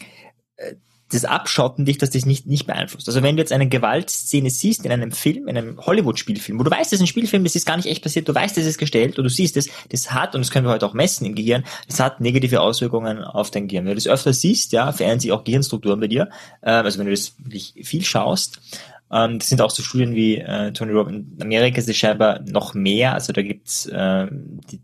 äh, 0.57 0.75
das 1.13 1.25
Abschotten 1.25 1.85
dich, 1.85 1.97
dass 1.97 2.09
dich 2.09 2.25
nicht, 2.25 2.45
nicht 2.47 2.65
beeinflusst. 2.65 3.07
Also 3.07 3.23
wenn 3.23 3.35
du 3.35 3.41
jetzt 3.41 3.51
eine 3.51 3.67
Gewaltszene 3.67 4.49
siehst 4.49 4.85
in 4.85 4.91
einem 4.91 5.11
Film, 5.11 5.47
in 5.47 5.57
einem 5.57 5.79
Hollywood-Spielfilm, 5.79 6.59
wo 6.59 6.63
du 6.63 6.71
weißt, 6.71 6.91
das 6.91 6.99
ist 6.99 7.01
ein 7.01 7.07
Spielfilm, 7.07 7.43
das 7.43 7.55
ist 7.55 7.65
gar 7.65 7.77
nicht 7.77 7.87
echt 7.87 8.03
passiert, 8.03 8.27
du 8.27 8.35
weißt, 8.35 8.57
das 8.57 8.65
ist 8.65 8.77
gestellt 8.77 9.17
und 9.17 9.23
du 9.23 9.29
siehst 9.29 9.57
es, 9.57 9.69
das 9.89 10.11
hat, 10.11 10.35
und 10.35 10.41
das 10.41 10.51
können 10.51 10.65
wir 10.65 10.71
heute 10.71 10.85
auch 10.85 10.93
messen 10.93 11.25
im 11.25 11.35
Gehirn, 11.35 11.63
das 11.87 11.99
hat 11.99 12.21
negative 12.21 12.61
Auswirkungen 12.61 13.23
auf 13.23 13.51
dein 13.51 13.67
Gehirn. 13.67 13.85
Wenn 13.85 13.91
du 13.91 13.95
das 13.95 14.07
öfter 14.07 14.33
siehst, 14.33 14.71
ja, 14.71 14.91
verändern 14.91 15.19
sich 15.19 15.31
auch 15.31 15.43
Gehirnstrukturen 15.43 15.99
bei 15.99 16.07
dir. 16.07 16.29
Ähm, 16.61 16.85
also 16.85 16.99
wenn 16.99 17.05
du 17.05 17.11
das 17.11 17.33
wirklich 17.37 17.73
viel 17.83 18.03
schaust, 18.03 18.59
ähm, 19.13 19.37
das 19.37 19.49
sind 19.49 19.61
auch 19.61 19.69
so 19.69 19.83
Studien 19.83 20.15
wie 20.15 20.37
äh, 20.37 20.71
Tony 20.73 20.91
Robbins. 20.91 21.25
In 21.35 21.41
Amerika 21.43 21.77
ist 21.77 21.87
es 21.87 21.97
scheinbar 21.97 22.39
noch 22.41 22.73
mehr. 22.73 23.13
Also 23.13 23.31
da 23.31 23.43
gibt's 23.43 23.85
äh, 23.85 24.27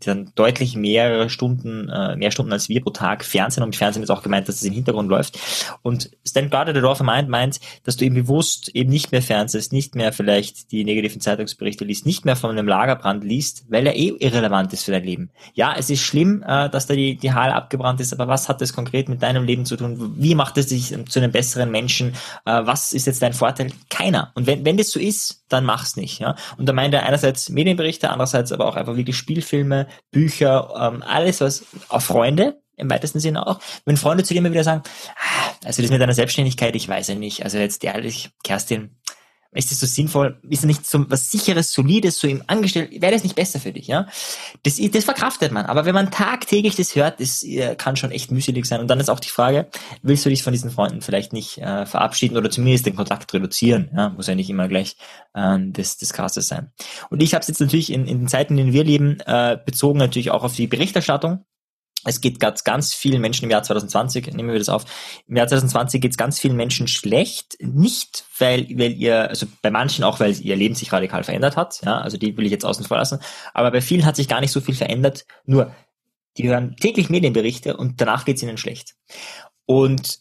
dann 0.04 0.32
deutlich 0.36 0.76
mehrere 0.76 1.28
Stunden, 1.28 1.88
äh, 1.88 2.14
mehr 2.14 2.30
Stunden 2.30 2.52
als 2.52 2.68
wir 2.68 2.80
pro 2.80 2.90
Tag 2.90 3.24
Fernsehen. 3.24 3.64
Und 3.64 3.70
mit 3.70 3.76
Fernsehen 3.76 4.04
ist 4.04 4.10
auch 4.10 4.22
gemeint, 4.22 4.48
dass 4.48 4.56
es 4.56 4.62
im 4.62 4.72
Hintergrund 4.72 5.10
läuft. 5.10 5.38
Und 5.82 6.10
Stan 6.24 6.48
Gardner, 6.48 6.72
der 6.72 6.82
Dorfer 6.82 7.02
meint, 7.02 7.28
meint, 7.28 7.58
dass 7.84 7.96
du 7.96 8.04
eben 8.04 8.14
bewusst 8.14 8.68
eben 8.68 8.90
nicht 8.90 9.10
mehr 9.10 9.22
fernsehst, 9.22 9.72
nicht 9.72 9.96
mehr 9.96 10.12
vielleicht 10.12 10.70
die 10.70 10.84
negativen 10.84 11.20
Zeitungsberichte 11.20 11.84
liest, 11.84 12.06
nicht 12.06 12.24
mehr 12.24 12.36
von 12.36 12.50
einem 12.50 12.68
Lagerbrand 12.68 13.24
liest, 13.24 13.64
weil 13.68 13.86
er 13.86 13.96
eh 13.96 14.14
irrelevant 14.20 14.72
ist 14.72 14.84
für 14.84 14.92
dein 14.92 15.04
Leben. 15.04 15.30
Ja, 15.54 15.74
es 15.76 15.90
ist 15.90 16.02
schlimm, 16.02 16.44
äh, 16.46 16.70
dass 16.70 16.86
da 16.86 16.94
die, 16.94 17.16
die 17.16 17.32
Halle 17.32 17.54
abgebrannt 17.54 18.00
ist, 18.00 18.12
aber 18.12 18.28
was 18.28 18.48
hat 18.48 18.60
das 18.60 18.72
konkret 18.72 19.08
mit 19.08 19.22
deinem 19.22 19.44
Leben 19.44 19.64
zu 19.64 19.76
tun? 19.76 20.14
Wie 20.16 20.36
macht 20.36 20.56
es 20.56 20.68
dich 20.68 20.94
zu 21.08 21.18
einem 21.18 21.32
besseren 21.32 21.72
Menschen? 21.72 22.12
Äh, 22.44 22.60
was 22.64 22.92
ist 22.92 23.06
jetzt 23.06 23.22
dein 23.22 23.32
Vorteil? 23.32 23.72
Keiner 23.88 24.19
keiner. 24.20 24.32
Und 24.34 24.46
wenn, 24.46 24.64
wenn 24.64 24.76
das 24.76 24.90
so 24.90 25.00
ist, 25.00 25.44
dann 25.48 25.64
mach's 25.64 25.96
nicht. 25.96 26.20
Ja? 26.20 26.36
Und 26.58 26.66
da 26.66 26.72
meint 26.72 26.94
er 26.94 27.04
einerseits 27.04 27.48
Medienberichte, 27.48 28.10
andererseits 28.10 28.52
aber 28.52 28.66
auch 28.66 28.76
einfach 28.76 28.96
wirklich 28.96 29.16
Spielfilme, 29.16 29.86
Bücher, 30.10 30.72
ähm, 30.78 31.02
alles 31.02 31.40
was, 31.40 31.64
auch 31.88 32.02
Freunde, 32.02 32.60
im 32.76 32.90
weitesten 32.90 33.20
Sinne 33.20 33.46
auch. 33.46 33.60
Wenn 33.84 33.96
Freunde 33.96 34.24
zu 34.24 34.32
dir 34.32 34.40
immer 34.40 34.50
wieder 34.50 34.64
sagen, 34.64 34.82
ah, 35.16 35.50
also 35.64 35.82
das 35.82 35.90
mit 35.90 36.00
deiner 36.00 36.14
Selbstständigkeit, 36.14 36.74
ich 36.74 36.88
weiß 36.88 37.08
ja 37.08 37.14
nicht, 37.14 37.44
also 37.44 37.58
jetzt 37.58 37.84
ehrlich, 37.84 38.30
Kerstin, 38.42 38.96
ist 39.52 39.70
das 39.72 39.80
so 39.80 39.86
sinnvoll? 39.86 40.38
Ist 40.48 40.64
nicht 40.64 40.86
so 40.86 41.10
was 41.10 41.30
sicheres, 41.30 41.72
solides, 41.72 42.18
so 42.18 42.28
im 42.28 42.42
Angestellten, 42.46 43.02
wäre 43.02 43.12
das 43.12 43.24
nicht 43.24 43.34
besser 43.34 43.58
für 43.58 43.72
dich, 43.72 43.88
ja? 43.88 44.06
Das, 44.62 44.76
das 44.76 45.04
verkraftet 45.04 45.50
man. 45.50 45.66
Aber 45.66 45.84
wenn 45.84 45.94
man 45.94 46.12
tagtäglich 46.12 46.76
das 46.76 46.94
hört, 46.94 47.20
das 47.20 47.42
äh, 47.42 47.74
kann 47.74 47.96
schon 47.96 48.12
echt 48.12 48.30
mühselig 48.30 48.66
sein. 48.66 48.80
Und 48.80 48.88
dann 48.88 49.00
ist 49.00 49.08
auch 49.08 49.18
die 49.18 49.28
Frage, 49.28 49.68
willst 50.02 50.24
du 50.24 50.30
dich 50.30 50.44
von 50.44 50.52
diesen 50.52 50.70
Freunden 50.70 51.00
vielleicht 51.00 51.32
nicht 51.32 51.58
äh, 51.58 51.84
verabschieden 51.84 52.36
oder 52.36 52.48
zumindest 52.48 52.86
den 52.86 52.94
Kontakt 52.94 53.32
reduzieren? 53.34 53.90
Ja? 53.94 54.10
Muss 54.10 54.28
ja 54.28 54.36
nicht 54.36 54.50
immer 54.50 54.68
gleich 54.68 54.96
äh, 55.34 55.58
des, 55.58 55.96
des 55.96 56.12
Castes 56.12 56.46
sein. 56.46 56.70
Und 57.10 57.20
ich 57.20 57.34
habe 57.34 57.42
es 57.42 57.48
jetzt 57.48 57.60
natürlich 57.60 57.92
in, 57.92 58.06
in 58.06 58.20
den 58.20 58.28
Zeiten, 58.28 58.56
in 58.56 58.66
denen 58.66 58.72
wir 58.72 58.84
leben, 58.84 59.18
äh, 59.26 59.58
bezogen 59.64 59.98
natürlich 59.98 60.30
auch 60.30 60.44
auf 60.44 60.54
die 60.54 60.68
Berichterstattung 60.68 61.44
es 62.04 62.20
geht 62.20 62.40
ganz, 62.40 62.64
ganz 62.64 62.94
vielen 62.94 63.20
Menschen 63.20 63.44
im 63.44 63.50
Jahr 63.50 63.62
2020, 63.62 64.32
nehmen 64.34 64.50
wir 64.50 64.58
das 64.58 64.68
auf, 64.68 64.84
im 65.26 65.36
Jahr 65.36 65.48
2020 65.48 66.00
geht 66.00 66.12
es 66.12 66.16
ganz 66.16 66.38
vielen 66.38 66.56
Menschen 66.56 66.88
schlecht, 66.88 67.56
nicht 67.60 68.24
weil, 68.38 68.66
weil 68.78 68.92
ihr, 68.92 69.28
also 69.28 69.46
bei 69.62 69.70
manchen 69.70 70.04
auch, 70.04 70.20
weil 70.20 70.38
ihr 70.40 70.56
Leben 70.56 70.74
sich 70.74 70.92
radikal 70.92 71.24
verändert 71.24 71.56
hat, 71.56 71.80
ja, 71.84 71.98
also 71.98 72.16
die 72.16 72.36
will 72.36 72.46
ich 72.46 72.52
jetzt 72.52 72.64
außen 72.64 72.84
vor 72.84 72.96
lassen, 72.96 73.20
aber 73.54 73.70
bei 73.70 73.80
vielen 73.80 74.06
hat 74.06 74.16
sich 74.16 74.28
gar 74.28 74.40
nicht 74.40 74.52
so 74.52 74.60
viel 74.60 74.74
verändert, 74.74 75.26
nur 75.44 75.74
die 76.36 76.48
hören 76.48 76.76
täglich 76.76 77.10
Medienberichte 77.10 77.76
und 77.76 78.00
danach 78.00 78.24
geht 78.24 78.36
es 78.36 78.42
ihnen 78.42 78.56
schlecht. 78.56 78.94
Und 79.66 80.20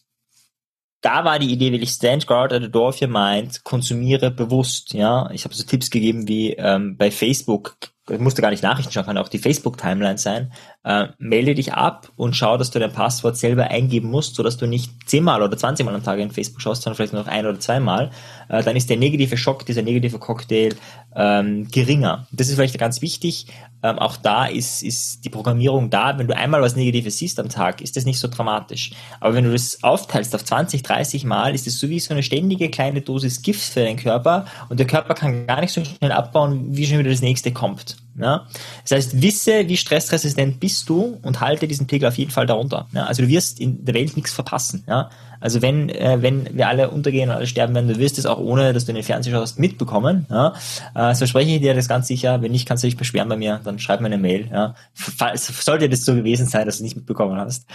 da 1.01 1.23
war 1.23 1.39
die 1.39 1.51
Idee, 1.51 1.71
will 1.71 1.83
ich 1.83 1.91
stand 1.91 2.27
guard 2.27 2.51
at 2.51 2.61
the 2.61 2.69
door 2.69 2.89
of 2.89 3.01
your 3.01 3.07
mind, 3.07 3.63
konsumiere 3.63 4.31
bewusst, 4.31 4.93
ja. 4.93 5.29
Ich 5.31 5.45
habe 5.45 5.55
so 5.55 5.63
Tipps 5.63 5.89
gegeben 5.89 6.27
wie 6.27 6.53
ähm, 6.53 6.97
bei 6.97 7.09
Facebook 7.09 7.77
musste 8.17 8.41
gar 8.41 8.49
nicht 8.49 8.63
Nachrichten 8.63 8.91
schauen, 8.91 9.05
kann 9.05 9.17
auch 9.17 9.27
die 9.27 9.37
Facebook-Timeline 9.37 10.17
sein, 10.17 10.51
äh, 10.83 11.07
melde 11.19 11.55
dich 11.55 11.73
ab 11.73 12.11
und 12.15 12.35
schau, 12.35 12.57
dass 12.57 12.71
du 12.71 12.79
dein 12.79 12.91
Passwort 12.91 13.37
selber 13.37 13.65
eingeben 13.65 14.09
musst, 14.09 14.35
sodass 14.35 14.57
du 14.57 14.65
nicht 14.65 14.91
zehnmal 15.05 15.43
oder 15.43 15.57
zwanzigmal 15.57 15.93
am 15.93 16.03
Tag 16.03 16.19
in 16.19 16.31
Facebook 16.31 16.61
schaust, 16.61 16.81
sondern 16.81 16.95
vielleicht 16.95 17.13
nur 17.13 17.23
noch 17.23 17.29
ein 17.29 17.45
oder 17.45 17.59
zweimal, 17.59 18.11
äh, 18.49 18.63
dann 18.63 18.75
ist 18.75 18.89
der 18.89 18.97
negative 18.97 19.37
Schock, 19.37 19.65
dieser 19.65 19.81
negative 19.81 20.17
Cocktail 20.19 20.75
ähm, 21.15 21.67
geringer. 21.69 22.27
Das 22.31 22.47
ist 22.47 22.55
vielleicht 22.55 22.77
ganz 22.77 23.01
wichtig. 23.01 23.47
Ähm, 23.81 23.97
auch 23.97 24.17
da 24.17 24.45
ist, 24.45 24.83
ist 24.83 25.23
die 25.23 25.29
Programmierung 25.29 25.89
da. 25.89 26.17
Wenn 26.17 26.27
du 26.27 26.35
einmal 26.35 26.61
was 26.61 26.75
Negatives 26.75 27.17
siehst 27.17 27.39
am 27.39 27.49
Tag, 27.49 27.81
ist 27.81 27.95
das 27.95 28.05
nicht 28.05 28.19
so 28.19 28.27
dramatisch. 28.27 28.91
Aber 29.19 29.35
wenn 29.35 29.45
du 29.45 29.51
das 29.51 29.83
aufteilst 29.83 30.35
auf 30.35 30.43
20, 30.43 30.83
30 30.83 31.23
Mal, 31.23 31.55
ist 31.55 31.67
es 31.67 31.79
so 31.79 31.89
wie 31.89 31.99
so 31.99 32.13
eine 32.13 32.23
ständige 32.23 32.69
kleine 32.69 33.01
Dosis 33.01 33.41
Gift 33.41 33.61
für 33.73 33.81
deinen 33.81 33.97
Körper 33.97 34.45
und 34.69 34.79
der 34.79 34.87
Körper 34.87 35.13
kann 35.13 35.47
gar 35.47 35.61
nicht 35.61 35.73
so 35.73 35.83
schnell 35.83 36.11
abbauen, 36.11 36.75
wie 36.75 36.85
schon 36.85 36.99
wieder 36.99 37.09
das 37.09 37.21
nächste 37.21 37.51
kommt. 37.51 37.97
Ja? 38.19 38.47
Das 38.83 38.91
heißt, 38.91 39.21
wisse, 39.21 39.67
wie 39.67 39.77
stressresistent 39.77 40.59
bist 40.59 40.89
du 40.89 41.19
und 41.21 41.39
halte 41.39 41.67
diesen 41.67 41.87
Pegel 41.87 42.07
auf 42.07 42.17
jeden 42.17 42.31
Fall 42.31 42.45
darunter. 42.45 42.87
Ja? 42.93 43.05
Also 43.05 43.23
du 43.23 43.29
wirst 43.29 43.59
in 43.59 43.85
der 43.85 43.93
Welt 43.93 44.15
nichts 44.15 44.33
verpassen. 44.33 44.83
Ja? 44.87 45.09
Also 45.39 45.61
wenn, 45.61 45.89
äh, 45.89 46.21
wenn 46.21 46.55
wir 46.55 46.67
alle 46.67 46.89
untergehen 46.89 47.29
und 47.29 47.35
alle 47.35 47.47
sterben 47.47 47.73
werden, 47.75 47.87
du 47.87 47.97
wirst 47.97 48.17
es 48.17 48.25
auch 48.25 48.39
ohne, 48.39 48.73
dass 48.73 48.85
du 48.85 48.91
in 48.91 48.95
den 48.95 49.03
Fernseher 49.03 49.33
schaust, 49.33 49.59
mitbekommen. 49.59 50.25
Ja? 50.29 50.53
Äh, 50.95 51.13
so 51.13 51.19
verspreche 51.19 51.51
ich 51.51 51.61
dir 51.61 51.73
das 51.73 51.87
ganz 51.87 52.07
sicher. 52.07 52.41
Wenn 52.41 52.51
nicht, 52.51 52.67
kannst 52.67 52.83
du 52.83 52.87
dich 52.87 52.97
beschweren 52.97 53.29
bei 53.29 53.37
mir, 53.37 53.59
dann 53.63 53.79
schreib 53.79 54.01
mir 54.01 54.07
eine 54.07 54.17
Mail. 54.17 54.49
Ja? 54.51 54.75
Falls, 54.93 55.47
sollte 55.63 55.89
das 55.89 56.05
so 56.05 56.15
gewesen 56.15 56.47
sein, 56.47 56.65
dass 56.65 56.77
du 56.77 56.83
nicht 56.83 56.95
mitbekommen 56.95 57.37
hast. 57.37 57.65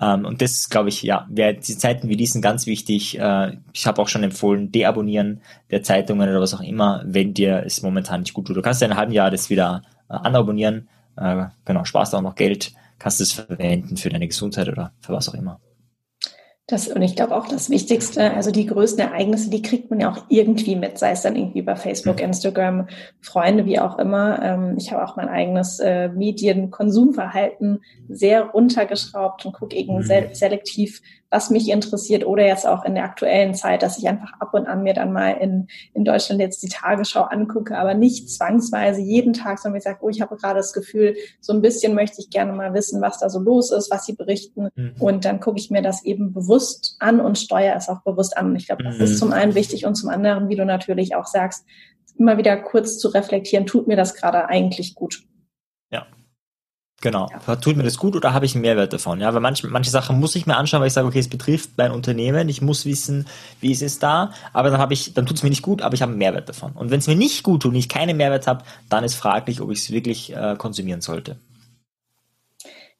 Ähm, 0.00 0.24
und 0.24 0.42
das, 0.42 0.68
glaube 0.68 0.90
ich, 0.90 1.02
ja, 1.02 1.26
wäre 1.30 1.54
die 1.54 1.78
Zeiten 1.78 2.08
wie 2.08 2.16
diesen 2.16 2.42
ganz 2.42 2.66
wichtig. 2.66 3.18
Äh, 3.18 3.56
ich 3.72 3.86
habe 3.86 4.00
auch 4.02 4.08
schon 4.08 4.22
empfohlen, 4.22 4.70
deabonnieren 4.70 5.40
der 5.70 5.82
Zeitungen 5.82 6.28
oder 6.28 6.40
was 6.40 6.54
auch 6.54 6.60
immer, 6.60 7.02
wenn 7.06 7.34
dir 7.34 7.62
es 7.64 7.82
momentan 7.82 8.20
nicht 8.20 8.34
gut 8.34 8.46
tut. 8.46 8.56
Du 8.56 8.62
kannst 8.62 8.82
in 8.82 8.90
einem 8.90 8.98
halben 8.98 9.12
Jahr 9.12 9.30
das 9.30 9.50
wieder 9.50 9.82
äh, 10.08 10.14
anabonnieren. 10.14 10.88
Äh, 11.16 11.46
genau, 11.64 11.84
sparst 11.84 12.14
auch 12.14 12.22
noch 12.22 12.34
Geld, 12.34 12.72
kannst 12.98 13.20
es 13.20 13.32
verwenden 13.32 13.96
für 13.96 14.08
deine 14.08 14.28
Gesundheit 14.28 14.68
oder 14.68 14.92
für 15.00 15.12
was 15.12 15.28
auch 15.28 15.34
immer. 15.34 15.60
Das, 16.70 16.86
und 16.86 17.00
ich 17.00 17.16
glaube 17.16 17.34
auch 17.34 17.48
das 17.48 17.70
Wichtigste, 17.70 18.34
also 18.34 18.50
die 18.50 18.66
größten 18.66 19.02
Ereignisse, 19.02 19.48
die 19.48 19.62
kriegt 19.62 19.88
man 19.88 20.00
ja 20.00 20.12
auch 20.12 20.26
irgendwie 20.28 20.76
mit, 20.76 20.98
sei 20.98 21.12
es 21.12 21.22
dann 21.22 21.34
irgendwie 21.34 21.62
bei 21.62 21.76
Facebook, 21.76 22.20
Instagram, 22.20 22.88
Freunde, 23.22 23.64
wie 23.64 23.80
auch 23.80 23.98
immer. 23.98 24.42
Ähm, 24.42 24.74
ich 24.76 24.92
habe 24.92 25.02
auch 25.02 25.16
mein 25.16 25.30
eigenes 25.30 25.80
äh, 25.80 26.08
Medienkonsumverhalten 26.08 27.80
sehr 28.10 28.42
runtergeschraubt 28.42 29.46
und 29.46 29.54
gucke 29.54 29.74
eben 29.74 29.96
mhm. 29.96 30.34
selektiv, 30.34 31.00
was 31.30 31.50
mich 31.50 31.68
interessiert 31.68 32.26
oder 32.26 32.46
jetzt 32.46 32.66
auch 32.66 32.84
in 32.84 32.94
der 32.94 33.04
aktuellen 33.04 33.54
Zeit, 33.54 33.82
dass 33.82 33.98
ich 33.98 34.08
einfach 34.08 34.32
ab 34.40 34.54
und 34.54 34.66
an 34.66 34.82
mir 34.82 34.94
dann 34.94 35.12
mal 35.12 35.32
in, 35.32 35.68
in 35.92 36.04
Deutschland 36.04 36.40
jetzt 36.40 36.62
die 36.62 36.68
Tagesschau 36.68 37.22
angucke, 37.22 37.76
aber 37.76 37.94
nicht 37.94 38.30
zwangsweise 38.30 39.00
jeden 39.00 39.34
Tag, 39.34 39.58
sondern 39.58 39.78
ich 39.78 39.84
sage, 39.84 39.98
oh, 40.00 40.08
ich 40.08 40.20
habe 40.20 40.36
gerade 40.36 40.58
das 40.58 40.72
Gefühl, 40.72 41.16
so 41.40 41.52
ein 41.52 41.60
bisschen 41.60 41.94
möchte 41.94 42.20
ich 42.20 42.30
gerne 42.30 42.52
mal 42.52 42.72
wissen, 42.72 43.02
was 43.02 43.18
da 43.18 43.28
so 43.28 43.40
los 43.40 43.70
ist, 43.70 43.90
was 43.90 44.06
sie 44.06 44.14
berichten 44.14 44.68
mhm. 44.74 44.94
und 45.00 45.24
dann 45.24 45.40
gucke 45.40 45.58
ich 45.58 45.70
mir 45.70 45.82
das 45.82 46.04
eben 46.04 46.32
bewusst 46.32 46.96
an 46.98 47.20
und 47.20 47.38
steuere 47.38 47.76
es 47.76 47.88
auch 47.88 48.02
bewusst 48.02 48.36
an. 48.36 48.50
Und 48.50 48.56
ich 48.56 48.66
glaube, 48.66 48.84
das 48.84 48.96
mhm. 48.96 49.04
ist 49.04 49.18
zum 49.18 49.32
einen 49.32 49.54
wichtig 49.54 49.84
und 49.84 49.96
zum 49.96 50.08
anderen, 50.08 50.48
wie 50.48 50.56
du 50.56 50.64
natürlich 50.64 51.14
auch 51.14 51.26
sagst, 51.26 51.66
immer 52.16 52.38
wieder 52.38 52.56
kurz 52.56 52.98
zu 52.98 53.08
reflektieren, 53.08 53.66
tut 53.66 53.86
mir 53.86 53.96
das 53.96 54.14
gerade 54.14 54.48
eigentlich 54.48 54.94
gut. 54.94 55.22
Ja, 55.90 56.06
Genau. 57.00 57.28
Ja. 57.46 57.56
Tut 57.56 57.76
mir 57.76 57.84
das 57.84 57.96
gut 57.96 58.16
oder 58.16 58.34
habe 58.34 58.44
ich 58.44 58.54
einen 58.54 58.62
Mehrwert 58.62 58.92
davon? 58.92 59.20
Ja, 59.20 59.32
weil 59.32 59.40
manche, 59.40 59.68
manche 59.68 59.90
Sachen 59.90 60.18
muss 60.18 60.34
ich 60.34 60.46
mir 60.46 60.56
anschauen, 60.56 60.80
weil 60.80 60.88
ich 60.88 60.94
sage, 60.94 61.06
okay, 61.06 61.20
es 61.20 61.28
betrifft 61.28 61.70
mein 61.76 61.92
Unternehmen, 61.92 62.48
ich 62.48 62.60
muss 62.60 62.86
wissen, 62.86 63.26
wie 63.60 63.70
ist 63.70 63.82
es 63.82 64.00
da, 64.00 64.32
aber 64.52 64.70
dann 64.70 64.80
habe 64.80 64.94
ich, 64.94 65.14
dann 65.14 65.24
tut 65.24 65.36
es 65.36 65.42
mir 65.44 65.50
nicht 65.50 65.62
gut, 65.62 65.80
aber 65.80 65.94
ich 65.94 66.02
habe 66.02 66.10
einen 66.10 66.18
Mehrwert 66.18 66.48
davon. 66.48 66.72
Und 66.72 66.90
wenn 66.90 66.98
es 66.98 67.06
mir 67.06 67.14
nicht 67.14 67.44
gut 67.44 67.62
tut 67.62 67.70
und 67.70 67.78
ich 67.78 67.88
keinen 67.88 68.16
Mehrwert 68.16 68.48
habe, 68.48 68.64
dann 68.88 69.04
ist 69.04 69.14
fraglich, 69.14 69.60
ob 69.60 69.70
ich 69.70 69.78
es 69.78 69.90
wirklich 69.92 70.34
äh, 70.34 70.56
konsumieren 70.58 71.00
sollte. 71.00 71.36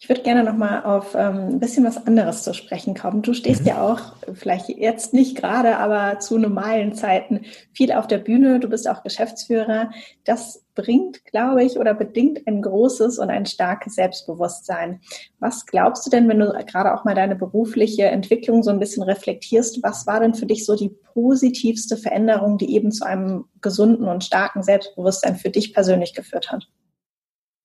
Ich 0.00 0.08
würde 0.08 0.22
gerne 0.22 0.44
noch 0.44 0.56
mal 0.56 0.84
auf 0.84 1.16
ähm, 1.16 1.48
ein 1.48 1.58
bisschen 1.58 1.84
was 1.84 2.06
anderes 2.06 2.44
zu 2.44 2.54
sprechen 2.54 2.94
kommen. 2.94 3.22
Du 3.22 3.34
stehst 3.34 3.62
mhm. 3.62 3.66
ja 3.66 3.82
auch, 3.82 4.00
vielleicht 4.32 4.68
jetzt 4.68 5.12
nicht 5.12 5.36
gerade, 5.36 5.76
aber 5.78 6.20
zu 6.20 6.38
normalen 6.38 6.94
Zeiten 6.94 7.40
viel 7.72 7.90
auf 7.90 8.06
der 8.06 8.18
Bühne. 8.18 8.60
Du 8.60 8.68
bist 8.68 8.88
auch 8.88 9.02
Geschäftsführer. 9.02 9.90
Das 10.24 10.64
bringt, 10.78 11.24
glaube 11.24 11.64
ich, 11.64 11.76
oder 11.76 11.92
bedingt 11.92 12.46
ein 12.46 12.62
großes 12.62 13.18
und 13.18 13.30
ein 13.30 13.46
starkes 13.46 13.96
Selbstbewusstsein. 13.96 15.00
Was 15.40 15.66
glaubst 15.66 16.06
du 16.06 16.10
denn, 16.10 16.28
wenn 16.28 16.38
du 16.38 16.52
gerade 16.66 16.94
auch 16.94 17.04
mal 17.04 17.16
deine 17.16 17.34
berufliche 17.34 18.04
Entwicklung 18.04 18.62
so 18.62 18.70
ein 18.70 18.78
bisschen 18.78 19.02
reflektierst? 19.02 19.82
Was 19.82 20.06
war 20.06 20.20
denn 20.20 20.34
für 20.34 20.46
dich 20.46 20.64
so 20.64 20.76
die 20.76 20.96
positivste 21.12 21.96
Veränderung, 21.96 22.58
die 22.58 22.72
eben 22.76 22.92
zu 22.92 23.04
einem 23.04 23.46
gesunden 23.60 24.06
und 24.06 24.22
starken 24.22 24.62
Selbstbewusstsein 24.62 25.34
für 25.34 25.50
dich 25.50 25.74
persönlich 25.74 26.14
geführt 26.14 26.52
hat? 26.52 26.68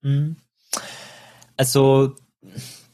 Mhm. 0.01 0.37
Also 1.55 2.15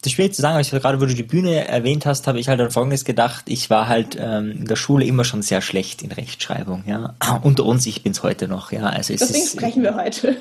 das 0.01 0.07
ist 0.07 0.11
schwierig 0.13 0.33
zu 0.33 0.41
sagen, 0.41 0.53
aber 0.53 0.61
ich 0.61 0.71
gerade, 0.71 1.01
wo 1.01 1.05
du 1.05 1.13
die 1.13 1.23
Bühne 1.23 1.67
erwähnt 1.67 2.05
hast, 2.05 2.25
habe 2.27 2.39
ich 2.39 2.47
halt 2.47 2.61
an 2.61 2.71
Folgendes 2.71 3.03
gedacht. 3.03 3.45
Ich 3.49 3.69
war 3.69 3.89
halt 3.89 4.17
ähm, 4.17 4.51
in 4.51 4.65
der 4.65 4.77
Schule 4.77 5.03
immer 5.03 5.25
schon 5.25 5.41
sehr 5.41 5.61
schlecht 5.61 6.01
in 6.03 6.13
Rechtschreibung, 6.13 6.83
ja. 6.87 7.15
Unter 7.41 7.65
uns, 7.65 7.85
ich 7.85 8.01
bin's 8.01 8.23
heute 8.23 8.47
noch, 8.47 8.71
ja. 8.71 8.83
Also 8.83 9.13
es 9.13 9.19
Deswegen 9.19 9.43
ist, 9.43 9.51
sprechen 9.51 9.83
wir 9.83 9.95
heute. 9.95 10.37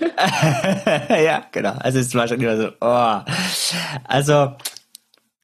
ja, 1.25 1.45
genau. 1.51 1.73
Also 1.73 1.99
es 1.99 2.15
war 2.15 2.29
schon 2.29 2.41
immer 2.41 2.57
so, 2.57 2.69
oh. 2.81 3.19
Also 4.05 4.53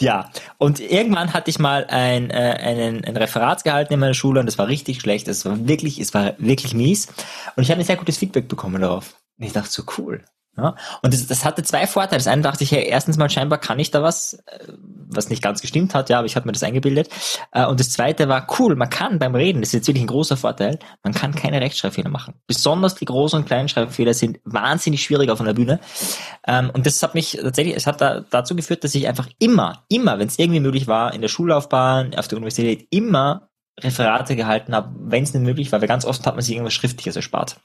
ja, 0.00 0.30
und 0.58 0.80
irgendwann 0.80 1.32
hatte 1.32 1.50
ich 1.50 1.58
mal 1.58 1.86
ein, 1.86 2.30
äh, 2.30 2.34
einen, 2.34 3.04
ein 3.04 3.16
Referat 3.16 3.64
gehalten 3.64 3.94
in 3.94 4.00
meiner 4.00 4.14
Schule 4.14 4.40
und 4.40 4.46
das 4.46 4.58
war 4.58 4.68
richtig 4.68 5.00
schlecht. 5.00 5.26
Es 5.28 5.44
war 5.44 5.66
wirklich, 5.66 5.98
es 5.98 6.14
war 6.14 6.34
wirklich 6.38 6.74
mies. 6.74 7.08
Und 7.56 7.62
ich 7.62 7.70
habe 7.70 7.80
ein 7.80 7.86
sehr 7.86 7.96
gutes 7.96 8.18
Feedback 8.18 8.48
bekommen 8.48 8.80
darauf. 8.80 9.16
Und 9.38 9.46
ich 9.46 9.52
dachte 9.52 9.70
so, 9.70 9.82
cool. 9.98 10.24
Ja, 10.56 10.76
und 11.02 11.12
das, 11.12 11.26
das 11.26 11.44
hatte 11.44 11.64
zwei 11.64 11.86
Vorteile. 11.86 12.18
Das 12.18 12.28
eine 12.28 12.42
dachte 12.42 12.62
ich, 12.62 12.70
hey, 12.70 12.84
erstens 12.84 13.16
mal 13.16 13.28
scheinbar 13.28 13.58
kann 13.58 13.78
ich 13.80 13.90
da 13.90 14.04
was, 14.04 14.34
äh, 14.46 14.68
was 15.08 15.28
nicht 15.28 15.42
ganz 15.42 15.60
gestimmt 15.60 15.94
hat, 15.94 16.10
ja, 16.10 16.18
aber 16.18 16.26
ich 16.26 16.36
hatte 16.36 16.46
mir 16.46 16.52
das 16.52 16.62
eingebildet. 16.62 17.08
Äh, 17.50 17.66
und 17.66 17.80
das 17.80 17.90
zweite 17.90 18.28
war, 18.28 18.46
cool, 18.58 18.76
man 18.76 18.88
kann 18.88 19.18
beim 19.18 19.34
Reden, 19.34 19.62
das 19.62 19.70
ist 19.70 19.74
jetzt 19.74 19.88
wirklich 19.88 20.04
ein 20.04 20.08
großer 20.08 20.36
Vorteil, 20.36 20.78
man 21.02 21.12
kann 21.12 21.34
keine 21.34 21.60
Rechtschreibfehler 21.60 22.08
machen. 22.08 22.34
Besonders 22.46 22.94
die 22.94 23.04
großen 23.04 23.40
und 23.40 23.46
kleinen 23.46 23.68
Schreibfehler 23.68 24.14
sind 24.14 24.38
wahnsinnig 24.44 25.02
schwierig 25.02 25.28
auf 25.30 25.40
einer 25.40 25.54
Bühne. 25.54 25.80
Ähm, 26.46 26.70
und 26.72 26.86
das 26.86 27.02
hat 27.02 27.14
mich 27.14 27.38
tatsächlich, 27.40 27.74
es 27.74 27.88
hat 27.88 28.00
da, 28.00 28.20
dazu 28.20 28.54
geführt, 28.54 28.84
dass 28.84 28.94
ich 28.94 29.08
einfach 29.08 29.28
immer, 29.40 29.84
immer, 29.88 30.20
wenn 30.20 30.28
es 30.28 30.38
irgendwie 30.38 30.60
möglich 30.60 30.86
war, 30.86 31.14
in 31.14 31.20
der 31.20 31.28
Schullaufbahn, 31.28 32.14
auf 32.14 32.28
der 32.28 32.38
Universität, 32.38 32.86
immer 32.90 33.48
Referate 33.80 34.36
gehalten 34.36 34.72
habe, 34.74 34.94
wenn 35.00 35.24
es 35.24 35.34
nicht 35.34 35.42
möglich 35.42 35.72
war, 35.72 35.80
weil 35.80 35.88
ganz 35.88 36.04
oft 36.04 36.24
hat 36.26 36.36
man 36.36 36.42
sich 36.42 36.54
irgendwas 36.54 36.74
Schriftliches 36.74 37.16
erspart. 37.16 37.56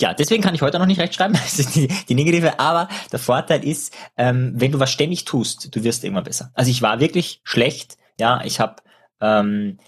Ja, 0.00 0.14
deswegen 0.14 0.42
kann 0.42 0.54
ich 0.54 0.62
heute 0.62 0.78
noch 0.78 0.86
nicht 0.86 1.00
rechtschreiben, 1.00 1.32
das 1.42 1.58
ist 1.58 1.74
die, 1.74 1.88
die 1.88 2.14
negative, 2.14 2.58
aber 2.58 2.88
der 3.12 3.18
Vorteil 3.18 3.64
ist, 3.64 3.94
ähm, 4.16 4.52
wenn 4.54 4.72
du 4.72 4.80
was 4.80 4.90
ständig 4.90 5.24
tust, 5.24 5.74
du 5.74 5.84
wirst 5.84 6.04
immer 6.04 6.22
besser. 6.22 6.50
Also 6.54 6.70
ich 6.70 6.82
war 6.82 7.00
wirklich 7.00 7.40
schlecht, 7.44 7.98
ja, 8.18 8.42
ich 8.44 8.60
habe 8.60 8.76
ähm, 9.20 9.78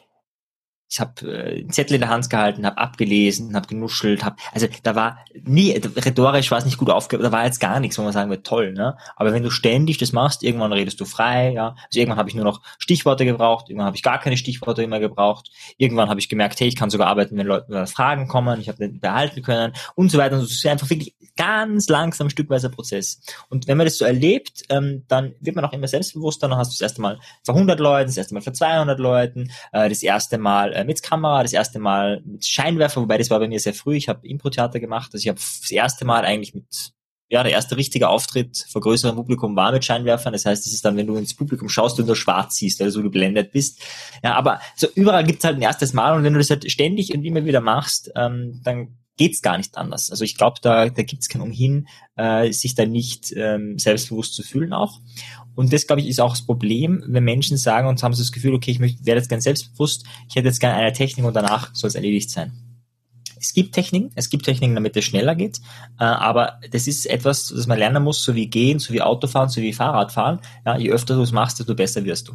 ich 0.91 0.99
habe 0.99 1.31
äh, 1.31 1.61
einen 1.61 1.71
Zettel 1.71 1.95
in 1.95 2.01
der 2.01 2.11
Hand 2.11 2.29
gehalten, 2.29 2.67
habe 2.67 2.79
abgelesen, 2.79 3.55
habe 3.55 3.69
genuschelt, 3.69 4.25
habe 4.25 4.37
also 4.53 4.67
da 4.83 4.97
war 4.97 5.19
nie 5.45 5.71
rhetorisch 5.73 6.51
war 6.51 6.59
es 6.59 6.65
nicht 6.65 6.79
gut 6.79 6.91
aufge, 6.91 7.19
da 7.19 7.31
war 7.31 7.45
jetzt 7.45 7.61
gar 7.61 7.79
nichts, 7.79 7.97
wo 7.97 8.03
man 8.03 8.13
sagen 8.13 8.31
wird 8.31 8.45
toll, 8.45 8.73
ne? 8.73 8.97
Aber 9.15 9.33
wenn 9.33 9.45
du 9.45 9.51
ständig 9.51 9.99
das 9.99 10.13
machst, 10.13 10.43
irgendwann 10.43 10.73
redest 10.73 11.01
du 11.01 11.05
frei, 11.05 11.53
ja. 11.53 11.77
Also 11.87 12.01
irgendwann 12.01 12.19
habe 12.19 12.29
ich 12.29 12.35
nur 12.35 12.45
noch 12.45 12.61
Stichworte 12.79 13.25
gebraucht, 13.25 13.69
irgendwann 13.69 13.87
habe 13.87 13.97
ich 13.97 14.03
gar 14.03 14.19
keine 14.19 14.37
Stichworte 14.37 14.87
mehr 14.89 15.01
gebraucht, 15.01 15.51
irgendwann 15.79 16.09
habe 16.09 16.19
ich 16.19 16.29
gemerkt, 16.29 16.59
hey, 16.59 16.67
ich 16.67 16.77
kann 16.77 16.91
sogar 16.91 17.07
arbeiten, 17.07 17.37
wenn 17.37 17.47
Leute 17.47 17.87
Fragen 17.87 18.27
kommen, 18.27 18.61
ich 18.61 18.69
habe 18.69 18.79
den 18.79 18.99
behalten 18.99 19.43
können 19.43 19.73
und 19.95 20.11
so 20.11 20.19
weiter 20.19 20.35
und 20.35 20.41
so. 20.41 20.47
Das 20.47 20.57
ist 20.57 20.67
einfach 20.67 20.91
wirklich 20.91 21.15
ganz 21.37 21.89
langsam 21.89 22.29
stückweiser 22.29 22.69
Prozess. 22.69 23.21
Und 23.49 23.67
wenn 23.67 23.79
man 23.79 23.87
das 23.87 23.97
so 23.97 24.05
erlebt, 24.05 24.65
ähm, 24.69 25.05
dann 25.09 25.35
wird 25.41 25.57
man 25.57 25.65
auch 25.65 25.73
immer 25.73 25.89
selbstbewusster, 25.89 26.49
dann 26.49 26.59
hast 26.59 26.73
du 26.73 26.75
das 26.75 26.81
erste 26.81 27.01
Mal 27.01 27.19
vor 27.45 27.55
100 27.55 27.81
Leuten, 27.81 28.09
das 28.09 28.17
erste 28.17 28.35
Mal 28.35 28.43
vor 28.43 28.53
200 28.53 28.99
Leuten, 28.99 29.51
äh, 29.73 29.89
das 29.89 30.03
erste 30.03 30.37
Mal 30.37 30.73
äh, 30.73 30.80
mit 30.85 31.03
Kamera, 31.03 31.43
das 31.43 31.53
erste 31.53 31.79
Mal 31.79 32.23
mit 32.25 32.45
Scheinwerfer, 32.47 33.01
wobei 33.01 33.19
das 33.19 33.31
war 33.31 33.39
bei 33.39 33.49
mir 33.49 33.61
sehr 33.61 33.75
früh. 33.75 33.97
Ich 33.97 34.09
habe 34.09 34.27
Impro-Theater 34.27 34.81
gemacht, 34.81 35.11
also 35.13 35.23
ich 35.23 35.29
habe 35.29 35.39
das 35.39 35.71
erste 35.71 36.05
Mal 36.05 36.25
eigentlich 36.25 36.55
mit 36.55 36.93
ja, 37.31 37.45
der 37.45 37.53
erste 37.53 37.77
richtige 37.77 38.09
Auftritt 38.09 38.67
vor 38.69 38.81
größerem 38.81 39.15
Publikum 39.15 39.55
war 39.55 39.71
mit 39.71 39.85
Scheinwerfern. 39.85 40.33
Das 40.33 40.45
heißt, 40.45 40.67
es 40.67 40.73
ist 40.73 40.85
dann, 40.85 40.97
wenn 40.97 41.07
du 41.07 41.15
ins 41.15 41.35
Publikum 41.35 41.69
schaust 41.69 41.99
und 42.01 42.07
nur 42.07 42.17
schwarz 42.17 42.57
siehst, 42.57 42.81
weil 42.81 42.91
du 42.91 43.05
geblendet 43.05 43.53
bist. 43.53 43.81
Ja, 44.25 44.35
aber 44.35 44.61
so 44.75 44.89
überall 44.97 45.23
gibt's 45.23 45.45
halt 45.45 45.57
ein 45.57 45.63
erstes 45.63 45.93
Mal 45.93 46.17
und 46.17 46.25
wenn 46.25 46.33
du 46.33 46.41
das 46.41 46.51
halt 46.51 46.71
ständig 46.71 47.15
und 47.15 47.25
immer 47.25 47.45
wieder 47.45 47.61
machst, 47.61 48.11
ähm, 48.17 48.61
dann 48.65 48.99
geht's 49.21 49.43
gar 49.43 49.59
nicht 49.59 49.77
anders. 49.77 50.11
Also 50.11 50.25
ich 50.25 50.35
glaube, 50.35 50.61
da, 50.63 50.89
da 50.89 51.03
gibt's 51.03 51.29
kein 51.29 51.43
Umhin, 51.43 51.89
äh, 52.17 52.51
sich 52.53 52.75
da 52.75 52.87
nicht 52.87 53.35
ähm, 53.37 53.79
selbstbewusst 53.79 54.33
zu 54.33 54.43
fühlen 54.43 54.73
auch. 54.73 54.99
Und 55.55 55.75
das, 55.75 55.87
glaube 55.87 56.01
ich, 56.01 56.09
ist 56.09 56.23
auch 56.23 56.31
das 56.31 56.47
Problem, 56.47 57.05
wenn 57.07 57.23
Menschen 57.25 57.59
sagen 57.59 57.87
und 57.87 58.03
haben 58.03 58.15
so 58.15 58.23
das 58.23 58.33
Gefühl, 58.33 58.55
okay, 58.55 58.71
ich 58.71 58.81
werde 58.81 59.21
jetzt 59.21 59.29
gern 59.29 59.43
selbstbewusst, 59.43 60.07
ich 60.27 60.37
hätte 60.37 60.49
jetzt 60.49 60.59
gerne 60.59 60.77
eine 60.77 60.95
Technik 60.95 61.27
und 61.27 61.37
danach 61.37 61.75
soll 61.75 61.89
es 61.89 61.97
erledigt 61.97 62.31
sein. 62.31 62.53
Es 63.39 63.53
gibt 63.53 63.75
Techniken, 63.75 64.11
es 64.15 64.31
gibt 64.31 64.47
Techniken, 64.47 64.75
damit 64.75 64.97
es 64.97 65.05
schneller 65.05 65.35
geht, 65.35 65.59
äh, 65.99 66.05
aber 66.05 66.59
das 66.71 66.87
ist 66.87 67.05
etwas, 67.05 67.49
das 67.49 67.67
man 67.67 67.79
lernen 67.79 68.03
muss, 68.03 68.23
so 68.23 68.35
wie 68.35 68.49
gehen, 68.49 68.79
so 68.79 68.95
wie 68.95 69.03
Autofahren, 69.03 69.51
so 69.51 69.61
wie 69.61 69.75
Fahrradfahren. 69.75 70.41
Ja, 70.65 70.79
je 70.79 70.93
öfter 70.93 71.15
du 71.15 71.21
es 71.21 71.33
machst, 71.33 71.59
desto 71.59 71.75
besser 71.75 72.03
wirst 72.07 72.29
du. 72.29 72.33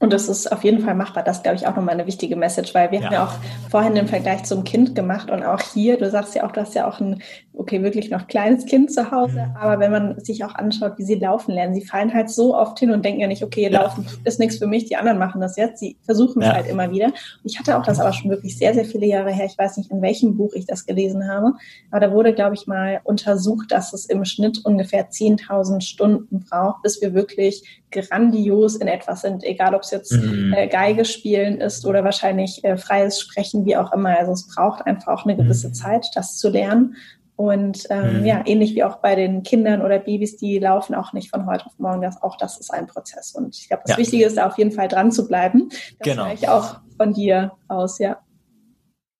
Und 0.00 0.12
das 0.12 0.28
ist 0.28 0.52
auf 0.52 0.62
jeden 0.62 0.80
Fall 0.80 0.94
machbar. 0.94 1.24
Das 1.24 1.42
glaube 1.42 1.56
ich 1.56 1.66
auch 1.66 1.74
nochmal 1.74 1.94
eine 1.94 2.06
wichtige 2.06 2.36
Message, 2.36 2.72
weil 2.72 2.92
wir 2.92 3.00
ja. 3.00 3.06
haben 3.06 3.12
ja 3.12 3.24
auch 3.24 3.70
vorhin 3.70 3.96
den 3.96 4.06
Vergleich 4.06 4.44
zum 4.44 4.62
Kind 4.62 4.94
gemacht 4.94 5.28
und 5.28 5.42
auch 5.42 5.60
hier, 5.60 5.96
du 5.96 6.08
sagst 6.08 6.36
ja 6.36 6.46
auch, 6.46 6.52
du 6.52 6.60
hast 6.60 6.74
ja 6.76 6.88
auch 6.88 7.00
ein, 7.00 7.20
okay, 7.52 7.82
wirklich 7.82 8.08
noch 8.08 8.28
kleines 8.28 8.64
Kind 8.66 8.92
zu 8.92 9.10
Hause, 9.10 9.46
mhm. 9.48 9.56
aber 9.56 9.80
wenn 9.80 9.90
man 9.90 10.20
sich 10.20 10.44
auch 10.44 10.54
anschaut, 10.54 10.92
wie 10.98 11.02
sie 11.02 11.16
laufen 11.16 11.52
lernen, 11.52 11.74
sie 11.74 11.84
fallen 11.84 12.14
halt 12.14 12.30
so 12.30 12.56
oft 12.56 12.78
hin 12.78 12.92
und 12.92 13.04
denken 13.04 13.20
ja 13.20 13.26
nicht, 13.26 13.42
okay, 13.42 13.68
ja. 13.68 13.82
laufen 13.82 14.06
ist 14.22 14.38
nichts 14.38 14.58
für 14.58 14.68
mich, 14.68 14.84
die 14.84 14.96
anderen 14.96 15.18
machen 15.18 15.40
das 15.40 15.56
jetzt. 15.56 15.80
Sie 15.80 15.96
versuchen 16.04 16.42
es 16.42 16.48
halt 16.48 16.68
immer 16.68 16.90
wieder. 16.92 17.06
Und 17.06 17.14
ich 17.44 17.58
hatte 17.58 17.76
auch 17.76 17.82
das 17.82 17.98
aber 17.98 18.12
schon 18.12 18.30
wirklich 18.30 18.56
sehr, 18.56 18.74
sehr 18.74 18.84
viele 18.84 19.06
Jahre 19.06 19.32
her. 19.32 19.46
Ich 19.46 19.58
weiß 19.58 19.78
nicht, 19.78 19.90
in 19.90 20.00
welchem 20.00 20.36
Buch 20.36 20.52
ich 20.54 20.66
das 20.66 20.86
gelesen 20.86 21.28
habe, 21.28 21.54
aber 21.90 22.06
da 22.06 22.12
wurde, 22.12 22.32
glaube 22.34 22.54
ich, 22.54 22.68
mal 22.68 23.00
untersucht, 23.02 23.72
dass 23.72 23.92
es 23.92 24.06
im 24.06 24.24
Schnitt 24.24 24.64
ungefähr 24.64 25.10
10.000 25.10 25.80
Stunden 25.80 26.44
braucht, 26.48 26.82
bis 26.82 27.02
wir 27.02 27.14
wirklich 27.14 27.77
grandios 27.90 28.76
in 28.76 28.88
etwas 28.88 29.22
sind, 29.22 29.44
egal 29.44 29.74
ob 29.74 29.82
es 29.82 29.90
jetzt 29.90 30.12
mhm. 30.12 30.52
äh, 30.56 30.68
Geige 30.68 31.04
spielen 31.04 31.60
ist 31.60 31.86
oder 31.86 32.04
wahrscheinlich 32.04 32.64
äh, 32.64 32.76
freies 32.76 33.20
Sprechen, 33.20 33.64
wie 33.66 33.76
auch 33.76 33.92
immer. 33.92 34.18
Also 34.18 34.32
es 34.32 34.46
braucht 34.46 34.86
einfach 34.86 35.08
auch 35.08 35.24
eine 35.24 35.34
mhm. 35.34 35.44
gewisse 35.44 35.68
mhm. 35.68 35.74
Zeit, 35.74 36.06
das 36.14 36.38
zu 36.38 36.50
lernen. 36.50 36.96
Und 37.36 37.86
ähm, 37.90 38.20
mhm. 38.20 38.26
ja, 38.26 38.42
ähnlich 38.46 38.74
wie 38.74 38.82
auch 38.82 38.96
bei 38.96 39.14
den 39.14 39.44
Kindern 39.44 39.80
oder 39.82 40.00
Babys, 40.00 40.36
die 40.36 40.58
laufen 40.58 40.96
auch 40.96 41.12
nicht 41.12 41.30
von 41.30 41.46
heute 41.46 41.66
auf 41.66 41.78
morgen. 41.78 42.02
Das, 42.02 42.20
auch 42.20 42.36
das 42.36 42.58
ist 42.58 42.74
ein 42.74 42.88
Prozess. 42.88 43.32
Und 43.32 43.56
ich 43.56 43.68
glaube, 43.68 43.84
das 43.86 43.92
ja. 43.92 43.98
Wichtige 43.98 44.24
ist, 44.24 44.36
da 44.36 44.48
auf 44.48 44.58
jeden 44.58 44.72
Fall 44.72 44.88
dran 44.88 45.12
zu 45.12 45.28
bleiben. 45.28 45.68
Das 45.68 45.80
genau. 46.00 46.32
ich 46.32 46.48
auch 46.48 46.80
von 46.96 47.12
dir 47.14 47.52
aus, 47.68 48.00
ja. 48.00 48.18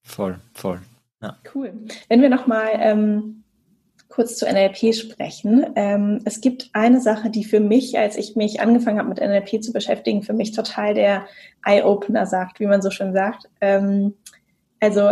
Voll, 0.02 0.40
voll. 0.52 0.80
Ja. 1.22 1.36
Cool. 1.54 1.72
Wenn 2.08 2.20
wir 2.20 2.28
nochmal 2.28 2.70
ähm, 2.74 3.37
kurz 4.18 4.36
zu 4.36 4.46
NLP 4.46 4.96
sprechen. 4.96 5.64
Ähm, 5.76 6.22
es 6.24 6.40
gibt 6.40 6.70
eine 6.72 7.00
Sache, 7.00 7.30
die 7.30 7.44
für 7.44 7.60
mich, 7.60 7.96
als 7.96 8.16
ich 8.16 8.34
mich 8.34 8.60
angefangen 8.60 8.98
habe 8.98 9.08
mit 9.08 9.20
NLP 9.20 9.62
zu 9.62 9.72
beschäftigen, 9.72 10.24
für 10.24 10.32
mich 10.32 10.50
total 10.50 10.92
der 10.92 11.28
Eye-Opener 11.64 12.26
sagt, 12.26 12.58
wie 12.58 12.66
man 12.66 12.82
so 12.82 12.90
schön 12.90 13.12
sagt. 13.12 13.48
Ähm, 13.60 14.14
also 14.80 15.10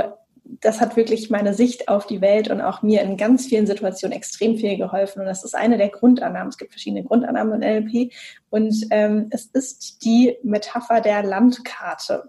das 0.61 0.81
hat 0.81 0.97
wirklich 0.97 1.31
meine 1.31 1.55
Sicht 1.55 1.89
auf 1.89 2.09
die 2.09 2.21
Welt 2.21 2.51
und 2.51 2.61
auch 2.61 2.83
mir 2.83 3.03
in 3.03 3.17
ganz 3.17 3.47
vielen 3.47 3.69
Situationen 3.69 4.17
extrem 4.17 4.57
viel 4.57 4.77
geholfen. 4.77 5.21
Und 5.21 5.27
das 5.27 5.45
ist 5.45 5.55
eine 5.55 5.79
der 5.79 5.91
Grundannahmen. 5.91 6.49
Es 6.49 6.59
gibt 6.59 6.73
verschiedene 6.73 7.05
Grundannahmen 7.05 7.63
in 7.63 7.85
NLP. 7.85 8.13
Und 8.51 8.75
ähm, 8.91 9.29
es 9.31 9.47
ist 9.47 10.05
die 10.05 10.37
Metapher 10.43 11.01
der 11.01 11.23
Landkarte. 11.23 12.29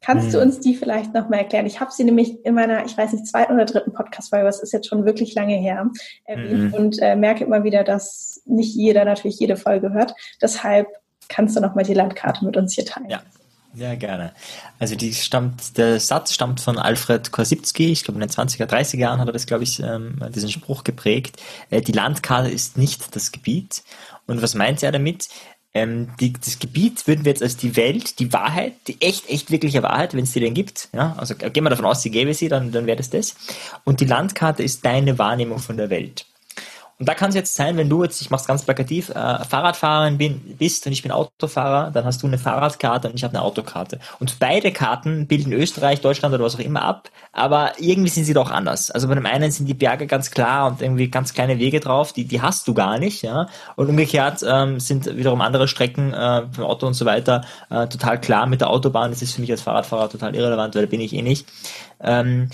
Kannst 0.00 0.28
mhm. 0.28 0.32
du 0.32 0.40
uns 0.42 0.60
die 0.60 0.74
vielleicht 0.74 1.14
nochmal 1.14 1.40
erklären? 1.40 1.66
Ich 1.66 1.80
habe 1.80 1.90
sie 1.90 2.04
nämlich 2.04 2.44
in 2.44 2.54
meiner, 2.54 2.84
ich 2.84 2.96
weiß 2.96 3.12
nicht, 3.12 3.26
zweiten 3.26 3.54
oder 3.54 3.64
dritten 3.64 3.92
Podcast-Folge, 3.92 4.46
was 4.46 4.62
ist 4.62 4.72
jetzt 4.72 4.88
schon 4.88 5.04
wirklich 5.04 5.34
lange 5.34 5.56
her, 5.56 5.90
erwähnt 6.24 6.72
mhm. 6.72 6.74
und 6.74 7.02
äh, 7.02 7.16
merke 7.16 7.44
immer 7.44 7.64
wieder, 7.64 7.84
dass 7.84 8.42
nicht 8.44 8.74
jeder 8.74 9.04
natürlich 9.04 9.38
jede 9.38 9.56
Folge 9.56 9.92
hört. 9.92 10.14
Deshalb 10.40 10.88
kannst 11.28 11.56
du 11.56 11.60
nochmal 11.60 11.84
die 11.84 11.94
Landkarte 11.94 12.44
mit 12.44 12.56
uns 12.56 12.74
hier 12.74 12.84
teilen. 12.84 13.10
Ja. 13.10 13.22
Ja, 13.76 13.94
gerne. 13.94 14.32
Also 14.78 14.94
die 14.96 15.12
stammt, 15.12 15.76
der 15.76 16.00
Satz 16.00 16.32
stammt 16.32 16.62
von 16.62 16.78
Alfred 16.78 17.30
Korsipski, 17.30 17.92
ich 17.92 18.04
glaube 18.04 18.18
in 18.18 18.26
den 18.26 18.34
20er, 18.34 18.64
30er 18.64 18.96
Jahren 18.96 19.20
hat 19.20 19.28
er 19.28 19.34
das, 19.34 19.44
glaube 19.44 19.64
ich, 19.64 19.80
ähm, 19.80 20.18
diesen 20.34 20.48
Spruch 20.48 20.82
geprägt. 20.82 21.42
Äh, 21.68 21.82
die 21.82 21.92
Landkarte 21.92 22.48
ist 22.48 22.78
nicht 22.78 23.14
das 23.14 23.32
Gebiet. 23.32 23.82
Und 24.26 24.40
was 24.40 24.54
meint 24.54 24.82
er 24.82 24.92
damit? 24.92 25.28
Ähm, 25.76 26.08
die, 26.20 26.32
das 26.32 26.58
Gebiet 26.58 27.06
würden 27.06 27.26
wir 27.26 27.32
jetzt 27.32 27.42
als 27.42 27.58
die 27.58 27.76
Welt, 27.76 28.18
die 28.18 28.32
Wahrheit, 28.32 28.72
die 28.88 29.00
echt, 29.02 29.28
echt 29.28 29.50
wirkliche 29.50 29.82
Wahrheit, 29.82 30.14
wenn 30.14 30.24
es 30.24 30.32
die 30.32 30.40
denn 30.40 30.54
gibt, 30.54 30.88
ja, 30.94 31.14
also 31.18 31.34
gehen 31.34 31.64
wir 31.64 31.70
davon 31.70 31.84
aus, 31.84 32.00
sie 32.00 32.10
gäbe 32.10 32.32
sie, 32.32 32.48
dann, 32.48 32.72
dann 32.72 32.86
wäre 32.86 32.96
das 32.96 33.10
das. 33.10 33.36
Und 33.84 34.00
die 34.00 34.06
Landkarte 34.06 34.62
ist 34.62 34.86
deine 34.86 35.18
Wahrnehmung 35.18 35.58
von 35.58 35.76
der 35.76 35.90
Welt. 35.90 36.24
Und 36.98 37.06
da 37.06 37.14
kann 37.14 37.28
es 37.28 37.34
jetzt 37.34 37.54
sein, 37.54 37.76
wenn 37.76 37.90
du 37.90 38.02
jetzt, 38.02 38.22
ich 38.22 38.30
mach's 38.30 38.46
ganz 38.46 38.62
plakativ, 38.62 39.10
äh, 39.10 39.12
Fahrradfahrerin 39.12 40.16
bin, 40.16 40.56
bist 40.58 40.86
und 40.86 40.92
ich 40.92 41.02
bin 41.02 41.12
Autofahrer, 41.12 41.90
dann 41.90 42.06
hast 42.06 42.22
du 42.22 42.26
eine 42.26 42.38
Fahrradkarte 42.38 43.08
und 43.08 43.16
ich 43.16 43.22
habe 43.22 43.34
eine 43.34 43.42
Autokarte. 43.42 43.98
Und 44.18 44.38
beide 44.38 44.72
Karten 44.72 45.26
bilden 45.26 45.52
Österreich, 45.52 46.00
Deutschland 46.00 46.34
oder 46.34 46.44
was 46.44 46.54
auch 46.54 46.60
immer 46.60 46.82
ab, 46.82 47.10
aber 47.32 47.72
irgendwie 47.78 48.08
sind 48.08 48.24
sie 48.24 48.32
doch 48.32 48.50
anders. 48.50 48.90
Also 48.90 49.08
bei 49.08 49.14
dem 49.14 49.26
einen 49.26 49.50
sind 49.50 49.66
die 49.66 49.74
Berge 49.74 50.06
ganz 50.06 50.30
klar 50.30 50.68
und 50.68 50.80
irgendwie 50.80 51.08
ganz 51.08 51.34
kleine 51.34 51.58
Wege 51.58 51.80
drauf, 51.80 52.14
die, 52.14 52.24
die 52.24 52.40
hast 52.40 52.66
du 52.66 52.72
gar 52.72 52.98
nicht, 52.98 53.20
ja. 53.20 53.48
Und 53.76 53.88
umgekehrt 53.88 54.42
ähm, 54.48 54.80
sind 54.80 55.16
wiederum 55.16 55.42
andere 55.42 55.68
Strecken 55.68 56.14
äh, 56.14 56.46
beim 56.56 56.64
Auto 56.64 56.86
und 56.86 56.94
so 56.94 57.04
weiter 57.04 57.44
äh, 57.68 57.88
total 57.88 58.18
klar 58.18 58.46
mit 58.46 58.62
der 58.62 58.70
Autobahn. 58.70 59.10
Das 59.10 59.20
ist 59.20 59.34
für 59.34 59.42
mich 59.42 59.50
als 59.50 59.60
Fahrradfahrer 59.60 60.08
total 60.08 60.34
irrelevant, 60.34 60.74
weil 60.74 60.86
da 60.86 60.90
bin 60.90 61.00
ich 61.02 61.12
eh 61.12 61.20
nicht. 61.20 61.46
Ähm, 62.00 62.48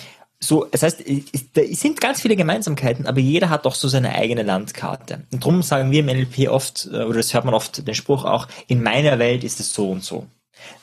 so, 0.44 0.66
das 0.68 0.82
heißt, 0.82 1.04
es 1.06 1.80
sind 1.80 2.00
ganz 2.00 2.20
viele 2.20 2.34
Gemeinsamkeiten, 2.34 3.06
aber 3.06 3.20
jeder 3.20 3.48
hat 3.48 3.64
doch 3.64 3.76
so 3.76 3.86
seine 3.86 4.16
eigene 4.16 4.42
Landkarte. 4.42 5.22
Und 5.30 5.44
darum 5.44 5.62
sagen 5.62 5.92
wir 5.92 6.00
im 6.00 6.06
NLP 6.06 6.48
oft, 6.48 6.88
äh, 6.92 7.04
oder 7.04 7.18
das 7.18 7.32
hört 7.32 7.44
man 7.44 7.54
oft 7.54 7.86
den 7.86 7.94
Spruch 7.94 8.24
auch, 8.24 8.48
in 8.66 8.82
meiner 8.82 9.20
Welt 9.20 9.44
ist 9.44 9.60
es 9.60 9.72
so 9.72 9.88
und 9.90 10.02
so. 10.02 10.26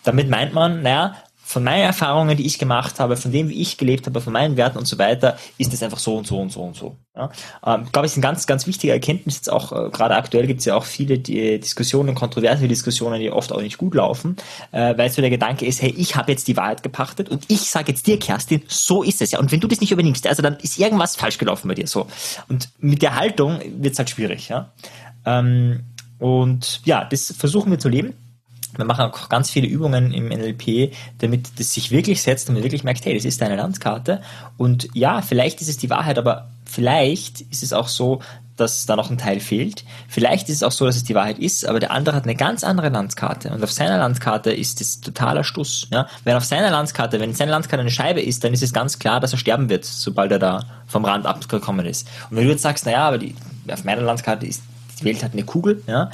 Damit 0.06 0.30
meint 0.30 0.54
man, 0.54 0.82
naja, 0.82 1.18
von 1.50 1.64
meinen 1.64 1.82
Erfahrungen, 1.82 2.38
die 2.38 2.46
ich 2.46 2.60
gemacht 2.60 3.00
habe, 3.00 3.18
von 3.18 3.32
dem, 3.32 3.50
wie 3.50 3.60
ich 3.60 3.80
gelebt 3.80 4.06
habe, 4.06 4.22
von 4.22 4.32
meinen 4.32 4.56
Werten 4.56 4.78
und 4.78 4.86
so 4.86 5.00
weiter, 5.00 5.36
ist 5.58 5.74
es 5.74 5.82
einfach 5.82 5.98
so 5.98 6.16
und 6.16 6.28
so 6.28 6.40
und 6.40 6.52
so 6.52 6.62
und 6.62 6.76
so. 6.76 6.96
Ja? 7.16 7.32
Ähm, 7.66 7.88
glaube 7.92 8.06
ich, 8.06 8.12
ist 8.12 8.18
ein 8.20 8.22
ganz, 8.22 8.46
ganz 8.46 8.68
wichtiger 8.68 8.94
Erkenntnis. 8.94 9.38
Jetzt 9.38 9.52
auch 9.52 9.72
äh, 9.72 9.90
gerade 9.90 10.16
aktuell 10.16 10.46
gibt 10.46 10.60
es 10.60 10.66
ja 10.66 10.76
auch 10.76 10.86
viele 10.86 11.18
die, 11.18 11.60
Diskussionen, 11.60 12.14
kontroverse 12.14 12.68
Diskussionen, 12.68 13.20
die 13.20 13.32
oft 13.32 13.52
auch 13.52 13.64
nicht 13.64 13.80
gut 13.80 13.96
laufen, 13.96 14.36
äh, 14.72 14.96
weil 14.96 15.10
so 15.10 15.22
der 15.22 15.32
Gedanke 15.32 15.66
ist, 15.66 15.82
hey, 15.82 15.92
ich 15.98 16.16
habe 16.16 16.32
jetzt 16.32 16.48
die 16.48 16.56
Wahrheit 16.56 16.84
gepachtet 16.84 17.30
und 17.30 17.46
ich 17.48 17.62
sage 17.62 17.94
jetzt 17.94 18.06
dir, 18.06 18.20
Kerstin, 18.20 18.62
so 18.68 19.02
ist 19.02 19.20
es 19.20 19.32
ja. 19.32 19.40
Und 19.40 19.52
wenn 19.52 19.60
du 19.60 19.68
das 19.68 19.82
nicht 19.82 19.92
übernimmst, 19.92 20.28
also 20.28 20.44
dann 20.44 20.56
ist 20.58 20.78
irgendwas 20.78 21.16
falsch 21.16 21.40
gelaufen 21.40 21.68
bei 21.68 21.74
dir. 21.74 21.88
So. 21.88 22.06
Und 22.48 22.70
mit 22.78 23.02
der 23.02 23.16
Haltung 23.16 23.60
wird 23.76 23.94
es 23.94 23.98
halt 23.98 24.12
schwierig. 24.12 24.50
Ja? 24.50 24.72
Ähm, 25.26 25.80
und 26.20 26.82
ja, 26.86 27.06
das 27.06 27.34
versuchen 27.36 27.72
wir 27.72 27.80
zu 27.80 27.90
leben 27.90 28.14
wir 28.78 28.86
machen 28.86 29.06
auch 29.06 29.30
ganz 29.30 29.50
viele 29.50 29.68
Übungen 29.68 30.14
im 30.14 30.28
NLP, 30.28 30.94
damit 31.20 31.60
das 31.60 31.74
sich 31.74 31.92
wirklich 31.92 32.22
setzt 32.22 32.50
und 32.50 32.56
man 32.56 32.64
wirklich 32.64 32.84
merkt, 32.84 33.06
hey, 33.06 33.16
das 33.16 33.26
ist 33.26 33.42
deine 33.42 33.56
Landkarte. 33.56 34.22
Und 34.58 34.90
ja, 34.94 35.22
vielleicht 35.22 35.62
ist 35.62 35.70
es 35.70 35.78
die 35.78 35.90
Wahrheit, 35.90 36.18
aber 36.18 36.50
vielleicht 36.66 37.42
ist 37.42 37.64
es 37.64 37.74
auch 37.74 37.88
so, 37.88 38.22
dass 38.60 38.86
da 38.86 38.96
noch 38.96 39.10
ein 39.10 39.18
Teil 39.18 39.40
fehlt. 39.40 39.86
Vielleicht 40.08 40.50
ist 40.50 40.58
es 40.58 40.64
auch 40.64 40.72
so, 40.72 40.86
dass 40.86 40.98
es 40.98 41.04
die 41.04 41.16
Wahrheit 41.16 41.40
ist, 41.40 41.66
aber 41.66 41.80
der 41.80 41.92
andere 41.92 42.16
hat 42.16 42.26
eine 42.26 42.36
ganz 42.36 42.64
andere 42.64 42.90
Landkarte. 42.90 43.52
Und 43.52 43.64
auf 43.64 43.72
seiner 43.72 43.98
Landkarte 43.98 44.52
ist 44.52 44.82
es 44.82 45.00
totaler 45.00 45.44
Stuss. 45.44 45.88
Ja? 45.92 46.08
Wenn 46.26 46.36
auf 46.36 46.44
seiner 46.44 46.70
Landkarte, 46.70 47.20
wenn 47.20 47.34
seine 47.34 47.52
Landkarte 47.52 47.82
eine 47.82 47.92
Scheibe 47.92 48.22
ist, 48.22 48.44
dann 48.44 48.54
ist 48.54 48.62
es 48.62 48.74
ganz 48.74 49.00
klar, 49.00 49.20
dass 49.20 49.32
er 49.32 49.38
sterben 49.40 49.70
wird, 49.70 49.86
sobald 49.86 50.32
er 50.32 50.40
da 50.40 50.66
vom 50.88 51.06
Rand 51.06 51.26
abgekommen 51.26 51.86
ist. 51.86 52.08
Und 52.30 52.38
wenn 52.38 52.46
du 52.46 52.52
jetzt 52.52 52.64
sagst, 52.64 52.86
naja, 52.86 53.08
aber 53.08 53.18
die, 53.18 53.34
auf 53.72 53.86
meiner 53.86 54.02
Landkarte 54.02 54.46
ist 54.46 54.62
die 55.00 55.06
Welt 55.06 55.24
hat 55.24 55.34
eine 55.34 55.44
Kugel, 55.44 55.82
ja, 55.88 56.12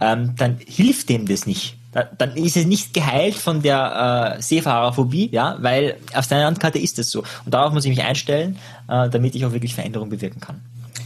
ähm, 0.00 0.34
dann 0.36 0.58
hilft 0.66 1.08
dem 1.08 1.26
das 1.26 1.46
nicht 1.46 1.76
dann 2.18 2.36
ist 2.36 2.56
es 2.56 2.66
nicht 2.66 2.92
geheilt 2.92 3.34
von 3.34 3.62
der 3.62 4.36
äh, 4.36 4.42
Seefahrerphobie, 4.42 5.30
ja, 5.32 5.56
weil 5.60 5.96
auf 6.14 6.24
seiner 6.24 6.44
Landkarte 6.44 6.78
ist 6.78 6.98
es 6.98 7.10
so. 7.10 7.20
Und 7.44 7.54
darauf 7.54 7.72
muss 7.72 7.84
ich 7.84 7.90
mich 7.90 8.04
einstellen, 8.04 8.58
äh, 8.88 9.08
damit 9.08 9.34
ich 9.34 9.44
auch 9.46 9.52
wirklich 9.52 9.74
Veränderung 9.74 10.08
bewirken 10.08 10.40
kann. 10.40 10.60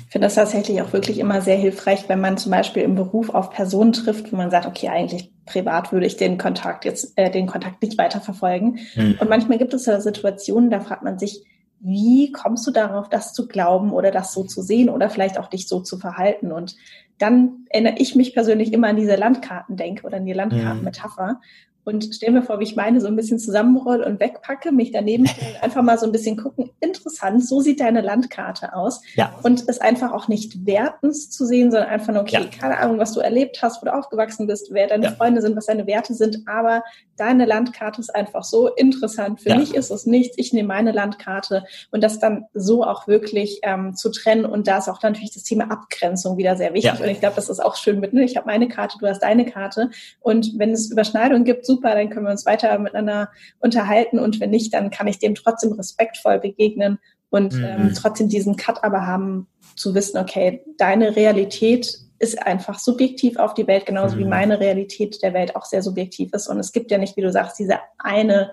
Ich 0.07 0.12
finde 0.12 0.26
das 0.26 0.34
tatsächlich 0.34 0.82
auch 0.82 0.93
wirklich 0.93 1.20
immer 1.20 1.41
sehr 1.41 1.57
hilfreich, 1.57 2.09
wenn 2.09 2.20
man 2.20 2.36
zum 2.36 2.51
Beispiel 2.51 2.82
im 2.82 2.97
Beruf 2.97 3.30
auf 3.30 3.51
Personen 3.51 3.93
trifft, 3.93 4.32
wo 4.32 4.36
man 4.36 4.51
sagt, 4.51 4.66
okay, 4.66 4.88
eigentlich 4.88 5.30
privat 5.47 5.93
würde 5.93 6.07
ich 6.07 6.16
den 6.16 6.36
Kontakt 6.36 6.84
jetzt, 6.84 7.12
äh, 7.16 7.30
den 7.30 7.47
Kontakt 7.47 7.80
nicht 7.82 7.97
weiterverfolgen. 7.97 8.80
Hm. 8.95 9.18
Und 9.20 9.30
manchmal 9.30 9.59
gibt 9.59 9.72
es 9.72 9.86
ja 9.86 10.01
Situationen, 10.01 10.70
da 10.70 10.80
fragt 10.80 11.05
man 11.05 11.18
sich, 11.20 11.45
wie 11.78 12.30
kommst 12.32 12.66
du 12.66 12.72
darauf, 12.72 13.09
das 13.09 13.32
zu 13.32 13.47
glauben 13.47 13.93
oder 13.93 14.11
das 14.11 14.34
so 14.34 14.45
zu 14.45 14.62
sehen 14.62 14.91
oder 14.91 15.09
vielleicht 15.11 15.38
auch 15.38 15.49
dich 15.49 15.66
so 15.66 15.80
zu 15.80 15.97
verhalten? 15.97 16.53
Und 16.53 16.76
dann 17.21 17.66
erinnere 17.68 17.95
ich 17.99 18.16
mich 18.16 18.35
persönlich 18.35 18.73
immer 18.73 18.89
an 18.89 18.97
diese 18.97 19.14
Landkarten 19.14 19.77
denke 19.77 20.07
oder 20.07 20.16
an 20.16 20.27
die 20.27 20.33
Landkartenmetapher. 20.33 21.35
Mhm 21.35 21.70
und 21.85 22.14
stell 22.14 22.31
mir 22.31 22.43
vor, 22.43 22.61
wie 22.61 22.64
ich 22.64 22.76
meine 22.76 23.01
so 23.01 23.07
ein 23.07 23.16
bisschen 23.16 23.39
zusammenroll 23.39 24.03
und 24.03 24.20
wegpacke, 24.20 24.72
mich 24.72 24.93
daneben 24.93 25.26
stellen, 25.28 25.57
einfach 25.61 25.83
mal 25.83 25.99
so 25.99 26.07
ein 26.07 26.12
bisschen 26.12 26.37
gucken, 26.37 26.70
interessant, 26.81 27.45
so 27.45 27.61
sieht 27.61 27.81
deine 27.81 28.01
Landkarte 28.01 28.74
aus. 28.74 29.01
Ja. 29.14 29.35
Und 29.43 29.64
es 29.68 29.81
einfach 29.81 30.12
auch 30.12 30.28
nicht 30.28 30.66
wertens 30.66 31.31
zu 31.31 31.47
sehen, 31.47 31.70
sondern 31.70 31.89
einfach 31.89 32.12
nur, 32.12 32.22
okay, 32.22 32.49
ja. 32.51 32.59
keine 32.59 32.78
Ahnung, 32.78 32.99
was 32.99 33.12
du 33.12 33.20
erlebt 33.20 33.62
hast, 33.62 33.81
wo 33.81 33.87
du 33.87 33.95
aufgewachsen 33.95 34.47
bist, 34.47 34.68
wer 34.72 34.87
deine 34.87 35.07
ja. 35.07 35.12
Freunde 35.12 35.41
sind, 35.41 35.57
was 35.57 35.66
deine 35.66 35.87
Werte 35.87 36.14
sind, 36.14 36.41
aber 36.47 36.83
deine 37.16 37.45
Landkarte 37.45 38.01
ist 38.01 38.14
einfach 38.14 38.45
so 38.45 38.68
interessant. 38.68 39.41
Für 39.41 39.55
mich 39.55 39.74
ist 39.74 39.91
es 39.91 40.07
nichts, 40.07 40.37
ich 40.39 40.53
nehme 40.53 40.68
meine 40.68 40.93
Landkarte 40.93 41.64
und 41.91 42.03
das 42.03 42.18
dann 42.18 42.47
so 42.55 42.83
auch 42.85 43.07
wirklich 43.07 43.61
ähm, 43.62 43.95
zu 43.95 44.11
trennen 44.11 44.45
und 44.45 44.66
da 44.66 44.78
ist 44.78 44.89
auch 44.89 45.03
natürlich 45.03 45.33
das 45.33 45.43
Thema 45.43 45.70
Abgrenzung 45.70 46.39
wieder 46.39 46.57
sehr 46.57 46.72
wichtig 46.72 47.01
und 47.01 47.09
ich 47.09 47.20
glaube, 47.20 47.37
das 47.37 47.51
ist 47.51 47.61
auch 47.61 47.76
schön 47.76 48.01
mit, 48.01 48.12
ne? 48.14 48.24
ich 48.24 48.37
habe 48.37 48.47
meine 48.47 48.68
Karte, 48.68 48.97
du 48.99 49.07
hast 49.07 49.22
deine 49.22 49.45
Karte 49.45 49.91
und 50.20 50.59
wenn 50.59 50.70
es 50.70 50.91
Überschneidungen 50.91 51.45
gibt, 51.45 51.66
super, 51.71 51.95
dann 51.95 52.11
können 52.11 52.27
wir 52.27 52.33
uns 52.33 52.47
weiter 52.47 52.79
miteinander 52.79 53.31
unterhalten 53.61 54.18
und 54.18 54.41
wenn 54.41 54.51
nicht, 54.51 54.75
dann 54.75 54.91
kann 54.91 55.07
ich 55.07 55.18
dem 55.18 55.35
trotzdem 55.35 55.73
respektvoll 55.73 56.39
begegnen 56.39 56.99
und 57.31 57.55
mhm. 57.55 57.64
ähm, 57.64 57.93
trotzdem 57.95 58.29
diesen 58.29 58.57
Cut 58.57 58.83
aber 58.83 59.07
haben, 59.07 59.47
zu 59.77 59.95
wissen, 59.95 60.18
okay, 60.18 60.62
deine 60.79 61.16
Realität 61.16 61.99
ist 62.18 62.43
einfach 62.47 62.79
subjektiv 62.79 63.39
auf 63.39 63.55
die 63.55 63.66
Welt, 63.66 63.87
genauso 63.87 64.16
mhm. 64.16 64.21
wie 64.21 64.25
meine 64.27 64.61
Realität 64.61 65.23
der 65.23 65.33
Welt 65.33 65.57
auch 65.57 65.64
sehr 65.64 65.83
subjektiv 65.83 66.33
ist. 66.35 66.49
Und 66.49 66.59
es 66.59 66.73
gibt 66.73 66.91
ja 66.91 66.99
nicht, 66.99 67.16
wie 67.16 67.23
du 67.23 67.33
sagst, 67.33 67.59
diese 67.59 67.79
eine 67.99 68.51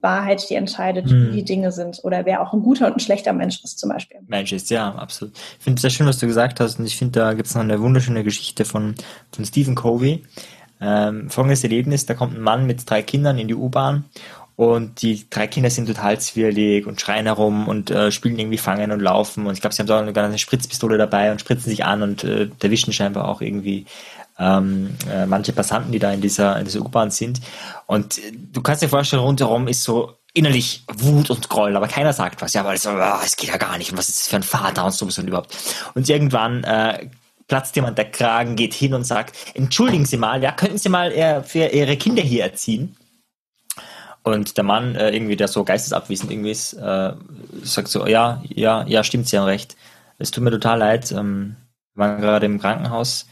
Wahrheit, 0.00 0.48
die 0.50 0.54
entscheidet, 0.54 1.06
mhm. 1.06 1.28
wie 1.28 1.36
die 1.36 1.44
Dinge 1.44 1.72
sind 1.72 2.00
oder 2.04 2.26
wer 2.26 2.42
auch 2.42 2.52
ein 2.52 2.62
guter 2.62 2.86
und 2.86 2.96
ein 2.96 3.00
schlechter 3.00 3.32
Mensch 3.32 3.64
ist 3.64 3.78
zum 3.78 3.88
Beispiel. 3.90 4.18
Mensch 4.26 4.52
ist, 4.52 4.70
ja, 4.70 4.94
absolut. 4.94 5.34
Ich 5.58 5.64
finde 5.64 5.76
es 5.76 5.82
sehr 5.82 5.90
schön, 5.90 6.06
was 6.06 6.18
du 6.18 6.26
gesagt 6.26 6.60
hast 6.60 6.78
und 6.78 6.84
ich 6.84 6.96
finde, 6.96 7.20
da 7.20 7.32
gibt 7.32 7.48
es 7.48 7.54
noch 7.54 7.62
eine 7.62 7.80
wunderschöne 7.80 8.22
Geschichte 8.22 8.64
von, 8.66 8.94
von 9.32 9.44
Stephen 9.44 9.74
Covey, 9.74 10.22
ähm, 10.80 11.30
folgendes 11.30 11.64
Erlebnis, 11.64 12.06
da 12.06 12.14
kommt 12.14 12.36
ein 12.36 12.42
Mann 12.42 12.66
mit 12.66 12.88
drei 12.88 13.02
Kindern 13.02 13.38
in 13.38 13.48
die 13.48 13.54
U-Bahn 13.54 14.04
und 14.56 15.02
die 15.02 15.28
drei 15.28 15.46
Kinder 15.46 15.68
sind 15.68 15.86
total 15.86 16.18
zwirlig 16.18 16.86
und 16.86 16.98
schreien 16.98 17.26
herum 17.26 17.68
und 17.68 17.90
äh, 17.90 18.10
spielen 18.10 18.38
irgendwie 18.38 18.56
Fangen 18.56 18.90
und 18.90 19.00
Laufen. 19.00 19.46
Und 19.46 19.52
ich 19.52 19.60
glaube, 19.60 19.74
sie 19.74 19.82
haben 19.82 20.06
sogar 20.06 20.24
eine, 20.24 20.38
Spritzpistole 20.38 20.96
dabei 20.96 21.30
und 21.30 21.40
spritzen 21.40 21.68
sich 21.68 21.84
an 21.84 22.02
und 22.02 22.24
äh, 22.24 22.48
erwischen 22.62 22.94
scheinbar 22.94 23.28
auch 23.28 23.42
irgendwie 23.42 23.84
ähm, 24.38 24.96
äh, 25.10 25.26
manche 25.26 25.52
Passanten, 25.52 25.92
die 25.92 25.98
da 25.98 26.10
in 26.10 26.22
dieser, 26.22 26.58
in 26.58 26.64
dieser 26.64 26.80
U-Bahn 26.80 27.10
sind. 27.10 27.42
Und 27.84 28.16
äh, 28.16 28.32
du 28.32 28.62
kannst 28.62 28.82
dir 28.82 28.88
vorstellen, 28.88 29.22
rundherum 29.22 29.68
ist 29.68 29.82
so 29.82 30.14
innerlich 30.32 30.84
Wut 30.94 31.28
und 31.28 31.50
Groll, 31.50 31.76
aber 31.76 31.88
keiner 31.88 32.14
sagt 32.14 32.40
was. 32.40 32.54
Ja, 32.54 32.64
weil 32.64 32.76
es, 32.76 32.86
oh, 32.86 32.92
geht 33.36 33.50
ja 33.50 33.58
gar 33.58 33.76
nicht. 33.76 33.90
Und 33.90 33.98
was 33.98 34.08
ist 34.08 34.20
das 34.20 34.28
für 34.28 34.36
ein 34.36 34.42
Vater 34.42 34.86
und 34.86 34.92
so 34.92 35.04
und 35.04 35.28
überhaupt. 35.28 35.54
Und 35.94 36.08
irgendwann 36.08 36.64
äh, 36.64 37.10
platzt 37.48 37.76
jemand 37.76 37.98
der 37.98 38.10
Kragen, 38.10 38.56
geht 38.56 38.74
hin 38.74 38.94
und 38.94 39.04
sagt, 39.04 39.36
entschuldigen 39.54 40.04
Sie 40.04 40.16
mal, 40.16 40.42
ja, 40.42 40.52
könnten 40.52 40.78
Sie 40.78 40.88
mal 40.88 41.12
äh, 41.12 41.42
für 41.42 41.66
Ihre 41.66 41.96
Kinder 41.96 42.22
hier 42.22 42.44
erziehen? 42.44 42.96
Und 44.22 44.56
der 44.56 44.64
Mann, 44.64 44.96
äh, 44.96 45.10
irgendwie, 45.10 45.36
der 45.36 45.46
so 45.46 45.62
geistesabwesend 45.62 46.32
irgendwie 46.32 46.50
ist, 46.50 46.72
äh, 46.72 47.12
sagt 47.62 47.88
so, 47.88 48.06
ja, 48.06 48.42
ja, 48.48 48.84
ja, 48.86 49.04
stimmt, 49.04 49.28
Sie 49.28 49.38
haben 49.38 49.44
recht. 49.44 49.76
Es 50.18 50.32
tut 50.32 50.42
mir 50.42 50.50
total 50.50 50.78
leid. 50.78 51.12
Ähm, 51.12 51.56
wir 51.94 52.04
waren 52.04 52.20
gerade 52.20 52.46
im 52.46 52.60
Krankenhaus. 52.60 53.28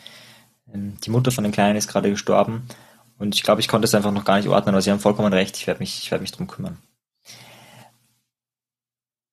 Ähm, 0.72 0.96
die 1.04 1.10
Mutter 1.10 1.32
von 1.32 1.42
den 1.42 1.52
Kleinen 1.52 1.76
ist 1.76 1.88
gerade 1.88 2.10
gestorben. 2.10 2.68
Und 3.18 3.34
ich 3.34 3.42
glaube, 3.42 3.60
ich 3.60 3.68
konnte 3.68 3.86
es 3.86 3.94
einfach 3.94 4.12
noch 4.12 4.24
gar 4.24 4.36
nicht 4.36 4.48
ordnen, 4.48 4.74
aber 4.74 4.82
Sie 4.82 4.90
haben 4.90 5.00
vollkommen 5.00 5.32
recht. 5.32 5.56
Ich 5.56 5.66
werde 5.66 5.80
mich, 5.80 5.98
ich 6.00 6.10
werde 6.10 6.22
mich 6.22 6.32
drum 6.32 6.46
kümmern. 6.46 6.78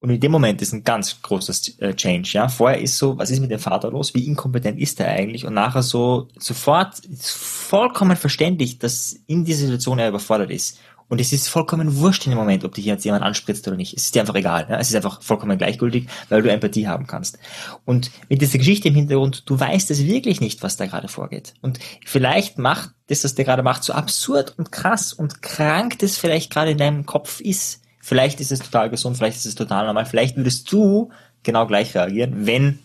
Und 0.02 0.10
in 0.10 0.20
dem 0.20 0.32
Moment 0.32 0.60
ist 0.64 0.74
ein 0.74 0.84
ganz 0.84 1.22
großes 1.22 1.78
äh, 1.80 1.94
Change, 1.94 2.32
ja. 2.34 2.50
Vorher 2.50 2.82
ist 2.82 2.98
so, 2.98 3.20
was 3.20 3.30
ist 3.30 3.40
mit 3.40 3.52
dem 3.52 3.60
Vater 3.60 3.92
los? 3.92 4.16
Wie 4.16 4.26
inkompetent 4.26 4.80
ist 4.80 5.00
er 5.00 5.10
eigentlich? 5.10 5.46
Und 5.46 5.54
nachher 5.54 5.84
so 5.84 6.28
sofort 6.40 6.96
vollkommen 7.20 8.18
verständlich, 8.18 8.80
dass 8.80 9.16
in 9.28 9.46
dieser 9.46 9.68
Situation 9.68 10.00
er 10.00 10.10
überfordert 10.10 10.50
ist. 10.50 10.80
Und 11.08 11.22
es 11.22 11.34
ist 11.34 11.50
vollkommen 11.50 11.98
wurscht 11.98 12.26
in 12.26 12.32
dem 12.32 12.40
Moment, 12.40 12.64
ob 12.64 12.74
dich 12.74 12.86
jetzt 12.86 13.04
jemand 13.04 13.26
anspritzt 13.26 13.68
oder 13.68 13.76
nicht. 13.76 13.96
Es 13.96 14.06
ist 14.06 14.16
dir 14.16 14.22
einfach 14.22 14.34
egal. 14.34 14.66
Ja? 14.70 14.80
Es 14.80 14.90
ist 14.90 14.96
einfach 14.96 15.22
vollkommen 15.22 15.58
gleichgültig, 15.58 16.08
weil 16.30 16.42
du 16.42 16.50
Empathie 16.50 16.88
haben 16.88 17.06
kannst. 17.06 17.38
Und 17.86 18.10
mit 18.30 18.42
dieser 18.42 18.58
Geschichte 18.58 18.88
im 18.88 18.96
Hintergrund, 18.96 19.44
du 19.50 19.60
weißt 19.60 19.92
es 19.92 20.06
wirklich 20.06 20.40
nicht, 20.40 20.64
was 20.64 20.78
da 20.78 20.88
gerade 20.88 21.10
vorgeht. 21.10 21.54
Und 21.62 21.80
vielleicht 22.06 22.58
macht 22.58 22.92
das, 23.08 23.26
was 23.26 23.36
der 23.36 23.44
gerade 23.44 23.62
macht, 23.62 23.84
so 23.84 23.92
absurd 23.92 24.58
und 24.58 24.72
krass 24.72 25.12
und 25.12 25.42
krank 25.42 26.00
das 26.00 26.18
vielleicht 26.18 26.50
gerade 26.50 26.72
in 26.72 26.78
deinem 26.78 27.06
Kopf 27.06 27.42
ist. 27.42 27.81
Vielleicht 28.02 28.40
ist 28.40 28.52
es 28.52 28.60
total 28.60 28.90
gesund, 28.90 29.18
vielleicht 29.18 29.38
ist 29.38 29.46
es 29.46 29.56
total 29.56 29.86
normal, 29.86 30.06
vielleicht 30.06 30.36
würdest 30.38 30.72
du 30.72 31.10
genau 31.44 31.68
gleich 31.68 31.96
reagieren, 31.96 32.46
wenn 32.46 32.80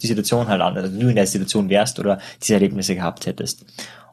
die 0.00 0.06
Situation 0.06 0.48
halt 0.48 0.60
anders, 0.60 0.84
also 0.84 1.00
du 1.00 1.08
in 1.08 1.16
der 1.16 1.26
Situation 1.26 1.68
wärst 1.68 1.98
oder 1.98 2.18
diese 2.40 2.54
Erlebnisse 2.54 2.94
gehabt 2.94 3.26
hättest. 3.26 3.64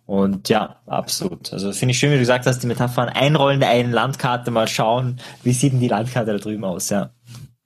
Und 0.06 0.50
ja, 0.50 0.78
absolut. 0.88 1.54
Also 1.54 1.72
finde 1.72 1.92
ich 1.92 2.00
schön, 2.00 2.10
wie 2.10 2.16
du 2.16 2.22
gesagt 2.22 2.48
hast, 2.48 2.64
die 2.64 2.68
Metaphern 2.68 3.10
einrollen 3.10 3.60
der 3.60 3.70
einen 3.70 3.92
Landkarte, 3.92 4.50
mal 4.50 4.68
schauen, 4.68 5.18
wie 5.44 5.54
sieht 5.54 5.74
denn 5.74 5.80
die 5.80 5.88
Landkarte 5.88 6.32
da 6.32 6.38
drüben 6.40 6.66
aus, 6.66 6.90
ja. 6.90 7.12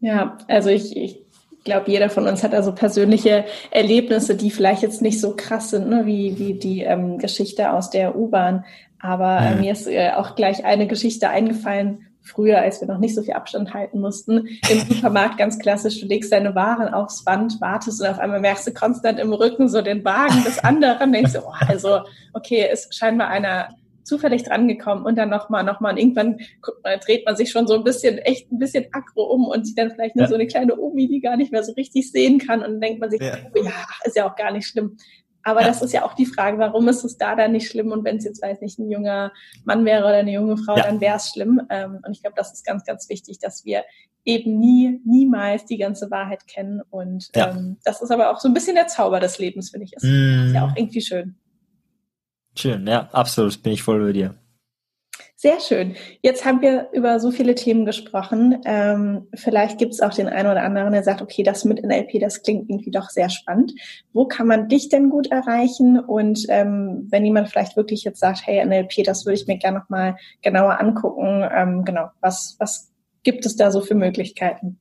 Ja, 0.02 0.38
also 0.50 0.70
ich, 0.70 0.98
ich 0.98 1.24
glaube, 1.64 1.89
jeder 1.89 2.10
von 2.10 2.28
uns 2.28 2.44
hat 2.44 2.54
also 2.54 2.74
persönliche 2.74 3.46
Erlebnisse, 3.72 4.36
die 4.36 4.52
vielleicht 4.52 4.82
jetzt 4.82 5.02
nicht 5.02 5.22
so 5.22 5.36
krass 5.38 5.70
sind, 5.70 5.88
ne, 5.88 6.06
wie, 6.06 6.38
wie 6.38 6.56
die 6.56 6.82
ähm, 6.82 7.18
Geschichte 7.18 7.72
aus 7.72 7.89
der 7.89 8.18
U-Bahn. 8.18 8.66
Aber 9.00 9.39
äh, 9.39 9.56
mhm. 9.56 9.62
mir 9.62 9.72
ist 9.72 9.88
äh, 9.88 10.12
auch 10.12 10.36
gleich 10.36 10.66
eine 10.66 10.88
Geschichte 10.88 11.30
eingefallen, 11.30 12.08
früher, 12.24 12.60
als 12.60 12.82
wir 12.82 12.88
noch 12.88 13.00
nicht 13.00 13.16
so 13.16 13.22
viel 13.22 13.34
Abstand 13.34 13.74
halten 13.74 14.00
mussten, 14.00 14.48
im 14.70 14.80
Supermarkt 14.90 15.38
ganz 15.38 15.60
klassisch, 15.60 16.00
du 16.00 16.08
legst 16.08 16.32
deine 16.32 16.56
Waren 16.56 16.94
aufs 16.94 17.24
Band, 17.24 17.60
wartest 17.62 18.02
und 18.02 18.08
auf 18.08 18.20
einmal 18.20 18.40
merkst 18.40 18.68
du 18.68 18.74
konstant 18.74 19.20
im 19.20 19.34
Rücken 19.34 19.70
so 19.70 19.82
den 19.82 20.04
Wagen 20.04 20.44
des 20.44 20.60
anderen, 20.60 21.12
denkst 21.12 21.34
du, 21.34 21.40
oh, 21.40 21.54
also, 21.68 22.00
okay, 22.34 22.70
ist 22.72 22.96
scheinbar 22.96 23.28
einer 23.28 23.70
zufällig 24.04 24.44
drangekommen 24.44 25.06
und 25.06 25.18
dann 25.18 25.30
nochmal, 25.30 25.64
nochmal 25.64 25.94
und 25.94 26.00
irgendwann 26.00 26.38
guckt 26.62 26.84
man, 26.84 27.00
dreht 27.00 27.26
man 27.26 27.36
sich 27.36 27.52
schon 27.52 27.68
so 27.68 27.76
ein 27.76 27.84
bisschen, 27.84 28.18
echt 28.18 28.52
ein 28.52 28.60
bisschen 28.60 28.86
aggro 28.92 29.24
um 29.24 29.48
und 29.48 29.66
sieht 29.66 29.78
dann 29.78 29.92
vielleicht 29.92 30.16
nur 30.16 30.26
ja. 30.26 30.30
so 30.30 30.36
eine 30.36 30.48
kleine 30.48 30.78
Omi, 30.78 31.08
die 31.08 31.22
gar 31.22 31.38
nicht 31.38 31.52
mehr 31.52 31.64
so 31.64 31.72
richtig 31.74 32.12
sehen 32.12 32.38
kann 32.38 32.60
und 32.60 32.72
dann 32.72 32.82
denkt 32.82 33.00
man 33.00 33.10
sich, 33.10 33.22
ja, 33.22 33.38
oh, 33.56 33.64
ja 33.64 33.72
ist 34.04 34.16
ja 34.16 34.30
auch 34.30 34.36
gar 34.36 34.52
nicht 34.52 34.68
schlimm. 34.68 34.98
Aber 35.44 35.62
ja. 35.62 35.68
das 35.68 35.82
ist 35.82 35.94
ja 35.94 36.06
auch 36.06 36.14
die 36.14 36.26
Frage, 36.26 36.58
warum 36.58 36.88
ist 36.88 37.04
es 37.04 37.18
da 37.18 37.36
dann 37.36 37.52
nicht 37.52 37.70
schlimm? 37.70 37.91
Und 37.91 38.06
wenn 38.06 38.18
es 38.18 38.24
jetzt, 38.24 38.41
weiß 38.41 38.62
nicht, 38.62 38.80
ein 38.80 38.89
junger 38.89 39.34
Mann 39.66 39.86
wäre 39.86 40.04
oder 40.06 40.16
eine 40.16 40.32
junge 40.32 40.58
Frau, 40.58 40.78
ja. 40.78 40.84
dann 40.84 41.02
wäre 41.02 41.18
es 41.18 41.30
schlimm. 41.30 41.62
Ähm, 41.70 42.00
und 42.06 42.12
ich 42.14 42.22
glaube, 42.22 42.36
das 42.38 42.54
ist 42.54 42.66
ganz, 42.66 42.86
ganz 42.86 43.10
wichtig, 43.10 43.39
dass 43.39 43.66
wir 43.66 43.84
eben 44.26 44.58
nie, 44.58 45.02
niemals 45.06 45.66
die 45.66 45.78
ganze 45.78 46.10
Wahrheit 46.10 46.48
kennen. 46.48 46.82
Und 46.89 47.30
ja. 47.36 47.52
ähm, 47.52 47.78
das 47.84 48.02
ist 48.02 48.12
aber 48.12 48.32
auch 48.32 48.39
so 48.39 48.48
ein 48.48 48.54
bisschen 48.54 48.76
der 48.76 48.88
Zauber 48.88 49.20
des 49.20 49.38
Lebens, 49.38 49.72
finde 49.72 49.86
ich. 49.86 49.94
Ist, 49.94 50.04
mm. 50.04 50.48
ist 50.48 50.54
ja 50.54 50.66
auch 50.66 50.76
irgendwie 50.76 51.02
schön. 51.02 51.36
Schön, 52.56 52.88
ja, 52.88 53.10
absolut, 53.12 53.62
bin 53.64 53.74
ich 53.74 53.84
voll 53.84 54.04
bei 54.04 54.14
dir. 54.14 54.36
Sehr 55.44 55.60
schön. 55.60 55.98
Jetzt 56.22 56.46
haben 56.46 56.62
wir 56.62 56.88
über 56.94 57.20
so 57.20 57.30
viele 57.30 57.54
Themen 57.54 57.84
gesprochen. 57.84 58.62
Ähm, 58.64 59.28
vielleicht 59.36 59.78
gibt 59.78 59.91
es 59.91 60.00
auch 60.00 60.14
den 60.14 60.30
einen 60.30 60.50
oder 60.50 60.64
anderen, 60.64 60.94
der 60.94 61.04
sagt, 61.04 61.22
okay, 61.22 61.44
das 61.44 61.66
mit 61.66 61.84
NLP, 61.84 62.22
das 62.22 62.44
klingt 62.44 62.70
irgendwie 62.70 62.91
doch 62.91 63.10
sehr 63.10 63.28
spannend. 63.28 63.74
Wo 64.14 64.26
kann 64.26 64.48
man 64.48 64.70
dich 64.70 64.88
denn 64.88 65.10
gut 65.10 65.28
erreichen? 65.32 66.00
Und 66.00 66.46
ähm, 66.48 67.10
wenn 67.10 67.26
jemand 67.26 67.50
vielleicht 67.50 67.76
wirklich 67.76 68.06
jetzt 68.06 68.22
sagt, 68.22 68.48
hey, 68.48 68.66
NLP, 68.66 69.04
das 69.04 69.26
würde 69.26 69.36
ich 69.36 69.46
mir 69.46 69.58
gerne 69.58 69.80
nochmal 69.80 70.16
genauer 70.41 70.80
angucken, 70.80 71.46
ähm, 71.54 71.84
genau, 71.84 72.08
was, 72.22 72.56
was 72.60 72.94
gibt 73.24 73.46
es 73.46 73.58
da 73.58 73.70
so 73.70 73.82
für 73.82 73.96
Möglichkeiten? 73.96 74.80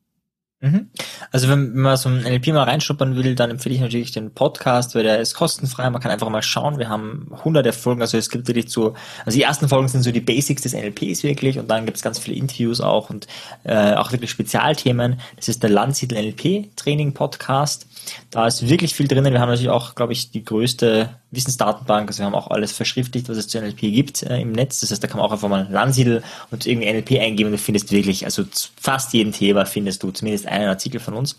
Mhm. 0.62 0.90
Also 1.32 1.48
wenn 1.48 1.74
man 1.74 1.96
so 1.96 2.08
ein 2.08 2.22
NLP 2.22 2.48
mal 2.48 2.62
reinschnuppern 2.62 3.16
will, 3.16 3.34
dann 3.34 3.50
empfehle 3.50 3.74
ich 3.74 3.80
natürlich 3.80 4.12
den 4.12 4.32
Podcast, 4.32 4.94
weil 4.94 5.02
der 5.02 5.18
ist 5.18 5.34
kostenfrei. 5.34 5.90
Man 5.90 6.00
kann 6.00 6.12
einfach 6.12 6.28
mal 6.28 6.42
schauen. 6.42 6.78
Wir 6.78 6.88
haben 6.88 7.32
hunderte 7.44 7.72
Folgen. 7.72 8.00
Also 8.00 8.16
es 8.16 8.30
gibt 8.30 8.46
wirklich 8.46 8.70
so, 8.70 8.94
also 9.26 9.36
die 9.36 9.42
ersten 9.42 9.68
Folgen 9.68 9.88
sind 9.88 10.04
so 10.04 10.12
die 10.12 10.20
Basics 10.20 10.62
des 10.62 10.74
NLPs 10.74 11.24
wirklich 11.24 11.58
und 11.58 11.68
dann 11.68 11.84
gibt 11.84 11.96
es 11.96 12.02
ganz 12.04 12.20
viele 12.20 12.36
Interviews 12.36 12.80
auch 12.80 13.10
und 13.10 13.26
äh, 13.64 13.94
auch 13.94 14.12
wirklich 14.12 14.30
Spezialthemen. 14.30 15.18
Das 15.34 15.48
ist 15.48 15.64
der 15.64 15.70
Landsiedel 15.70 16.22
NLP 16.22 16.76
Training 16.76 17.12
Podcast. 17.12 17.88
Da 18.30 18.46
ist 18.46 18.68
wirklich 18.68 18.94
viel 18.94 19.08
drinnen. 19.08 19.32
Wir 19.32 19.40
haben 19.40 19.48
natürlich 19.48 19.70
auch, 19.70 19.96
glaube 19.96 20.12
ich, 20.12 20.30
die 20.30 20.44
größte 20.44 21.10
Wissensdatenbank. 21.32 22.08
Also 22.08 22.20
wir 22.20 22.26
haben 22.26 22.34
auch 22.34 22.48
alles 22.48 22.72
verschriftlicht, 22.72 23.28
was 23.28 23.36
es 23.36 23.48
zu 23.48 23.58
NLP 23.60 23.80
gibt 23.80 24.22
äh, 24.22 24.40
im 24.40 24.52
Netz. 24.52 24.80
Das 24.80 24.90
heißt, 24.90 25.02
da 25.02 25.08
kann 25.08 25.18
man 25.18 25.26
auch 25.26 25.32
einfach 25.32 25.48
mal 25.48 25.66
Landsiedel 25.70 26.22
und 26.50 26.66
irgendwie 26.66 26.92
NLP 26.92 27.18
eingeben 27.20 27.48
und 27.48 27.52
du 27.52 27.58
findest 27.58 27.90
wirklich, 27.90 28.24
also 28.24 28.44
fast 28.80 29.12
jeden 29.12 29.32
Thema 29.32 29.66
findest 29.66 30.02
du 30.02 30.10
zumindest 30.10 30.46
einen 30.46 30.68
Artikel 30.68 31.00
von 31.00 31.14
uns. 31.14 31.36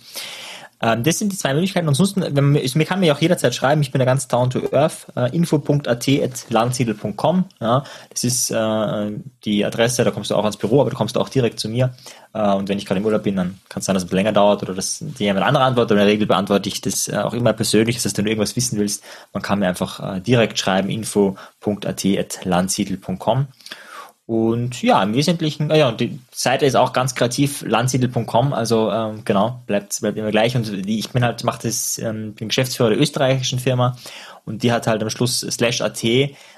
Ähm, 0.84 1.02
das 1.02 1.18
sind 1.18 1.32
die 1.32 1.38
zwei 1.38 1.54
Möglichkeiten. 1.54 1.88
Ansonsten, 1.88 2.22
wenn 2.22 2.52
man, 2.52 2.62
mir 2.62 2.86
kann 2.86 3.00
mir 3.00 3.16
auch 3.16 3.22
jederzeit 3.22 3.56
schreiben, 3.56 3.82
ich 3.82 3.94
bin 3.94 4.00
da 4.00 4.06
ganz 4.06 4.28
down 4.28 4.50
to 4.50 4.74
earth, 4.74 5.08
äh, 5.16 5.34
info.at.landsiedel.com. 5.34 7.46
Ja, 7.62 7.86
das 8.10 8.26
ist 8.26 8.52
äh, 8.52 9.12
die 9.46 9.64
Adresse, 9.64 10.04
da 10.04 10.12
kommst 10.12 10.32
du 10.32 10.36
auch 10.36 10.44
ans 10.44 10.58
Büro, 10.58 10.82
aber 10.82 10.90
du 10.90 10.98
kommst 10.98 11.18
auch 11.18 11.30
direkt 11.30 11.62
zu 11.62 11.70
mir. 11.70 11.96
Äh, 12.34 12.52
und 12.52 12.68
wenn 12.68 12.78
ich 12.78 12.86
gerade 12.86 13.00
im 13.00 13.06
Urlaub 13.06 13.24
bin, 13.24 13.38
dann 13.38 13.62
kann 13.70 13.80
es 13.80 13.86
sein, 13.86 13.94
dass 13.94 14.04
es 14.04 14.12
länger 14.12 14.34
dauert 14.34 14.62
oder 14.62 14.74
dass 14.74 15.00
dir 15.00 15.28
jemand 15.28 15.46
andere 15.46 15.64
antwortet. 15.64 15.92
in 15.92 15.98
der 16.00 16.08
Regel 16.08 16.28
beantworte 16.28 16.68
ich 16.68 16.82
das 16.82 17.08
äh, 17.08 17.16
auch 17.16 17.34
immer 17.34 17.54
persönlich. 17.54 17.96
Das 17.96 18.04
heißt, 18.04 18.18
wenn 18.18 18.26
du 18.26 18.32
irgendwas 18.32 18.58
wissen 18.58 18.78
willst, 18.78 19.06
man 19.32 19.42
kann 19.42 19.60
mir 19.60 19.70
einfach 19.70 20.18
äh, 20.18 20.20
direkt 20.20 20.60
schreiben, 20.60 20.90
info.at.landsiedel.com. 20.90 23.48
Und 24.26 24.82
ja, 24.82 25.04
im 25.04 25.14
Wesentlichen, 25.14 25.70
ja, 25.70 25.90
und 25.90 26.00
die 26.00 26.18
Seite 26.32 26.66
ist 26.66 26.76
auch 26.76 26.94
ganz 26.94 27.14
kreativ, 27.14 27.62
landsiedel.com, 27.68 28.54
also 28.54 28.90
ähm, 28.90 29.24
genau, 29.26 29.62
bleibt, 29.68 30.00
bleibt 30.00 30.18
immer 30.18 30.32
gleich. 30.32 30.56
Und 30.56 30.86
die, 30.86 30.98
ich 30.98 31.10
bin 31.10 31.26
halt, 31.26 31.44
mache 31.44 31.64
das, 31.64 31.98
ähm, 31.98 32.34
bin 32.34 32.48
Geschäftsführer 32.48 32.92
der 32.92 33.00
österreichischen 33.00 33.60
Firma 33.60 33.98
und 34.46 34.64
die 34.64 34.72
hat 34.72 34.88
halt 34.88 35.02
am 35.02 35.10
Schluss 35.10 35.42
slash 35.42 35.82
at, 35.82 36.02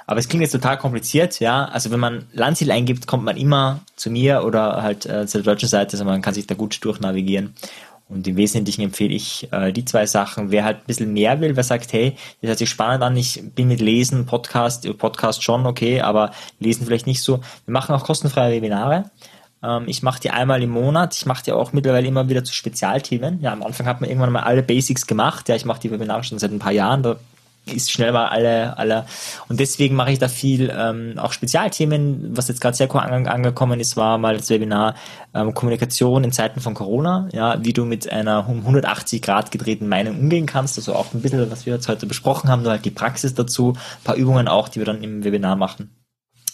aber 0.06 0.20
es 0.20 0.30
klingt 0.30 0.44
jetzt 0.44 0.52
total 0.52 0.78
kompliziert, 0.78 1.40
ja. 1.40 1.66
Also 1.66 1.90
wenn 1.90 2.00
man 2.00 2.28
Landsiedel 2.34 2.72
eingibt, 2.72 3.08
kommt 3.08 3.24
man 3.24 3.38
immer 3.38 3.80
zu 3.96 4.12
mir 4.12 4.44
oder 4.44 4.84
halt 4.84 5.08
äh, 5.08 5.26
zur 5.26 5.42
deutschen 5.42 5.70
Seite, 5.70 5.94
also 5.94 6.06
man 6.06 6.22
kann 6.22 6.36
sich 6.36 6.46
da 6.46 6.54
gut 6.54 6.84
durchnavigieren. 6.86 7.56
Und 8.08 8.28
im 8.28 8.36
Wesentlichen 8.36 8.82
empfehle 8.82 9.14
ich 9.14 9.52
äh, 9.52 9.72
die 9.72 9.84
zwei 9.84 10.06
Sachen. 10.06 10.52
Wer 10.52 10.64
halt 10.64 10.78
ein 10.78 10.86
bisschen 10.86 11.12
mehr 11.12 11.42
will, 11.42 11.56
wer 11.56 11.64
sagt, 11.64 11.92
hey, 11.92 12.16
das 12.42 12.50
hört 12.50 12.58
sich 12.60 12.70
spannend 12.70 13.04
an, 13.04 13.18
ich 13.18 13.44
bin 13.56 13.68
mit 13.68 13.82
Lesen, 13.82 14.26
Podcast, 14.26 14.88
Podcast 14.98 15.44
schon 15.44 15.66
okay, 15.66 16.02
aber 16.02 16.32
Lesen 16.60 16.86
vielleicht 16.86 17.08
nicht 17.08 17.24
so. 17.24 17.38
Wir 17.66 17.72
machen 17.72 17.96
auch 17.96 18.04
kostenfreie 18.04 18.56
Webinare. 18.56 19.10
Ähm, 19.64 19.86
ich 19.88 20.04
mache 20.04 20.20
die 20.20 20.30
einmal 20.30 20.62
im 20.62 20.70
Monat. 20.70 21.16
Ich 21.16 21.26
mache 21.26 21.44
die 21.44 21.52
auch 21.52 21.74
mittlerweile 21.74 22.08
immer 22.08 22.30
wieder 22.30 22.44
zu 22.44 22.54
Spezialthemen. 22.54 23.42
Ja, 23.42 23.54
am 23.54 23.64
Anfang 23.64 23.88
hat 23.88 24.02
man 24.02 24.10
irgendwann 24.10 24.32
mal 24.32 24.44
alle 24.44 24.62
Basics 24.62 25.08
gemacht. 25.08 25.50
Ja, 25.50 25.56
ich 25.56 25.66
mache 25.66 25.80
die 25.80 25.92
Webinare 25.92 26.24
schon 26.24 26.38
seit 26.38 26.52
ein 26.52 26.60
paar 26.60 26.72
Jahren. 26.72 27.02
Da 27.02 27.16
ist 27.66 27.92
schnell 27.92 28.12
mal 28.12 28.28
alle, 28.28 28.78
alle. 28.78 29.06
Und 29.50 29.60
deswegen 29.60 29.96
mache 29.96 30.12
ich 30.12 30.20
da 30.20 30.28
viel 30.28 30.72
ähm, 30.76 31.18
auch 31.18 31.34
Spezialthemen. 31.34 32.38
Was 32.38 32.48
jetzt 32.48 32.62
gerade 32.62 32.78
sehr 32.78 32.94
an, 32.94 33.28
angekommen 33.28 33.80
ist, 33.80 33.98
war 33.98 34.18
mal 34.18 34.38
das 34.38 34.50
Webinar 34.50 34.96
ähm, 35.34 35.54
Kommunikation 35.54 36.24
in 36.24 36.32
Zeiten 36.32 36.60
von 36.60 36.74
Corona. 36.74 37.28
Ja, 37.34 37.64
wie 37.64 37.74
du 37.74 37.86
mit 37.86 38.12
einer 38.12 38.48
um 38.48 38.60
180 38.60 39.22
Grad 39.22 39.52
gedrehten 39.52 39.88
Meinung 39.88 40.20
umgehen 40.20 40.46
kannst. 40.46 40.78
Also 40.78 40.94
auch 40.94 41.14
ein 41.14 41.22
bisschen, 41.22 41.50
was 41.50 41.66
wir 41.66 41.74
jetzt 41.74 41.88
heute 41.88 42.06
besprochen 42.06 42.50
haben, 42.50 42.62
nur 42.62 42.72
halt 42.72 42.86
die 42.86 42.92
Praxis 42.92 43.34
dazu. 43.34 43.76
Paar 44.04 44.16
Übungen 44.16 44.48
auch, 44.48 44.70
die 44.70 44.80
wir 44.80 44.86
dann 44.86 45.04
im 45.04 45.24
Webinar 45.24 45.56
machen. 45.56 45.90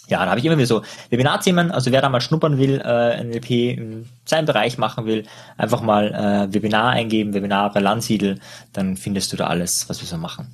Ja, 0.08 0.24
da 0.24 0.30
habe 0.30 0.40
ich 0.40 0.44
immer 0.46 0.56
wieder 0.56 0.66
so 0.66 0.82
Webinarthemen. 1.10 1.70
Also 1.70 1.92
wer 1.92 2.02
da 2.02 2.08
mal 2.08 2.20
schnuppern 2.20 2.58
will, 2.58 2.82
äh, 2.84 3.22
NLP 3.22 3.50
in 3.50 4.08
seinem 4.24 4.46
Bereich 4.46 4.76
machen 4.76 5.06
will, 5.06 5.26
einfach 5.56 5.80
mal 5.80 6.12
äh, 6.12 6.52
Webinar 6.52 6.90
eingeben, 6.90 7.34
Webinare 7.34 7.80
Landsiedel, 7.80 8.40
dann 8.72 8.96
findest 8.96 9.32
du 9.32 9.36
da 9.36 9.46
alles, 9.46 9.88
was 9.88 10.00
wir 10.00 10.08
so 10.08 10.16
machen. 10.16 10.48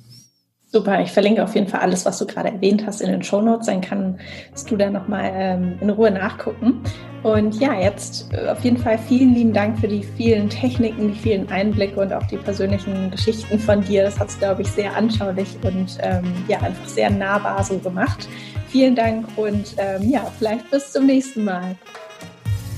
Super, 0.71 1.01
ich 1.01 1.11
verlinke 1.11 1.43
auf 1.43 1.55
jeden 1.55 1.67
Fall 1.67 1.79
alles, 1.79 2.05
was 2.05 2.19
du 2.19 2.27
gerade 2.27 2.49
erwähnt 2.49 2.85
hast, 2.85 3.01
in 3.01 3.09
den 3.11 3.23
Show 3.23 3.41
Notes. 3.41 3.65
Dann 3.65 3.81
kannst 3.81 4.69
du 4.69 4.77
da 4.77 4.91
nochmal 4.91 5.31
ähm, 5.33 5.79
in 5.81 5.89
Ruhe 5.89 6.11
nachgucken. 6.11 6.83
Und 7.23 7.59
ja, 7.59 7.73
jetzt 7.73 8.31
äh, 8.33 8.49
auf 8.49 8.63
jeden 8.63 8.77
Fall 8.77 8.99
vielen 8.99 9.33
lieben 9.33 9.51
Dank 9.51 9.79
für 9.79 9.87
die 9.87 10.03
vielen 10.03 10.47
Techniken, 10.47 11.11
die 11.11 11.17
vielen 11.17 11.49
Einblicke 11.49 11.99
und 11.99 12.13
auch 12.13 12.25
die 12.27 12.37
persönlichen 12.37 13.09
Geschichten 13.09 13.57
von 13.57 13.83
dir. 13.83 14.03
Das 14.03 14.19
hat 14.19 14.29
es, 14.29 14.37
glaube 14.37 14.61
ich, 14.61 14.67
sehr 14.67 14.95
anschaulich 14.95 15.57
und 15.63 15.97
ähm, 16.03 16.31
ja, 16.47 16.59
einfach 16.59 16.87
sehr 16.87 17.09
nahbar 17.09 17.63
so 17.63 17.79
gemacht. 17.79 18.29
Vielen 18.67 18.95
Dank 18.95 19.25
und 19.37 19.73
ähm, 19.77 20.07
ja, 20.07 20.31
vielleicht 20.37 20.69
bis 20.69 20.91
zum 20.91 21.07
nächsten 21.07 21.45
Mal. 21.45 21.75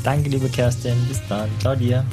Danke, 0.02 0.30
liebe 0.30 0.48
Kerstin. 0.48 0.96
Bis 1.10 1.22
dann. 1.28 1.50
Ciao 1.60 1.76
dir. 1.76 2.06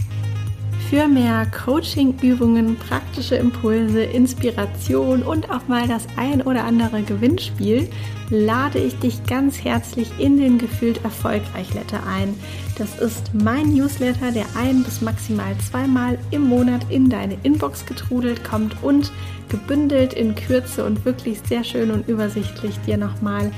Für 0.88 1.06
mehr 1.06 1.44
Coaching-Übungen, 1.66 2.76
praktische 2.76 3.34
Impulse, 3.34 4.04
Inspiration 4.04 5.22
und 5.22 5.50
auch 5.50 5.68
mal 5.68 5.86
das 5.86 6.06
ein 6.16 6.40
oder 6.40 6.64
andere 6.64 7.02
Gewinnspiel 7.02 7.90
lade 8.30 8.78
ich 8.78 8.98
dich 8.98 9.22
ganz 9.24 9.62
herzlich 9.62 10.08
in 10.18 10.38
den 10.38 10.56
Gefühlt 10.56 11.04
Erfolgreich 11.04 11.74
Letter 11.74 12.00
ein. 12.06 12.34
Das 12.78 12.98
ist 12.98 13.34
mein 13.34 13.74
Newsletter, 13.74 14.32
der 14.32 14.46
ein 14.56 14.82
bis 14.82 15.02
maximal 15.02 15.54
zweimal 15.58 16.18
im 16.30 16.48
Monat 16.48 16.86
in 16.88 17.10
deine 17.10 17.36
Inbox 17.42 17.84
getrudelt 17.84 18.42
kommt 18.42 18.82
und 18.82 19.12
gebündelt 19.50 20.14
in 20.14 20.34
Kürze 20.34 20.86
und 20.86 21.04
wirklich 21.04 21.38
sehr 21.46 21.64
schön 21.64 21.90
und 21.90 22.08
übersichtlich 22.08 22.78
dir 22.86 22.96
nochmal 22.96 23.52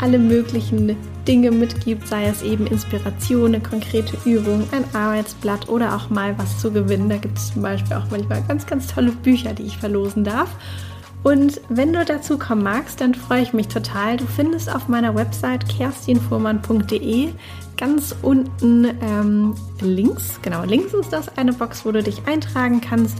alle 0.00 0.18
möglichen 0.18 0.96
Dinge 1.26 1.50
mitgibt, 1.50 2.08
sei 2.08 2.26
es 2.26 2.42
eben 2.42 2.66
Inspiration, 2.66 3.54
eine 3.54 3.60
konkrete 3.60 4.16
Übung, 4.24 4.66
ein 4.72 4.84
Arbeitsblatt 4.94 5.68
oder 5.68 5.94
auch 5.94 6.10
mal 6.10 6.36
was 6.38 6.58
zu 6.58 6.70
gewinnen. 6.70 7.08
Da 7.08 7.16
gibt 7.16 7.38
es 7.38 7.52
zum 7.52 7.62
Beispiel 7.62 7.96
auch 7.96 8.10
manchmal 8.10 8.42
ganz, 8.48 8.66
ganz 8.66 8.86
tolle 8.86 9.12
Bücher, 9.12 9.52
die 9.52 9.64
ich 9.64 9.78
verlosen 9.78 10.24
darf. 10.24 10.50
Und 11.22 11.60
wenn 11.68 11.92
du 11.92 12.02
dazu 12.04 12.38
kommen 12.38 12.62
magst, 12.62 13.00
dann 13.00 13.14
freue 13.14 13.42
ich 13.42 13.52
mich 13.52 13.68
total. 13.68 14.16
Du 14.16 14.24
findest 14.24 14.74
auf 14.74 14.88
meiner 14.88 15.14
Website 15.14 15.68
kerstinfuhrmann.de 15.68 17.28
ganz 17.76 18.14
unten 18.20 18.84
ähm, 19.00 19.54
links, 19.80 20.38
genau 20.42 20.64
links 20.64 20.92
ist 20.92 21.14
das 21.14 21.36
eine 21.38 21.54
Box, 21.54 21.86
wo 21.86 21.92
du 21.92 22.02
dich 22.02 22.26
eintragen 22.26 22.82
kannst. 22.82 23.16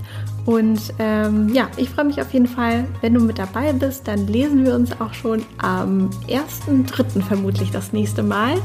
Und 0.47 0.81
ähm, 0.99 1.51
ja, 1.53 1.69
ich 1.77 1.91
freue 1.91 2.07
mich 2.07 2.21
auf 2.21 2.33
jeden 2.33 2.47
Fall, 2.47 2.85
wenn 3.01 3.15
du 3.15 3.21
mit 3.21 3.39
dabei 3.39 3.73
bist. 3.73 4.09
Dann 4.09 4.27
lesen 4.27 4.65
wir 4.65 4.75
uns 4.75 5.01
auch 5.01 5.15
schon 5.15 5.45
am 5.59 6.11
1.3. 6.29 7.23
vermutlich 7.23 7.71
das 7.71 7.93
nächste 7.93 8.23
Mal. 8.23 8.57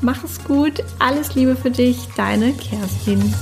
Mach 0.00 0.22
es 0.24 0.42
gut, 0.44 0.84
alles 0.98 1.34
Liebe 1.34 1.56
für 1.56 1.70
dich, 1.70 2.08
deine 2.16 2.52
Kerstin. 2.52 3.34